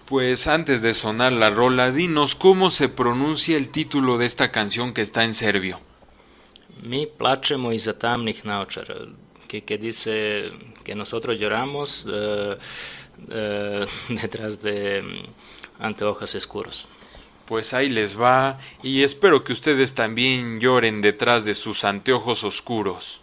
Pues 0.06 0.46
antes 0.48 0.82
de 0.82 0.92
sonar 0.92 1.32
la 1.32 1.50
rola, 1.50 1.90
dinos 1.92 2.34
cómo 2.34 2.70
se 2.70 2.88
pronuncia 2.88 3.56
el 3.56 3.68
título 3.68 4.18
de 4.18 4.26
esta 4.26 4.50
canción 4.50 4.92
que 4.92 5.02
está 5.02 5.24
en 5.24 5.34
serbio. 5.34 5.80
Mi 6.82 7.06
plačemo 7.06 7.72
iza 7.72 7.96
tamnih 7.98 8.44
naočara 8.44 8.96
que, 9.48 9.62
que 9.62 9.78
dice 9.78 10.50
que 10.84 10.94
nosotros 10.94 11.38
lloramos 11.38 12.06
uh, 12.06 12.52
uh, 12.52 13.86
detrás 14.20 14.62
de 14.62 15.02
um, 15.02 15.84
anteojos 15.84 16.34
oscuros. 16.34 16.86
Pues 17.46 17.74
ahí 17.74 17.88
les 17.88 18.18
va 18.18 18.58
y 18.82 19.02
espero 19.02 19.44
que 19.44 19.52
ustedes 19.52 19.94
también 19.94 20.60
lloren 20.60 21.02
detrás 21.02 21.44
de 21.44 21.54
sus 21.54 21.84
anteojos 21.84 22.44
oscuros. 22.44 23.20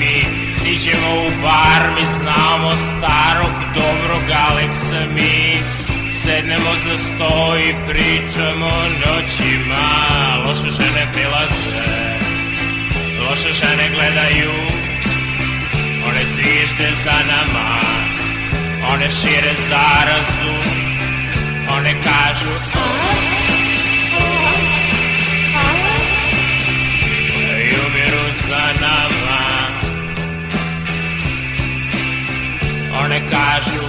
Mi. 0.00 0.24
Siđemo 0.60 1.10
u 1.26 1.30
bar, 1.42 1.82
mi 1.96 2.06
znamo 2.06 2.70
starog 2.76 3.54
dobrog 3.74 4.24
Aleksa 4.48 5.00
mi. 5.14 5.58
Sednemo 6.22 6.72
za 6.84 6.96
sto 6.96 7.56
i 7.56 7.74
pričamo 7.88 8.70
noćima. 9.02 9.86
Loše 10.44 10.70
žene 10.70 11.06
prilaze, 11.12 11.88
loše 13.20 13.52
žene 13.52 13.90
gledaju. 13.94 14.52
One 16.08 16.24
zvižde 16.34 16.88
za 17.04 17.18
nama, 17.30 17.68
one 18.94 19.10
šire 19.10 19.54
zarazu. 19.68 20.78
One 21.76 21.94
kažu 22.04 22.52
Manama 28.58 29.38
on 33.00 33.12
a 33.12 33.20
casual. 33.30 33.88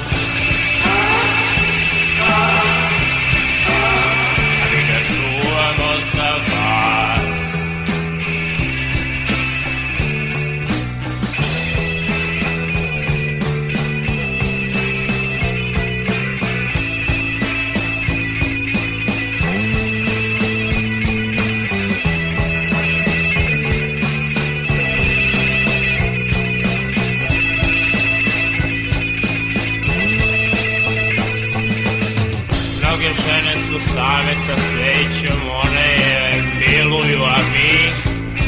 Sa 34.46 34.56
svećom, 34.58 35.40
one 35.64 35.90
je 36.06 36.44
miluju, 36.60 37.24
a 37.24 37.38
mi, 37.52 37.74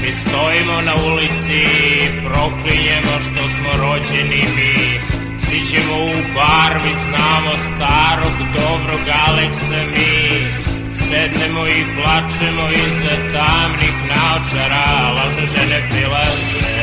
mi 0.01 0.11
stojimo 0.13 0.81
na 0.81 0.95
ulici 1.11 1.61
proklinjemo 2.23 3.15
što 3.25 3.41
smo 3.55 3.71
rođeni 3.83 4.43
mi. 4.55 4.75
Siđemo 5.45 5.95
u 6.03 6.13
bar, 6.35 6.73
mi 6.83 6.93
znamo 7.05 7.51
starog, 7.67 8.35
dobrog 8.55 9.03
Aleksa 9.27 9.81
mi. 9.93 10.13
Sednemo 10.95 11.67
i 11.67 11.81
plačemo 11.95 12.65
iza 12.85 13.15
tamnih 13.33 13.95
naočara, 14.09 15.11
lažne 15.15 15.45
žene 15.53 15.79
prilaze, 15.89 16.75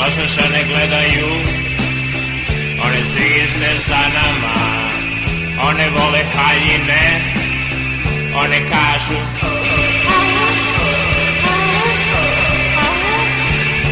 lažne 0.00 0.26
žene 0.36 0.60
gledaju, 0.68 1.30
one 2.84 3.00
zvižde 3.04 3.70
za 3.88 4.02
nama. 4.18 4.72
One 5.68 5.90
vole 5.90 6.22
haljine, 6.34 7.20
one 8.34 8.60
kažu 8.68 9.18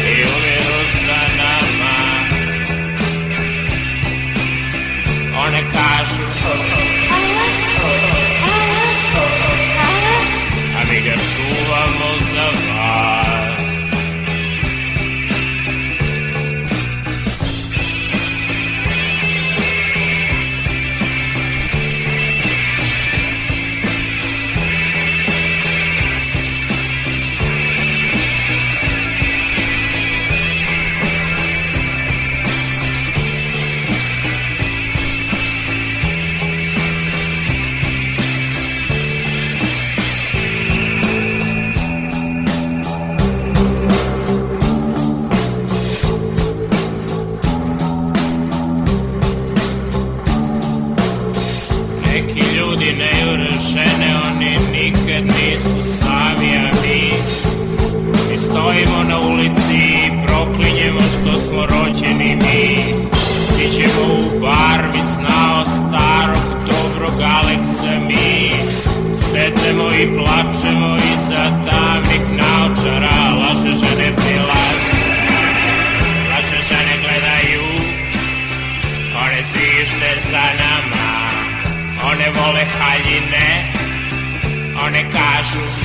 I 0.07 0.23
umiru 0.23 0.81
za 1.05 1.21
nama 1.37 1.93
One 5.45 5.63
kažu 5.73 6.27
A 10.77 12.70
Just 85.53 85.80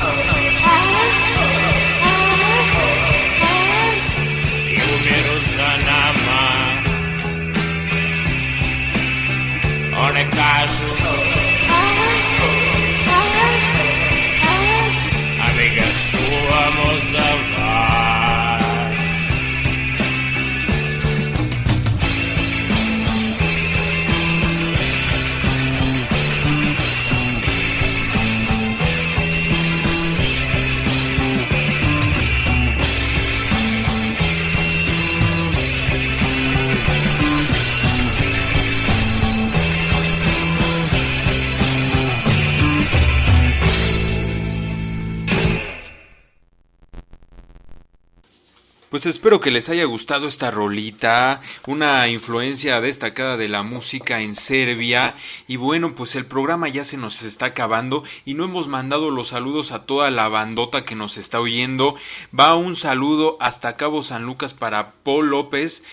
espero 49.06 49.40
que 49.40 49.50
les 49.50 49.68
haya 49.68 49.84
gustado 49.84 50.26
esta 50.26 50.50
rolita, 50.50 51.40
una 51.66 52.08
influencia 52.08 52.80
destacada 52.80 53.36
de 53.36 53.48
la 53.48 53.62
música 53.62 54.20
en 54.20 54.34
Serbia. 54.34 55.14
Y 55.48 55.56
bueno, 55.56 55.94
pues 55.94 56.16
el 56.16 56.26
programa 56.26 56.68
ya 56.68 56.84
se 56.84 56.96
nos 56.96 57.22
está 57.22 57.46
acabando 57.46 58.04
y 58.24 58.34
no 58.34 58.44
hemos 58.44 58.68
mandado 58.68 59.10
los 59.10 59.28
saludos 59.28 59.72
a 59.72 59.84
toda 59.86 60.10
la 60.10 60.28
bandota 60.28 60.84
que 60.84 60.94
nos 60.94 61.16
está 61.16 61.40
oyendo. 61.40 61.96
Va 62.38 62.54
un 62.54 62.76
saludo 62.76 63.36
hasta 63.40 63.76
Cabo 63.76 64.02
San 64.02 64.24
Lucas 64.24 64.54
para 64.54 64.92
Paul 65.02 65.30
López. 65.30 65.84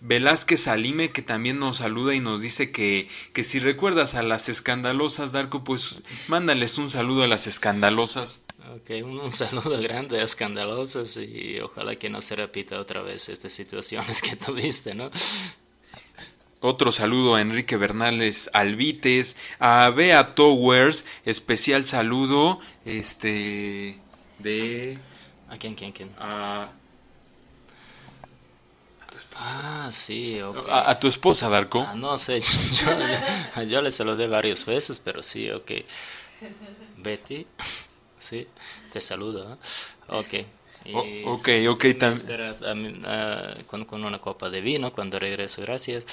Velázquez 0.00 0.62
Salime 0.62 1.10
que 1.10 1.20
también 1.20 1.58
nos 1.58 1.78
saluda 1.78 2.14
y 2.14 2.20
nos 2.20 2.40
dice 2.40 2.70
que, 2.70 3.08
que 3.34 3.44
si 3.44 3.58
recuerdas 3.58 4.14
a 4.14 4.22
las 4.22 4.48
escandalosas, 4.48 5.32
Darko, 5.32 5.62
pues 5.62 6.00
mándales 6.28 6.78
un 6.78 6.90
saludo 6.90 7.22
a 7.22 7.26
las 7.26 7.46
escandalosas. 7.46 8.44
Ok, 8.76 8.90
un, 9.04 9.30
saludo 9.40 9.80
grande 9.82 10.20
a 10.20 10.24
Escandalosos 10.24 11.16
y 11.16 11.58
ojalá 11.60 11.96
que 11.96 12.08
no 12.08 12.22
se 12.22 12.36
repita 12.36 12.78
otra 12.78 13.02
vez 13.02 13.28
estas 13.28 13.52
situaciones 13.52 14.22
que 14.22 14.36
tuviste, 14.36 14.94
¿no? 14.94 15.10
Otro 16.62 16.92
saludo 16.92 17.34
a 17.34 17.40
Enrique 17.40 17.76
Bernales 17.76 18.50
Alvites, 18.52 19.34
a 19.58 19.88
Bea 19.90 20.34
Towers, 20.34 21.06
especial 21.24 21.86
saludo, 21.86 22.60
este, 22.84 23.98
de, 24.38 24.98
¿A 25.48 25.56
quién, 25.56 25.74
quién, 25.74 25.92
quién? 25.92 26.10
a, 26.18 26.68
Ah, 29.36 29.88
sí, 29.92 30.40
ok. 30.42 30.68
a, 30.68 30.90
a 30.90 30.98
tu 31.00 31.08
esposa, 31.08 31.48
Darko. 31.48 31.80
Ah, 31.80 31.94
no 31.94 32.18
sé, 32.18 32.40
yo, 32.84 32.90
yo, 33.56 33.62
yo 33.62 33.82
le 33.82 33.90
saludé 33.90 34.28
varias 34.28 34.66
veces, 34.66 34.98
pero 34.98 35.22
sí, 35.22 35.50
ok. 35.50 35.70
Betty, 36.98 37.46
sí, 38.18 38.46
te 38.90 39.00
saludo. 39.00 39.52
¿eh? 39.54 39.56
Ok. 40.08 40.34
Y 40.82 40.94
O- 40.94 41.34
ok, 41.34 41.48
ok, 41.68 41.84
me 41.84 41.98
tam- 41.98 42.14
espera 42.14 42.56
a 42.66 42.74
mí, 42.74 42.98
ah, 43.04 43.52
con, 43.66 43.84
con 43.84 44.02
una 44.02 44.18
copa 44.18 44.48
de 44.48 44.62
vino 44.62 44.90
cuando 44.92 45.18
regreso, 45.18 45.60
gracias. 45.60 46.06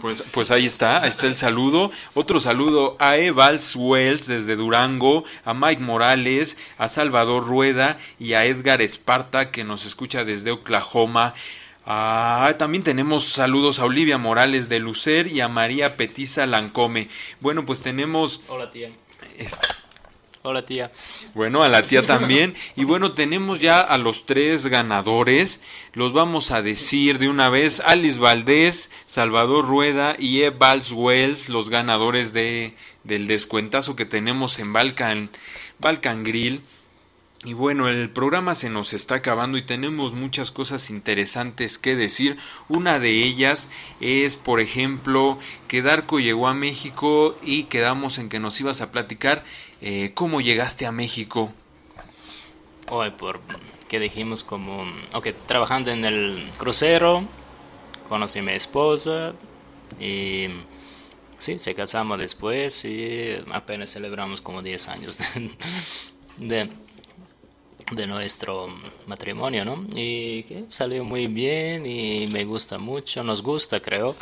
Pues, 0.00 0.22
pues 0.32 0.50
ahí 0.50 0.64
está, 0.64 1.02
ahí 1.02 1.10
está 1.10 1.26
el 1.26 1.36
saludo. 1.36 1.90
Otro 2.14 2.40
saludo 2.40 2.96
a 2.98 3.18
Evals 3.18 3.76
Wells 3.76 4.26
desde 4.26 4.56
Durango, 4.56 5.24
a 5.44 5.52
Mike 5.52 5.82
Morales, 5.82 6.56
a 6.78 6.88
Salvador 6.88 7.46
Rueda 7.46 7.98
y 8.18 8.32
a 8.32 8.46
Edgar 8.46 8.80
Esparta 8.80 9.50
que 9.50 9.64
nos 9.64 9.84
escucha 9.84 10.24
desde 10.24 10.50
Oklahoma. 10.50 11.34
Ah, 11.84 12.54
también 12.58 12.82
tenemos 12.82 13.24
saludos 13.28 13.78
a 13.78 13.84
Olivia 13.84 14.16
Morales 14.16 14.70
de 14.70 14.80
Lucer 14.80 15.26
y 15.26 15.40
a 15.42 15.48
María 15.48 15.96
Petiza 15.96 16.46
Lancome. 16.46 17.08
Bueno, 17.40 17.66
pues 17.66 17.82
tenemos... 17.82 18.40
Hola 18.48 18.70
tía. 18.70 18.90
este, 19.36 19.66
Hola 20.46 20.64
tía. 20.64 20.92
Bueno, 21.34 21.64
a 21.64 21.68
la 21.68 21.88
tía 21.88 22.06
también. 22.06 22.54
Y 22.76 22.84
bueno, 22.84 23.14
tenemos 23.14 23.58
ya 23.58 23.80
a 23.80 23.98
los 23.98 24.26
tres 24.26 24.64
ganadores. 24.66 25.60
Los 25.92 26.12
vamos 26.12 26.52
a 26.52 26.62
decir 26.62 27.18
de 27.18 27.28
una 27.28 27.48
vez. 27.48 27.82
Alice 27.84 28.20
Valdés, 28.20 28.88
Salvador 29.06 29.66
Rueda 29.66 30.14
y 30.16 30.42
Evals 30.42 30.92
Wells, 30.92 31.48
los 31.48 31.68
ganadores 31.68 32.32
de, 32.32 32.74
del 33.02 33.26
descuentazo 33.26 33.96
que 33.96 34.04
tenemos 34.04 34.60
en 34.60 34.72
Balkan 34.72 35.28
Grill. 36.22 36.62
Y 37.44 37.52
bueno, 37.52 37.88
el 37.88 38.10
programa 38.10 38.54
se 38.54 38.70
nos 38.70 38.92
está 38.92 39.16
acabando 39.16 39.58
y 39.58 39.62
tenemos 39.62 40.14
muchas 40.14 40.50
cosas 40.50 40.90
interesantes 40.90 41.78
que 41.78 41.94
decir. 41.94 42.38
Una 42.68 42.98
de 42.98 43.22
ellas 43.22 43.68
es, 44.00 44.36
por 44.36 44.60
ejemplo, 44.60 45.38
que 45.68 45.82
Darko 45.82 46.18
llegó 46.18 46.48
a 46.48 46.54
México 46.54 47.36
y 47.42 47.64
quedamos 47.64 48.18
en 48.18 48.28
que 48.28 48.40
nos 48.40 48.60
ibas 48.60 48.80
a 48.80 48.90
platicar 48.90 49.44
eh, 49.80 50.12
cómo 50.14 50.40
llegaste 50.40 50.86
a 50.86 50.92
México. 50.92 51.52
Hoy 52.88 53.10
por 53.10 53.40
que 53.88 54.00
dijimos 54.00 54.42
como, 54.42 54.84
ok, 55.12 55.28
trabajando 55.46 55.90
en 55.90 56.04
el 56.04 56.50
crucero, 56.56 57.24
conocí 58.08 58.40
a 58.40 58.42
mi 58.42 58.52
esposa 58.52 59.34
y 60.00 60.48
sí, 61.38 61.58
se 61.58 61.74
casamos 61.74 62.18
después 62.18 62.84
y 62.84 63.36
apenas 63.52 63.92
celebramos 63.92 64.40
como 64.40 64.62
10 64.62 64.88
años 64.88 65.18
de, 66.38 66.70
de 67.92 68.06
nuestro 68.06 68.68
matrimonio, 69.06 69.64
¿no? 69.64 69.86
Y 69.94 70.42
que 70.44 70.64
salió 70.70 71.04
muy 71.04 71.28
bien 71.28 71.86
y 71.86 72.26
me 72.28 72.44
gusta 72.44 72.78
mucho, 72.78 73.22
nos 73.22 73.42
gusta 73.42 73.80
creo. 73.80 74.16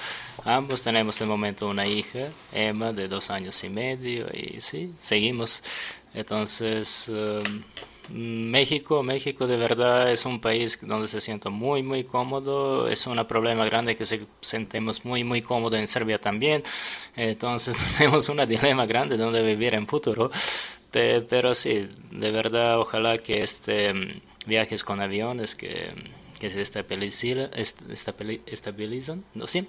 Ambos 0.44 0.82
tenemos 0.82 1.18
de 1.18 1.26
momento 1.26 1.68
una 1.68 1.86
hija, 1.86 2.34
Emma, 2.52 2.92
de 2.92 3.08
dos 3.08 3.30
años 3.30 3.62
y 3.64 3.70
medio 3.70 4.26
y 4.32 4.60
sí, 4.60 4.94
seguimos. 5.00 5.62
Entonces... 6.12 7.08
um, 7.08 7.64
México, 8.06 9.02
México 9.02 9.46
de 9.46 9.56
verdad 9.56 10.10
es 10.12 10.26
un 10.26 10.38
país 10.38 10.78
donde 10.82 11.08
se 11.08 11.20
siento 11.22 11.50
muy, 11.50 11.82
muy 11.82 12.04
cómodo. 12.04 12.86
Es 12.88 13.06
un 13.06 13.16
problema 13.26 13.64
grande 13.64 13.96
que 13.96 14.04
se 14.04 14.26
sentimos 14.42 15.06
muy, 15.06 15.24
muy 15.24 15.40
cómodo 15.40 15.76
en 15.76 15.88
Serbia 15.88 16.20
también. 16.20 16.62
Entonces 17.16 17.74
tenemos 17.98 18.28
un 18.28 18.46
dilema 18.46 18.84
grande 18.86 19.16
donde 19.16 19.42
vivir 19.42 19.74
en 19.74 19.86
futuro. 19.86 20.30
Pe- 20.94 21.22
pero 21.22 21.54
sí, 21.54 21.88
de 22.12 22.30
verdad, 22.30 22.78
ojalá 22.78 23.18
que 23.18 23.42
este 23.42 23.92
mm, 23.92 24.20
viajes 24.46 24.84
con 24.84 25.00
aviones 25.00 25.54
que, 25.56 25.92
que 26.40 26.48
se 26.50 26.60
estabilizan, 26.60 27.50
est- 27.62 27.82
estabili- 27.90 28.42
estabilizan, 28.46 29.24
¿no? 29.34 29.46
Sí, 29.46 29.66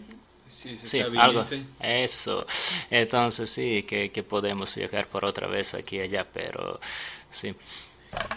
Sí, 0.91 0.99
algo. 1.23 1.39
Eso. 1.81 2.45
Entonces 2.91 3.49
sí, 3.49 3.83
que, 3.83 4.11
que 4.11 4.23
podemos 4.23 4.75
viajar 4.75 5.07
por 5.07 5.25
otra 5.25 5.47
vez 5.47 5.73
aquí 5.73 5.97
y 5.97 6.01
allá, 6.01 6.27
pero 6.31 6.79
sí. 7.31 7.55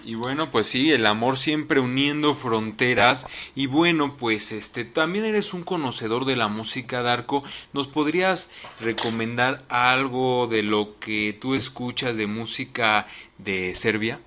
Y 0.04 0.14
bueno, 0.14 0.50
pues 0.50 0.66
sí, 0.68 0.90
el 0.92 1.06
amor 1.06 1.36
siempre 1.38 1.80
uniendo 1.80 2.34
fronteras. 2.34 3.26
Y 3.54 3.66
bueno, 3.66 4.16
pues 4.16 4.52
este, 4.52 4.84
también 4.84 5.24
eres 5.24 5.52
un 5.54 5.64
conocedor 5.64 6.24
de 6.24 6.36
la 6.36 6.48
música, 6.48 7.02
Darko. 7.02 7.44
¿Nos 7.72 7.88
podrías 7.88 8.50
recomendar 8.80 9.64
algo 9.68 10.46
de 10.46 10.62
lo 10.62 10.98
que 10.98 11.36
tú 11.38 11.54
escuchas 11.54 12.16
de 12.16 12.26
música 12.26 13.06
de 13.38 13.74
Serbia? 13.74 14.20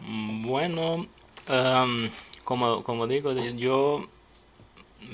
Mm, 0.00 0.42
Bueno, 0.46 1.06
como, 2.44 2.82
como 2.82 3.06
digo, 3.06 3.32
yo, 3.56 4.08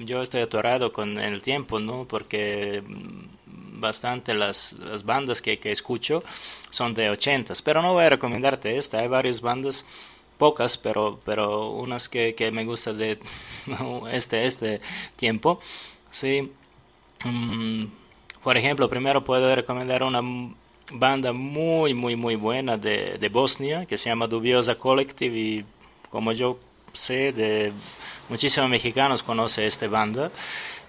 yo 0.05 0.23
estoy 0.23 0.43
atorado 0.43 0.93
con 0.93 1.19
el 1.19 1.43
tiempo, 1.43 1.81
¿no? 1.81 2.07
Porque 2.07 2.83
bastante 3.85 4.35
las, 4.35 4.73
las 4.73 5.05
bandas 5.05 5.41
que, 5.41 5.59
que 5.59 5.71
escucho 5.71 6.25
son 6.71 6.95
de 6.95 7.11
ochentas, 7.11 7.63
pero 7.63 7.83
no 7.83 7.93
voy 7.93 8.05
a 8.05 8.11
recomendarte 8.11 8.77
esta, 8.77 8.99
hay 8.99 9.09
varias 9.09 9.41
bandas, 9.41 9.85
pocas, 10.39 10.77
pero, 10.77 11.21
pero 11.25 11.71
unas 11.71 12.09
que, 12.09 12.35
que 12.35 12.51
me 12.51 12.65
gusta 12.65 12.93
de 12.93 13.19
este, 14.13 14.47
este 14.47 14.81
tiempo, 15.17 15.61
sí. 16.11 16.51
Mm, 17.25 17.85
por 18.43 18.57
ejemplo, 18.57 18.89
primero 18.89 19.23
puedo 19.25 19.55
recomendar 19.55 20.03
una 20.03 20.21
banda 20.93 21.33
muy, 21.33 21.95
muy, 21.95 22.17
muy 22.17 22.37
buena 22.37 22.77
de, 22.77 23.17
de 23.19 23.29
Bosnia 23.29 23.87
que 23.87 23.97
se 23.97 24.11
llama 24.11 24.27
Dubiosa 24.27 24.75
Collective 24.79 25.37
y 25.37 25.65
como 26.11 26.33
yo 26.33 26.59
sé, 26.95 27.33
de 27.33 27.73
muchísimos 28.29 28.71
mexicanos 28.71 29.23
conoce 29.23 29.67
esta 29.67 29.89
banda. 29.89 30.31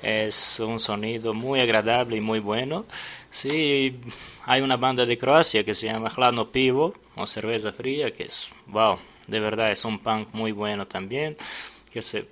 Es 0.01 0.60
un 0.60 0.80
sonido 0.80 1.34
muy 1.34 1.60
agradable 1.60 2.18
y 2.18 2.22
muy 2.22 2.39
bueno. 2.39 2.86
Sí, 3.32 3.99
hay 4.45 4.62
una 4.62 4.78
banda 4.78 5.06
de 5.06 5.18
Croacia 5.18 5.64
que 5.64 5.74
se 5.74 5.88
llama 5.88 6.12
Hladno 6.16 6.49
Pivo 6.49 6.93
o 7.16 7.28
Cerveza 7.28 7.74
Fría 7.74 8.14
que 8.14 8.24
es, 8.24 8.49
wow, 8.68 8.97
de 9.28 9.39
verdad 9.39 9.72
es 9.72 9.84
un 9.84 9.99
punk 9.99 10.30
muy 10.34 10.51
bueno 10.51 10.88
también 10.88 11.36
que 11.91 12.01
se 12.01 12.28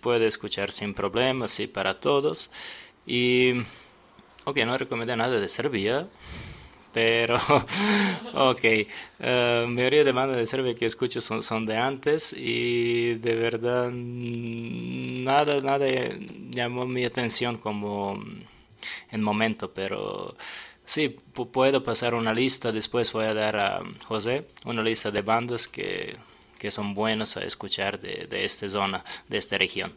puede 0.00 0.26
escuchar 0.26 0.72
sin 0.72 0.94
problemas 0.94 1.60
y 1.60 1.66
para 1.66 1.98
todos. 1.98 2.50
Y, 3.06 3.52
ok, 4.44 4.58
no 4.64 4.78
recomendé 4.78 5.16
nada 5.16 5.40
de 5.40 5.48
Serbia, 5.48 6.08
pero, 6.92 7.36
ok, 8.34 8.64
eh, 8.64 9.66
mayoría 9.68 10.04
de 10.04 10.12
bandas 10.12 10.36
de 10.38 10.46
Serbia 10.46 10.74
que 10.74 10.86
escucho 10.86 11.20
son, 11.20 11.42
son 11.42 11.66
de 11.66 11.76
antes 11.76 12.32
y 12.36 13.14
de 13.14 13.34
verdad 13.36 13.90
mm, 13.92 15.22
nada, 15.24 15.60
nada 15.60 15.86
llamó 16.50 16.86
mi 16.86 17.04
atención 17.04 17.56
como 17.58 18.20
en 19.10 19.22
momento, 19.22 19.72
pero 19.72 20.36
sí, 20.84 21.16
pu- 21.34 21.50
puedo 21.50 21.82
pasar 21.82 22.14
una 22.14 22.32
lista, 22.34 22.72
después 22.72 23.12
voy 23.12 23.24
a 23.26 23.34
dar 23.34 23.56
a 23.56 23.82
José 24.06 24.46
una 24.66 24.82
lista 24.82 25.10
de 25.10 25.22
bandas 25.22 25.68
que, 25.68 26.16
que 26.58 26.70
son 26.70 26.94
buenas 26.94 27.36
a 27.36 27.44
escuchar 27.44 28.00
de, 28.00 28.26
de 28.28 28.44
esta 28.44 28.68
zona, 28.68 29.04
de 29.28 29.38
esta 29.38 29.58
región. 29.58 29.92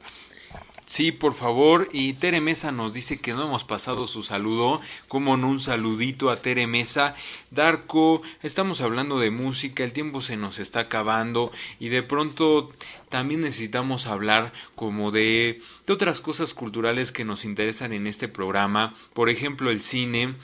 Sí, 0.93 1.11
por 1.11 1.33
favor. 1.33 1.89
Y 1.91 2.13
Tere 2.13 2.39
Mesa 2.39 2.71
nos 2.71 2.93
dice 2.93 3.19
que 3.19 3.33
no 3.33 3.45
hemos 3.45 3.63
pasado 3.63 4.05
su 4.05 4.21
saludo. 4.21 4.79
Como 5.07 5.37
no 5.37 5.47
un 5.47 5.59
saludito 5.59 6.29
a 6.29 6.43
Tere 6.43 6.67
Mesa. 6.67 7.15
Darko, 7.49 8.21
estamos 8.43 8.79
hablando 8.79 9.17
de 9.17 9.31
música, 9.31 9.83
el 9.83 9.91
tiempo 9.91 10.21
se 10.21 10.37
nos 10.37 10.59
está 10.59 10.81
acabando 10.81 11.51
y 11.79 11.89
de 11.89 12.03
pronto 12.03 12.71
también 13.09 13.41
necesitamos 13.41 14.05
hablar 14.05 14.53
como 14.75 15.09
de, 15.09 15.63
de 15.87 15.93
otras 15.93 16.21
cosas 16.21 16.53
culturales 16.53 17.11
que 17.11 17.25
nos 17.25 17.43
interesan 17.43 17.91
en 17.91 18.05
este 18.05 18.27
programa. 18.27 18.93
Por 19.15 19.31
ejemplo, 19.31 19.71
el 19.71 19.81
cine. 19.81 20.35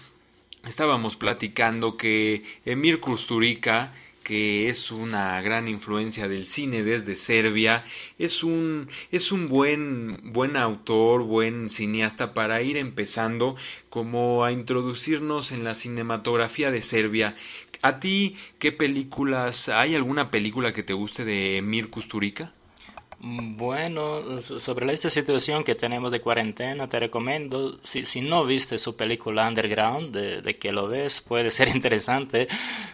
Estábamos 0.66 1.16
platicando 1.16 1.96
que 1.96 2.44
Emir 2.66 3.00
Kusturica 3.00 3.94
que 4.30 4.70
es 4.70 4.92
una 4.92 5.42
gran 5.42 5.68
influencia 5.68 6.28
del 6.28 6.46
cine 6.46 6.84
desde 6.84 7.16
Serbia, 7.16 7.84
es 8.20 8.44
un, 8.44 8.88
es 9.12 9.32
un 9.32 9.48
buen, 9.48 10.20
buen 10.34 10.56
autor, 10.56 11.24
buen 11.24 11.72
cineasta 11.72 12.36
para 12.36 12.62
ir 12.62 12.78
empezando 12.78 13.56
como 13.90 14.46
a 14.46 14.52
introducirnos 14.52 15.52
en 15.52 15.64
la 15.64 15.74
cinematografía 15.74 16.70
de 16.70 16.84
Serbia. 16.84 17.36
¿A 17.82 18.00
ti 18.00 18.38
qué 18.60 18.72
películas, 18.72 19.68
hay 19.68 19.96
alguna 19.96 20.30
película 20.30 20.74
que 20.74 20.84
te 20.84 20.94
guste 20.94 21.26
de 21.26 21.58
Emir 21.58 21.90
Kusturica? 21.90 22.54
Bueno, 23.22 24.40
so- 24.40 24.60
sobre 24.62 24.94
esta 24.94 25.10
situación 25.10 25.64
que 25.66 25.76
tenemos 25.76 26.10
de 26.12 26.22
cuarentena, 26.22 26.88
te 26.88 27.00
recomiendo, 27.00 27.78
si, 27.84 28.06
si 28.06 28.22
no 28.22 28.46
viste 28.46 28.78
su 28.78 28.96
película 28.96 29.46
Underground, 29.48 30.16
de, 30.16 30.42
de 30.42 30.58
que 30.58 30.72
lo 30.72 30.88
ves, 30.88 31.20
puede 31.22 31.52
ser 31.52 31.68
interesante. 31.76 32.48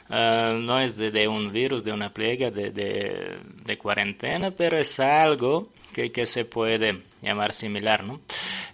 Ah, 0.10 0.58
no 0.60 0.80
es 0.80 0.98
de, 0.98 1.12
de 1.12 1.28
un 1.28 1.52
virus, 1.52 1.84
de 1.84 1.92
una 1.92 2.12
de, 2.50 2.72
de, 2.72 3.38
de 3.66 3.78
cuarentena, 3.78 4.50
pero 4.52 4.78
es 4.78 5.00
algo 5.00 5.70
que, 5.96 6.26
se 6.26 6.44
puede 6.44 7.02
llamar 7.22 7.54
similar, 7.54 8.04
¿no? 8.04 8.20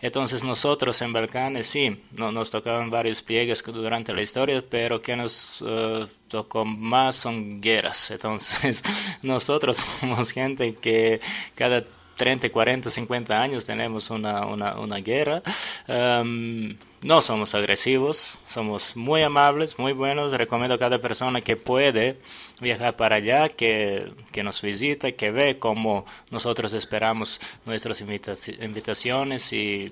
Entonces 0.01 0.43
nosotros 0.43 0.99
en 1.01 1.13
Balcanes 1.13 1.67
sí, 1.67 2.01
no, 2.17 2.32
nos 2.32 2.49
tocaban 2.49 2.89
varios 2.89 3.22
pliegues 3.22 3.63
durante 3.63 4.13
la 4.13 4.24
historia, 4.24 4.63
pero 4.67 5.01
que 5.01 5.15
nos 5.15 5.63
eh, 5.65 6.07
tocó 6.28 6.65
más 6.65 7.15
son 7.15 7.61
guerras. 7.61 8.09
Entonces 8.09 8.84
nosotros 9.22 9.78
somos 9.99 10.32
gente 10.32 10.76
que 10.76 11.22
cada 11.53 11.86
30, 12.17 12.49
40, 12.49 12.89
50 12.89 13.41
años 13.41 13.65
tenemos 13.65 14.09
una, 14.09 14.45
una, 14.45 14.80
una 14.80 14.97
guerra. 14.97 15.43
Um, 15.88 16.76
no 17.01 17.19
somos 17.19 17.55
agresivos, 17.55 18.39
somos 18.45 18.95
muy 18.95 19.24
amables, 19.24 19.80
muy 19.80 19.93
buenos. 19.93 20.32
Recomiendo 20.32 20.76
a 20.76 20.78
cada 20.80 20.99
persona 20.99 21.41
que 21.41 21.57
puede 21.57 22.17
viajar 22.62 22.95
para 22.95 23.18
allá, 23.18 23.49
que, 23.49 24.12
que 24.32 24.43
nos 24.43 24.62
visite, 24.62 25.16
que 25.16 25.32
ve 25.32 25.59
cómo 25.59 26.05
nosotros 26.30 26.74
esperamos 26.74 27.41
nuestras 27.66 28.01
invitaciones 28.01 29.51
y 29.51 29.91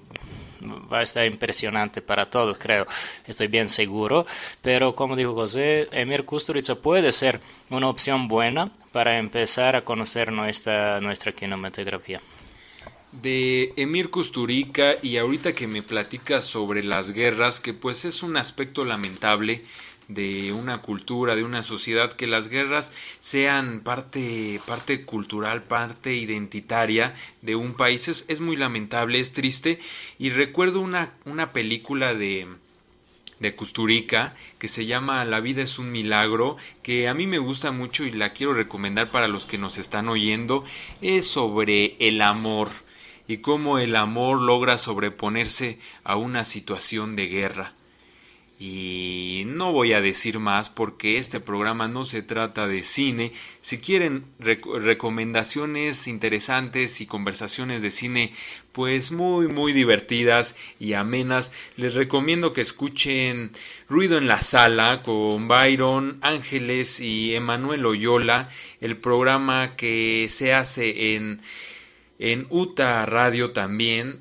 va 0.91 0.99
a 0.99 1.03
estar 1.03 1.25
impresionante 1.25 2.01
para 2.01 2.29
todos, 2.29 2.57
creo. 2.57 2.85
Estoy 3.25 3.47
bien 3.47 3.69
seguro. 3.69 4.25
Pero 4.61 4.95
como 4.95 5.15
dijo 5.15 5.33
José, 5.33 5.87
Emir 5.91 6.25
Kusturica 6.25 6.75
puede 6.75 7.11
ser 7.11 7.41
una 7.69 7.89
opción 7.89 8.27
buena 8.27 8.71
para 8.91 9.19
empezar 9.19 9.75
a 9.75 9.83
conocer 9.83 10.31
nuestra, 10.31 10.99
nuestra 11.01 11.31
kinematografía 11.31 12.21
de 13.11 13.73
Emir 13.75 14.11
Kusturica 14.11 14.95
y 15.01 15.17
ahorita 15.17 15.53
que 15.53 15.65
me 15.67 15.81
platicas 15.81 16.45
sobre 16.45 16.83
las 16.83 17.11
guerras, 17.11 17.59
que 17.59 17.73
pues 17.73 18.05
es 18.05 18.21
un 18.21 18.37
aspecto 18.37 18.85
lamentable 18.85 19.63
de 20.09 20.51
una 20.51 20.81
cultura, 20.81 21.35
de 21.35 21.43
una 21.43 21.63
sociedad, 21.63 22.11
que 22.11 22.27
las 22.27 22.49
guerras 22.49 22.91
sean 23.21 23.81
parte, 23.81 24.59
parte 24.65 25.05
cultural, 25.05 25.63
parte 25.63 26.15
identitaria 26.15 27.15
de 27.41 27.55
un 27.55 27.75
país, 27.75 28.07
es, 28.09 28.25
es 28.27 28.41
muy 28.41 28.57
lamentable, 28.57 29.19
es 29.19 29.31
triste. 29.31 29.79
Y 30.17 30.31
recuerdo 30.31 30.81
una, 30.81 31.13
una 31.25 31.53
película 31.53 32.15
de, 32.15 32.47
de 33.39 33.55
Kusturica 33.55 34.35
que 34.57 34.67
se 34.67 34.87
llama 34.87 35.23
La 35.25 35.39
vida 35.39 35.61
es 35.61 35.79
un 35.79 35.91
milagro, 35.91 36.57
que 36.81 37.07
a 37.07 37.13
mí 37.13 37.27
me 37.27 37.37
gusta 37.37 37.71
mucho 37.71 38.03
y 38.03 38.11
la 38.11 38.31
quiero 38.31 38.53
recomendar 38.53 39.11
para 39.11 39.27
los 39.27 39.45
que 39.45 39.59
nos 39.59 39.77
están 39.77 40.09
oyendo, 40.09 40.65
es 41.01 41.27
sobre 41.27 41.95
el 41.99 42.21
amor 42.21 42.69
y 43.27 43.37
cómo 43.37 43.77
el 43.77 43.95
amor 43.95 44.41
logra 44.41 44.79
sobreponerse 44.79 45.77
a 46.03 46.15
una 46.15 46.45
situación 46.45 47.15
de 47.15 47.27
guerra. 47.27 47.73
Y 48.61 49.43
no 49.47 49.71
voy 49.71 49.93
a 49.93 50.01
decir 50.01 50.37
más 50.37 50.69
porque 50.69 51.17
este 51.17 51.39
programa 51.39 51.87
no 51.87 52.03
se 52.03 52.21
trata 52.21 52.67
de 52.67 52.83
cine. 52.83 53.31
Si 53.61 53.77
quieren 53.77 54.25
recomendaciones 54.37 56.09
interesantes 56.09 56.99
y 56.99 57.05
conversaciones 57.05 57.81
de 57.81 57.91
cine, 57.91 58.33
pues 58.73 59.13
muy 59.13 59.47
muy 59.47 59.71
divertidas 59.71 60.57
y 60.77 60.91
amenas, 60.91 61.53
les 61.77 61.93
recomiendo 61.93 62.51
que 62.51 62.59
escuchen 62.59 63.53
Ruido 63.87 64.17
en 64.17 64.27
la 64.27 64.41
Sala 64.41 65.03
con 65.03 65.47
Byron 65.47 66.19
Ángeles 66.21 66.99
y 66.99 67.35
Emanuel 67.35 67.85
Oyola, 67.85 68.49
el 68.81 68.97
programa 68.97 69.77
que 69.77 70.27
se 70.29 70.53
hace 70.53 71.15
en 71.15 71.41
en 72.19 72.45
UTA 72.49 73.05
Radio 73.05 73.51
también, 73.51 74.19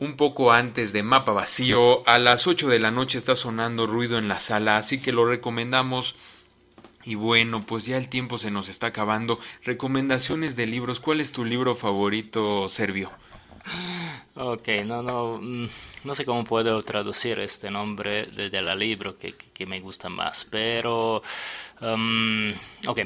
un 0.00 0.16
poco 0.16 0.52
antes 0.52 0.92
de 0.92 1.02
Mapa 1.02 1.32
Vacío, 1.32 2.06
a 2.08 2.18
las 2.18 2.46
8 2.46 2.68
de 2.68 2.78
la 2.78 2.90
noche 2.90 3.18
está 3.18 3.36
sonando 3.36 3.86
ruido 3.86 4.18
en 4.18 4.28
la 4.28 4.40
sala, 4.40 4.76
así 4.76 5.00
que 5.00 5.12
lo 5.12 5.26
recomendamos. 5.26 6.16
Y 7.04 7.14
bueno, 7.14 7.64
pues 7.64 7.86
ya 7.86 7.96
el 7.96 8.08
tiempo 8.08 8.36
se 8.36 8.50
nos 8.50 8.68
está 8.68 8.88
acabando. 8.88 9.38
Recomendaciones 9.62 10.56
de 10.56 10.66
libros. 10.66 11.00
¿Cuál 11.00 11.20
es 11.20 11.32
tu 11.32 11.44
libro 11.44 11.74
favorito, 11.74 12.68
Servio? 12.68 13.10
Ok, 14.34 14.68
no, 14.86 15.02
no, 15.02 15.38
mm, 15.40 15.68
no 16.04 16.14
sé 16.14 16.24
cómo 16.24 16.44
puedo 16.44 16.82
traducir 16.82 17.38
este 17.38 17.70
nombre 17.70 18.26
de, 18.26 18.62
la 18.62 18.74
libro 18.74 19.18
que, 19.18 19.34
que, 19.34 19.66
me 19.66 19.80
gusta 19.80 20.08
más, 20.08 20.46
pero, 20.50 21.22
um, 21.82 22.50
ok, 22.86 23.00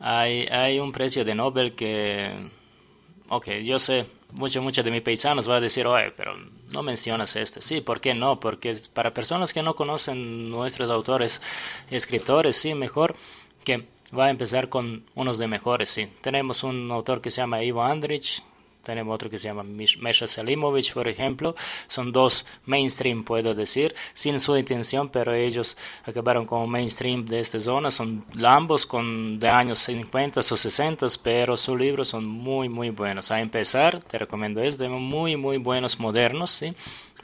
hay, 0.00 0.46
hay 0.48 0.80
un 0.80 0.90
precio 0.90 1.24
de 1.24 1.34
Nobel 1.34 1.74
que 1.74 2.32
ok, 3.30 3.48
yo 3.62 3.78
sé, 3.78 4.06
muchos 4.32 4.62
muchos 4.62 4.84
de 4.84 4.90
mis 4.90 5.02
paisanos 5.02 5.46
van 5.46 5.58
a 5.58 5.60
decir, 5.60 5.86
oye, 5.86 6.10
pero 6.12 6.36
no 6.72 6.82
mencionas 6.82 7.36
este. 7.36 7.62
Sí, 7.62 7.80
¿por 7.80 8.00
qué 8.00 8.14
no? 8.14 8.40
Porque 8.40 8.76
para 8.92 9.14
personas 9.14 9.52
que 9.52 9.62
no 9.62 9.74
conocen 9.74 10.50
nuestros 10.50 10.90
autores, 10.90 11.42
escritores, 11.90 12.56
sí, 12.56 12.74
mejor 12.74 13.16
que 13.64 13.86
va 14.16 14.26
a 14.26 14.30
empezar 14.30 14.68
con 14.68 15.04
unos 15.14 15.38
de 15.38 15.46
mejores, 15.46 15.90
sí. 15.90 16.08
Tenemos 16.20 16.64
un 16.64 16.90
autor 16.90 17.20
que 17.20 17.30
se 17.30 17.40
llama 17.40 17.62
Ivo 17.62 17.82
Andrich, 17.82 18.42
tenemos 18.82 19.14
otro 19.14 19.30
que 19.30 19.38
se 19.38 19.48
llama 19.48 19.62
Mesha 19.62 20.26
Selimovic, 20.26 20.92
por 20.92 21.08
ejemplo. 21.08 21.54
Son 21.86 22.12
dos 22.12 22.46
mainstream, 22.66 23.24
puedo 23.24 23.54
decir, 23.54 23.94
sin 24.14 24.40
su 24.40 24.56
intención, 24.56 25.08
pero 25.08 25.34
ellos 25.34 25.76
acabaron 26.04 26.44
como 26.44 26.66
mainstream 26.66 27.24
de 27.24 27.40
esta 27.40 27.60
zona. 27.60 27.90
Son 27.90 28.24
ambos 28.44 28.86
con 28.86 29.38
de 29.38 29.48
años 29.48 29.78
50 29.80 30.40
o 30.40 30.42
60, 30.42 31.06
pero 31.22 31.56
sus 31.56 31.78
libros 31.78 32.08
son 32.08 32.26
muy, 32.26 32.68
muy 32.68 32.90
buenos. 32.90 33.30
A 33.30 33.40
empezar, 33.40 34.00
te 34.02 34.18
recomiendo 34.18 34.60
es 34.62 34.78
de 34.78 34.88
muy, 34.88 35.36
muy 35.36 35.58
buenos 35.58 35.98
modernos, 35.98 36.50
¿sí? 36.50 36.74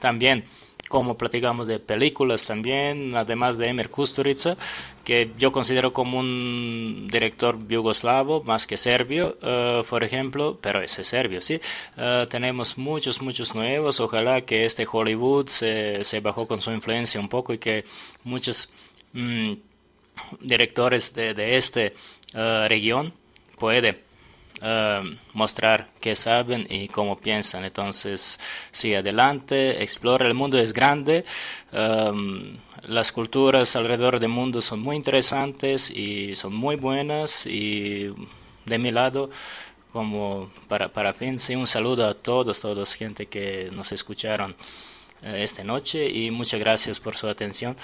También 0.01 0.45
como 0.89 1.17
platicamos 1.17 1.67
de 1.67 1.79
películas 1.79 2.45
también, 2.45 3.17
además 3.17 3.59
de 3.59 3.69
Emir 3.69 3.91
Kusturica, 3.91 4.57
que 5.05 5.33
yo 5.39 5.53
considero 5.53 5.93
como 5.93 6.19
un 6.19 7.09
director 7.11 7.59
yugoslavo 7.69 8.43
más 8.45 8.67
que 8.67 8.77
serbio, 8.77 9.37
eh, 9.43 9.83
por 9.89 10.05
ejemplo, 10.05 10.59
pero 10.61 10.81
ese 10.81 11.03
es 11.03 11.09
serbio, 11.09 11.41
sí. 11.41 11.61
Eh, 11.97 12.27
tenemos 12.29 12.79
muchos, 12.79 13.21
muchos 13.23 13.55
nuevos. 13.55 14.01
Ojalá 14.01 14.43
que 14.43 14.65
este 14.65 14.87
Hollywood 14.91 15.49
se, 15.49 16.05
se 16.05 16.21
bajó 16.21 16.47
con 16.47 16.61
su 16.61 16.71
influencia 16.73 17.21
un 17.21 17.29
poco 17.29 17.53
y 17.53 17.59
que 17.59 17.85
muchos 18.25 18.73
mm, 19.13 19.53
directores 20.41 21.15
de, 21.15 21.35
de 21.35 21.57
esta 21.57 21.81
eh, 21.83 21.93
región 22.69 23.13
pueden 23.59 24.06
Em, 24.69 25.17
mostrar 25.33 25.91
qué 26.01 26.17
saben 26.17 26.67
y 26.69 26.89
cómo 26.89 27.21
piensan. 27.21 27.65
Entonces, 27.65 28.41
sí, 28.73 28.97
adelante, 28.97 29.81
explora. 29.81 30.27
El 30.27 30.35
mundo 30.35 30.59
es 30.59 30.73
grande. 30.73 31.25
Em, 31.71 32.57
las 32.83 33.13
culturas 33.13 33.77
alrededor 33.77 34.19
del 34.19 34.31
mundo 34.31 34.61
son 34.61 34.81
muy 34.81 34.97
interesantes 34.97 35.89
y 35.91 36.35
son 36.35 36.53
muy 36.55 36.75
buenas. 36.75 37.47
Y 37.47 38.13
de 38.65 38.79
mi 38.79 38.91
lado, 38.91 39.31
como 39.93 40.51
para, 40.67 40.89
para 40.89 41.13
fin, 41.13 41.39
sí, 41.39 41.55
un 41.55 41.69
saludo 41.69 42.09
a 42.09 42.15
todos, 42.15 42.61
todos, 42.61 42.95
gente 42.95 43.27
que 43.27 43.71
nos 43.73 43.93
escucharon 43.93 44.57
eh, 45.23 45.43
esta 45.45 45.63
noche 45.63 46.09
y 46.09 46.33
muchas 46.33 46.59
gracias 46.59 46.99
por 46.99 47.15
su 47.17 47.29
atención. 47.29 47.77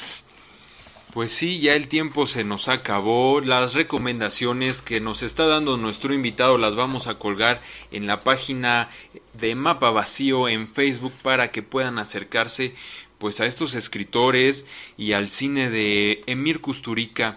Pues 1.12 1.30
sí, 1.32 1.60
ya 1.60 1.74
el 1.74 1.88
tiempo 1.88 2.26
se 2.26 2.42
nos 2.42 2.68
acabó. 2.68 3.42
Las 3.42 3.74
recomendaciones 3.74 4.80
que 4.80 4.98
nos 4.98 5.22
está 5.22 5.46
dando 5.46 5.76
nuestro 5.76 6.14
invitado 6.14 6.56
las 6.56 6.74
vamos 6.74 7.06
a 7.06 7.18
colgar 7.18 7.60
en 7.90 8.06
la 8.06 8.20
página 8.20 8.88
de 9.34 9.54
Mapa 9.54 9.90
Vacío 9.90 10.48
en 10.48 10.68
Facebook 10.68 11.12
para 11.22 11.50
que 11.50 11.62
puedan 11.62 11.98
acercarse 11.98 12.74
pues 13.18 13.40
a 13.40 13.46
estos 13.46 13.74
escritores 13.74 14.66
y 14.96 15.12
al 15.12 15.28
cine 15.28 15.68
de 15.68 16.22
Emir 16.26 16.62
Kusturica. 16.62 17.36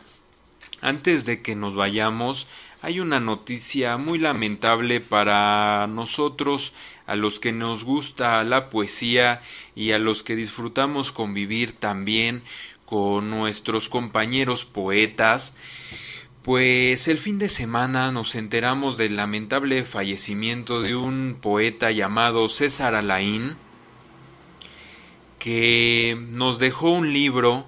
Antes 0.80 1.26
de 1.26 1.41
que 1.41 1.56
nos 1.56 1.76
vayamos, 1.76 2.47
hay 2.81 3.02
una 3.02 3.19
noticia 3.19 3.97
muy 3.97 4.19
lamentable 4.19 5.02
para 5.02 5.85
nosotros, 5.88 6.72
a 7.07 7.15
los 7.18 7.41
que 7.41 7.52
nos 7.52 7.84
gusta 7.84 8.41
la 8.45 8.69
poesía 8.69 9.41
y 9.76 9.91
a 9.91 9.99
los 9.99 10.23
que 10.23 10.38
disfrutamos 10.38 11.11
convivir 11.11 11.73
también 11.73 12.41
con 12.86 13.30
nuestros 13.30 13.90
compañeros 13.90 14.66
poetas, 14.66 15.56
pues 16.44 17.07
el 17.07 17.18
fin 17.18 17.40
de 17.40 17.49
semana 17.49 18.12
nos 18.12 18.36
enteramos 18.36 18.98
del 18.98 19.16
lamentable 19.16 19.84
fallecimiento 19.84 20.82
de 20.82 20.95
un 20.95 21.40
poeta 21.41 21.91
llamado 21.91 22.48
César 22.49 22.94
Alain, 22.94 23.56
que 25.40 26.18
nos 26.36 26.60
dejó 26.60 26.91
un 26.91 27.14
libro 27.14 27.68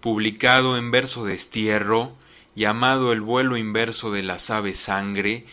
publicado 0.00 0.78
en 0.78 0.90
verso 0.90 1.24
de 1.24 1.34
estierro 1.34 2.12
llamado 2.54 3.12
El 3.12 3.20
vuelo 3.20 3.56
inverso 3.56 4.10
de 4.10 4.22
la 4.22 4.38
sabe 4.38 4.74
sangre 4.74 5.44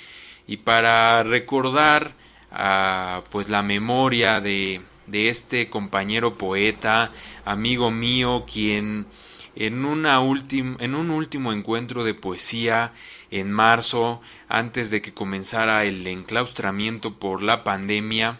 y 0.48 0.58
para 0.58 1.24
recordar 1.24 2.14
a, 2.52 3.24
pues 3.32 3.50
la 3.50 3.62
memoria 3.62 4.42
de 4.42 4.82
de 5.08 5.30
este 5.30 5.70
compañero 5.70 6.38
poeta, 6.38 7.12
amigo 7.46 7.92
mío, 7.92 8.46
quien 8.52 9.08
en, 9.56 9.86
una 9.86 10.16
en 10.18 10.96
un 10.96 11.10
último 11.10 11.54
encuentro 11.54 12.04
de 12.04 12.14
poesía 12.14 12.94
en 13.32 13.52
marzo, 13.52 14.22
antes 14.48 14.90
de 14.90 15.02
que 15.02 15.14
comenzara 15.14 15.86
el 15.86 16.06
enclaustramiento 16.08 17.16
por 17.16 17.42
la 17.42 17.64
pandemia, 17.64 18.38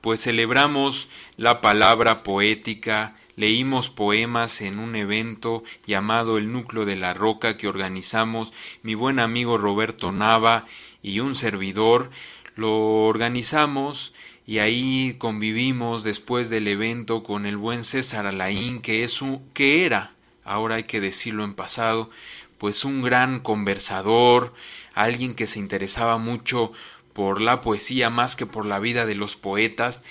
pues 0.00 0.22
celebramos 0.22 1.08
la 1.36 1.60
palabra 1.60 2.22
poética, 2.22 3.16
leímos 3.36 3.90
poemas 3.90 4.60
en 4.60 4.78
un 4.78 4.94
evento 4.96 5.64
llamado 5.86 6.38
El 6.38 6.52
Núcleo 6.52 6.84
de 6.84 6.96
la 6.96 7.14
Roca 7.14 7.56
que 7.56 7.68
organizamos 7.68 8.52
mi 8.82 8.94
buen 8.94 9.18
amigo 9.18 9.58
Roberto 9.58 10.12
Nava 10.12 10.66
y 11.02 11.20
un 11.20 11.34
servidor, 11.34 12.10
lo 12.54 13.04
organizamos 13.04 14.14
y 14.46 14.58
ahí 14.58 15.16
convivimos 15.18 16.04
después 16.04 16.48
del 16.50 16.68
evento 16.68 17.22
con 17.24 17.46
el 17.46 17.56
buen 17.56 17.82
César 17.84 18.26
Alain, 18.26 18.80
que 18.80 19.02
es 19.02 19.20
un, 19.20 19.48
que 19.52 19.84
era, 19.84 20.12
ahora 20.44 20.76
hay 20.76 20.84
que 20.84 21.00
decirlo 21.00 21.44
en 21.44 21.54
pasado, 21.54 22.10
pues 22.58 22.84
un 22.84 23.02
gran 23.02 23.40
conversador, 23.40 24.54
alguien 24.94 25.34
que 25.34 25.46
se 25.46 25.58
interesaba 25.58 26.16
mucho 26.18 26.72
por 27.12 27.40
la 27.40 27.60
poesía 27.60 28.08
más 28.08 28.36
que 28.36 28.46
por 28.46 28.64
la 28.66 28.78
vida 28.78 29.04
de 29.04 29.16
los 29.16 29.34
poetas, 29.34 30.04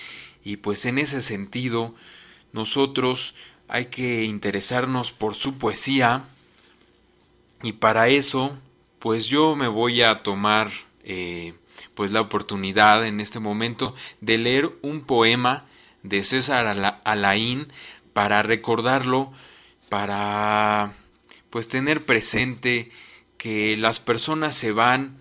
y 0.43 0.57
pues 0.57 0.85
en 0.85 0.99
ese 0.99 1.21
sentido 1.21 1.95
nosotros 2.51 3.35
hay 3.67 3.85
que 3.85 4.25
interesarnos 4.25 5.11
por 5.11 5.33
su 5.33 5.57
poesía. 5.57 6.23
Y 7.63 7.73
para 7.73 8.09
eso 8.09 8.57
pues 8.99 9.27
yo 9.27 9.55
me 9.55 9.67
voy 9.67 10.01
a 10.01 10.23
tomar 10.23 10.71
eh, 11.03 11.53
pues 11.95 12.11
la 12.11 12.21
oportunidad 12.21 13.05
en 13.07 13.19
este 13.19 13.39
momento 13.39 13.95
de 14.21 14.37
leer 14.37 14.71
un 14.81 15.01
poema 15.01 15.65
de 16.03 16.23
César 16.23 17.01
Alain 17.03 17.67
para 18.13 18.43
recordarlo, 18.43 19.33
para 19.89 20.93
pues 21.49 21.67
tener 21.67 22.05
presente 22.05 22.91
que 23.37 23.77
las 23.77 23.99
personas 23.99 24.55
se 24.55 24.71
van 24.71 25.17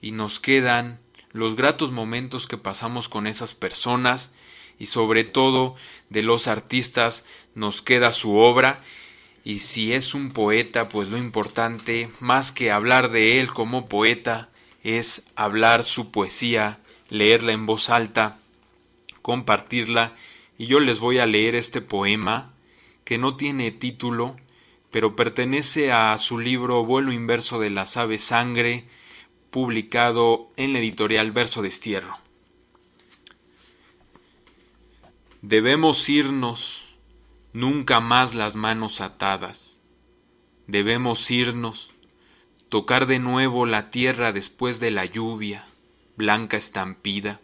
y 0.00 0.12
nos 0.12 0.40
quedan 0.40 1.00
los 1.32 1.56
gratos 1.56 1.92
momentos 1.92 2.46
que 2.46 2.58
pasamos 2.58 3.08
con 3.08 3.26
esas 3.26 3.54
personas 3.54 4.32
y 4.78 4.86
sobre 4.86 5.24
todo 5.24 5.76
de 6.08 6.22
los 6.22 6.48
artistas 6.48 7.24
nos 7.54 7.82
queda 7.82 8.12
su 8.12 8.36
obra. 8.36 8.82
Y 9.44 9.58
si 9.58 9.92
es 9.92 10.14
un 10.14 10.32
poeta 10.32 10.88
pues 10.88 11.08
lo 11.08 11.18
importante 11.18 12.10
más 12.20 12.50
que 12.50 12.70
hablar 12.70 13.10
de 13.10 13.40
él 13.40 13.52
como 13.52 13.88
poeta 13.88 14.48
es 14.84 15.26
hablar 15.34 15.82
su 15.82 16.12
poesía, 16.12 16.78
leerla 17.08 17.52
en 17.52 17.66
voz 17.66 17.90
alta, 17.90 18.38
compartirla 19.22 20.14
y 20.56 20.66
yo 20.66 20.78
les 20.78 21.00
voy 21.00 21.18
a 21.18 21.26
leer 21.26 21.56
este 21.56 21.80
poema 21.80 22.52
que 23.04 23.18
no 23.18 23.34
tiene 23.34 23.72
título 23.72 24.36
pero 24.94 25.16
pertenece 25.16 25.90
a 25.90 26.16
su 26.18 26.38
libro 26.38 26.84
Vuelo 26.84 27.10
inverso 27.10 27.58
de 27.58 27.68
las 27.68 27.96
aves 27.96 28.22
sangre 28.22 28.84
publicado 29.50 30.52
en 30.56 30.72
la 30.72 30.78
editorial 30.78 31.32
Verso 31.32 31.62
Destierro. 31.62 32.16
Debemos 35.42 36.08
irnos, 36.08 36.96
nunca 37.52 37.98
más 37.98 38.34
las 38.34 38.54
manos 38.54 39.00
atadas. 39.00 39.80
Debemos 40.68 41.28
irnos, 41.28 41.93
tocar 42.74 43.06
de 43.06 43.20
nuevo 43.20 43.66
la 43.66 43.92
tierra 43.92 44.32
después 44.32 44.80
de 44.80 44.90
la 44.90 45.04
lluvia, 45.04 45.64
blanca 46.16 46.56
estampida. 46.56 47.40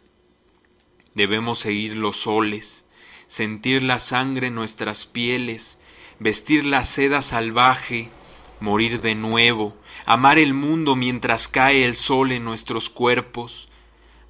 Debemos 1.14 1.60
seguir 1.60 1.96
los 1.96 2.22
soles, 2.22 2.84
sentir 3.28 3.84
la 3.84 4.00
sangre 4.00 4.48
en 4.48 4.56
nuestras 4.56 5.06
pieles, 5.06 5.78
vestir 6.18 6.64
la 6.64 6.84
seda 6.84 7.22
salvaje, 7.22 8.10
morir 8.58 9.00
de 9.02 9.14
nuevo, 9.14 9.76
amar 10.04 10.40
el 10.40 10.52
mundo 10.52 10.96
mientras 10.96 11.46
cae 11.46 11.84
el 11.84 11.94
sol 11.94 12.32
en 12.32 12.44
nuestros 12.44 12.90
cuerpos, 12.90 13.68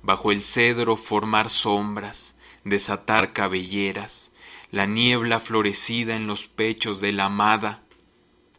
bajo 0.02 0.32
el 0.32 0.42
cedro 0.42 0.98
formar 0.98 1.48
sombras, 1.48 2.36
desatar 2.64 3.32
cabelleras, 3.32 4.32
la 4.70 4.84
niebla 4.84 5.40
florecida 5.40 6.14
en 6.14 6.26
los 6.26 6.46
pechos 6.46 7.00
de 7.00 7.12
la 7.12 7.24
amada, 7.24 7.80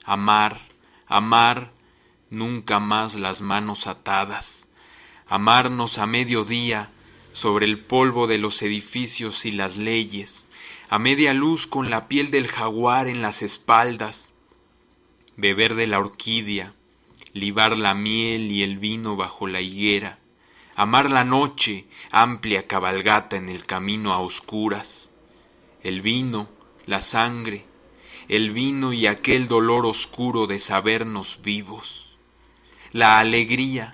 amar, 0.06 0.60
amar, 1.06 1.72
nunca 2.32 2.80
más 2.80 3.16
las 3.16 3.42
manos 3.42 3.86
atadas, 3.86 4.68
amarnos 5.28 6.00
a 6.00 6.08
mediodía 6.08 6.90
sobre 7.34 7.66
el 7.66 7.80
polvo 7.80 8.26
de 8.26 8.38
los 8.38 8.62
edificios 8.62 9.46
y 9.46 9.52
las 9.52 9.78
leyes, 9.78 10.46
a 10.90 10.98
media 10.98 11.34
luz 11.34 11.68
con 11.68 11.90
la 11.90 12.08
piel 12.08 12.32
del 12.32 12.48
jaguar 12.48 13.08
en 13.08 13.22
las 13.22 13.42
espaldas, 13.42 14.32
beber 15.38 15.76
de 15.76 15.88
la 15.88 16.00
orquídea, 16.00 16.74
libar 17.34 17.78
la 17.78 17.94
miel 17.94 18.52
y 18.52 18.64
el 18.64 18.80
vino 18.80 19.16
bajo 19.16 19.48
la 19.48 19.62
higuera, 19.62 20.20
amar 20.76 21.12
la 21.12 21.24
noche, 21.24 21.86
amplia 22.12 22.66
cabalgata 22.66 23.38
en 23.38 23.50
el 23.50 23.66
camino 23.66 24.14
a 24.14 24.20
oscuras, 24.20 25.12
el 25.84 26.02
vino, 26.02 26.50
la 26.86 27.02
sangre, 27.02 27.66
el 28.28 28.52
vino 28.52 28.94
y 28.94 29.08
aquel 29.08 29.48
dolor 29.48 29.86
oscuro 29.86 30.48
de 30.48 30.60
sabernos 30.60 31.40
vivos, 31.42 32.01
la 32.92 33.20
alegría, 33.20 33.94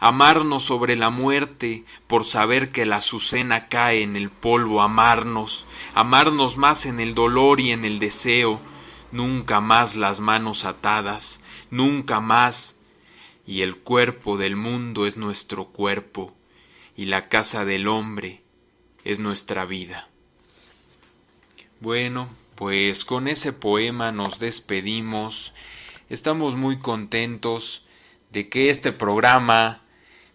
amarnos 0.00 0.64
sobre 0.64 0.96
la 0.96 1.10
muerte 1.10 1.84
por 2.06 2.24
saber 2.24 2.70
que 2.72 2.86
la 2.86 2.96
azucena 2.96 3.68
cae 3.68 4.02
en 4.02 4.16
el 4.16 4.30
polvo, 4.30 4.82
amarnos, 4.82 5.66
amarnos 5.94 6.56
más 6.56 6.86
en 6.86 7.00
el 7.00 7.14
dolor 7.14 7.60
y 7.60 7.70
en 7.70 7.84
el 7.84 7.98
deseo, 7.98 8.60
nunca 9.12 9.60
más 9.60 9.96
las 9.96 10.20
manos 10.20 10.64
atadas, 10.64 11.40
nunca 11.70 12.20
más, 12.20 12.80
y 13.46 13.62
el 13.62 13.76
cuerpo 13.76 14.36
del 14.36 14.56
mundo 14.56 15.06
es 15.06 15.16
nuestro 15.16 15.66
cuerpo, 15.66 16.34
y 16.96 17.06
la 17.06 17.28
casa 17.28 17.64
del 17.64 17.88
hombre 17.88 18.42
es 19.04 19.20
nuestra 19.20 19.64
vida. 19.64 20.08
Bueno, 21.80 22.28
pues 22.54 23.04
con 23.04 23.28
ese 23.28 23.52
poema 23.52 24.12
nos 24.12 24.38
despedimos. 24.38 25.52
Estamos 26.08 26.56
muy 26.56 26.78
contentos 26.78 27.84
de 28.34 28.48
que 28.48 28.68
este 28.68 28.92
programa 28.92 29.80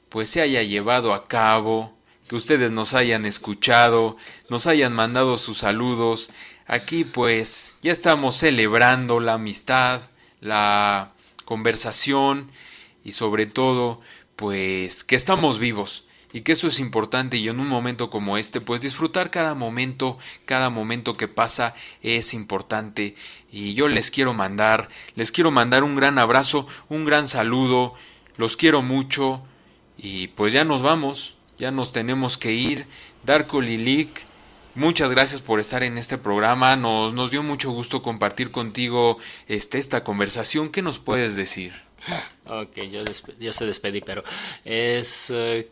pues 0.07 0.29
se 0.29 0.41
haya 0.41 0.63
llevado 0.63 1.13
a 1.13 1.27
cabo, 1.27 1.93
que 2.27 2.35
ustedes 2.35 2.71
nos 2.71 2.93
hayan 2.95 3.25
escuchado, 3.25 4.17
nos 4.49 4.65
hayan 4.65 4.93
mandado 4.93 5.37
sus 5.37 5.59
saludos. 5.59 6.31
Aquí 6.65 7.03
pues 7.03 7.75
ya 7.81 7.91
estamos 7.91 8.37
celebrando 8.37 9.19
la 9.19 9.33
amistad, 9.33 10.01
la 10.39 11.11
conversación 11.45 12.49
y 13.03 13.11
sobre 13.11 13.45
todo 13.45 14.01
pues 14.35 15.03
que 15.03 15.15
estamos 15.15 15.59
vivos 15.59 16.05
y 16.31 16.41
que 16.41 16.51
eso 16.51 16.67
es 16.67 16.79
importante 16.79 17.37
y 17.37 17.47
en 17.47 17.59
un 17.59 17.67
momento 17.67 18.09
como 18.09 18.37
este 18.37 18.61
pues 18.61 18.81
disfrutar 18.81 19.31
cada 19.31 19.55
momento, 19.55 20.17
cada 20.45 20.69
momento 20.69 21.17
que 21.17 21.27
pasa 21.27 21.73
es 22.03 22.33
importante 22.33 23.15
y 23.51 23.73
yo 23.73 23.87
les 23.87 24.11
quiero 24.11 24.33
mandar, 24.33 24.89
les 25.15 25.31
quiero 25.31 25.51
mandar 25.51 25.83
un 25.83 25.95
gran 25.95 26.19
abrazo, 26.19 26.67
un 26.87 27.05
gran 27.05 27.27
saludo, 27.27 27.95
los 28.37 28.57
quiero 28.57 28.81
mucho, 28.81 29.43
y 29.97 30.27
pues 30.29 30.53
ya 30.53 30.63
nos 30.63 30.81
vamos, 30.81 31.35
ya 31.57 31.71
nos 31.71 31.91
tenemos 31.91 32.37
que 32.37 32.53
ir. 32.53 32.87
Darko 33.25 33.59
Lilik, 33.61 34.21
muchas 34.75 35.11
gracias 35.11 35.41
por 35.41 35.59
estar 35.59 35.83
en 35.83 35.97
este 35.97 36.17
programa. 36.17 36.75
Nos, 36.75 37.13
nos 37.13 37.31
dio 37.31 37.43
mucho 37.43 37.71
gusto 37.71 38.01
compartir 38.01 38.51
contigo 38.51 39.17
este, 39.47 39.77
esta 39.77 40.03
conversación. 40.03 40.69
¿Qué 40.69 40.81
nos 40.81 40.99
puedes 40.99 41.35
decir? 41.35 41.73
Ok, 42.45 42.77
yo, 42.89 43.03
yo 43.39 43.51
se 43.51 43.65
despedí, 43.65 44.01
pero 44.01 44.23
es... 44.63 45.29
Eh, 45.31 45.69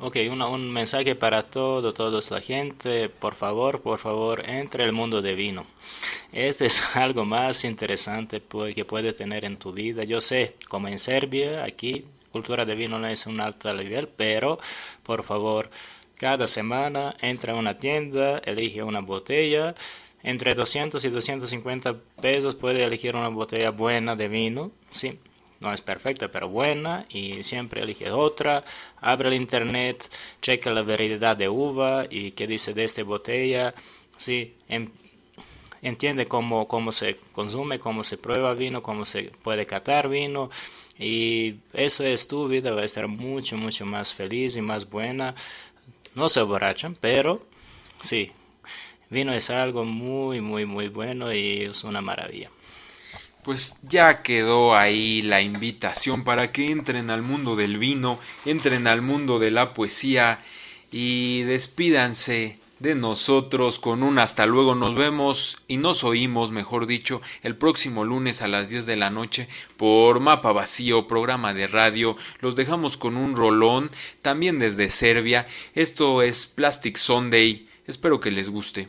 ok, 0.00 0.16
un 0.30 0.70
mensaje 0.70 1.14
para 1.14 1.42
todo, 1.42 1.92
todos 1.92 2.30
la 2.30 2.40
gente. 2.40 3.08
Por 3.08 3.34
favor, 3.34 3.82
por 3.82 3.98
favor, 3.98 4.48
entre 4.48 4.84
el 4.84 4.92
mundo 4.92 5.22
de 5.22 5.34
vino. 5.34 5.66
Este 6.32 6.66
es 6.66 6.82
algo 6.96 7.24
más 7.24 7.64
interesante 7.64 8.42
que 8.74 8.84
puede 8.84 9.12
tener 9.12 9.44
en 9.44 9.56
tu 9.56 9.72
vida. 9.72 10.04
Yo 10.04 10.20
sé, 10.20 10.56
como 10.68 10.88
en 10.88 10.98
Serbia, 10.98 11.64
aquí 11.64 12.04
cultura 12.30 12.64
de 12.64 12.74
vino 12.74 12.98
no 12.98 13.08
es 13.08 13.26
un 13.26 13.40
alto 13.40 13.72
nivel, 13.74 14.08
pero 14.08 14.58
por 15.02 15.22
favor, 15.24 15.70
cada 16.16 16.46
semana 16.46 17.16
entra 17.20 17.52
a 17.54 17.56
una 17.56 17.78
tienda, 17.78 18.38
elige 18.38 18.82
una 18.82 19.00
botella, 19.00 19.74
entre 20.22 20.54
200 20.54 21.04
y 21.04 21.08
250 21.10 21.96
pesos 22.20 22.54
puede 22.54 22.84
elegir 22.84 23.16
una 23.16 23.28
botella 23.28 23.70
buena 23.70 24.16
de 24.16 24.28
vino, 24.28 24.72
sí, 24.90 25.18
no 25.60 25.72
es 25.72 25.80
perfecta, 25.80 26.28
pero 26.28 26.48
buena, 26.48 27.06
y 27.08 27.42
siempre 27.42 27.82
elige 27.82 28.10
otra, 28.10 28.64
abre 29.00 29.28
el 29.28 29.34
internet, 29.34 30.08
checa 30.40 30.70
la 30.70 30.82
veridad 30.82 31.36
de 31.36 31.48
uva 31.48 32.06
y 32.08 32.32
qué 32.32 32.46
dice 32.46 32.74
de 32.74 32.84
esta 32.84 33.02
botella, 33.02 33.74
sí, 34.16 34.54
entiende 35.82 36.26
cómo, 36.26 36.68
cómo 36.68 36.92
se 36.92 37.18
consume, 37.32 37.78
cómo 37.78 38.04
se 38.04 38.18
prueba 38.18 38.54
vino, 38.54 38.82
cómo 38.82 39.04
se 39.04 39.24
puede 39.42 39.66
catar 39.66 40.08
vino, 40.08 40.50
y 40.98 41.56
eso 41.72 42.04
es 42.04 42.26
tu 42.26 42.48
vida, 42.48 42.72
va 42.72 42.82
a 42.82 42.84
estar 42.84 43.06
mucho, 43.06 43.56
mucho 43.56 43.86
más 43.86 44.14
feliz 44.14 44.56
y 44.56 44.62
más 44.62 44.90
buena. 44.90 45.34
No 46.16 46.28
se 46.28 46.42
borrachan, 46.42 46.96
pero 46.96 47.46
sí, 48.02 48.32
vino 49.08 49.32
es 49.32 49.48
algo 49.50 49.84
muy, 49.84 50.40
muy, 50.40 50.66
muy 50.66 50.88
bueno 50.88 51.32
y 51.32 51.62
es 51.62 51.84
una 51.84 52.00
maravilla. 52.00 52.50
Pues 53.48 53.76
ya 53.82 54.20
quedó 54.20 54.76
ahí 54.76 55.22
la 55.22 55.40
invitación 55.40 56.22
para 56.22 56.52
que 56.52 56.70
entren 56.70 57.08
al 57.08 57.22
mundo 57.22 57.56
del 57.56 57.78
vino, 57.78 58.18
entren 58.44 58.86
al 58.86 59.00
mundo 59.00 59.38
de 59.38 59.50
la 59.50 59.72
poesía 59.72 60.40
y 60.92 61.44
despídanse 61.44 62.58
de 62.78 62.94
nosotros 62.94 63.78
con 63.78 64.02
un 64.02 64.18
hasta 64.18 64.44
luego. 64.44 64.74
Nos 64.74 64.94
vemos 64.94 65.62
y 65.66 65.78
nos 65.78 66.04
oímos, 66.04 66.50
mejor 66.50 66.86
dicho, 66.86 67.22
el 67.42 67.56
próximo 67.56 68.04
lunes 68.04 68.42
a 68.42 68.48
las 68.48 68.68
10 68.68 68.84
de 68.84 68.96
la 68.96 69.08
noche 69.08 69.48
por 69.78 70.20
Mapa 70.20 70.52
Vacío, 70.52 71.08
programa 71.08 71.54
de 71.54 71.68
radio. 71.68 72.18
Los 72.40 72.54
dejamos 72.54 72.98
con 72.98 73.16
un 73.16 73.34
rolón, 73.34 73.90
también 74.20 74.58
desde 74.58 74.90
Serbia. 74.90 75.46
Esto 75.74 76.20
es 76.20 76.44
Plastic 76.44 76.98
Sunday. 76.98 77.66
Espero 77.86 78.20
que 78.20 78.30
les 78.30 78.50
guste. 78.50 78.88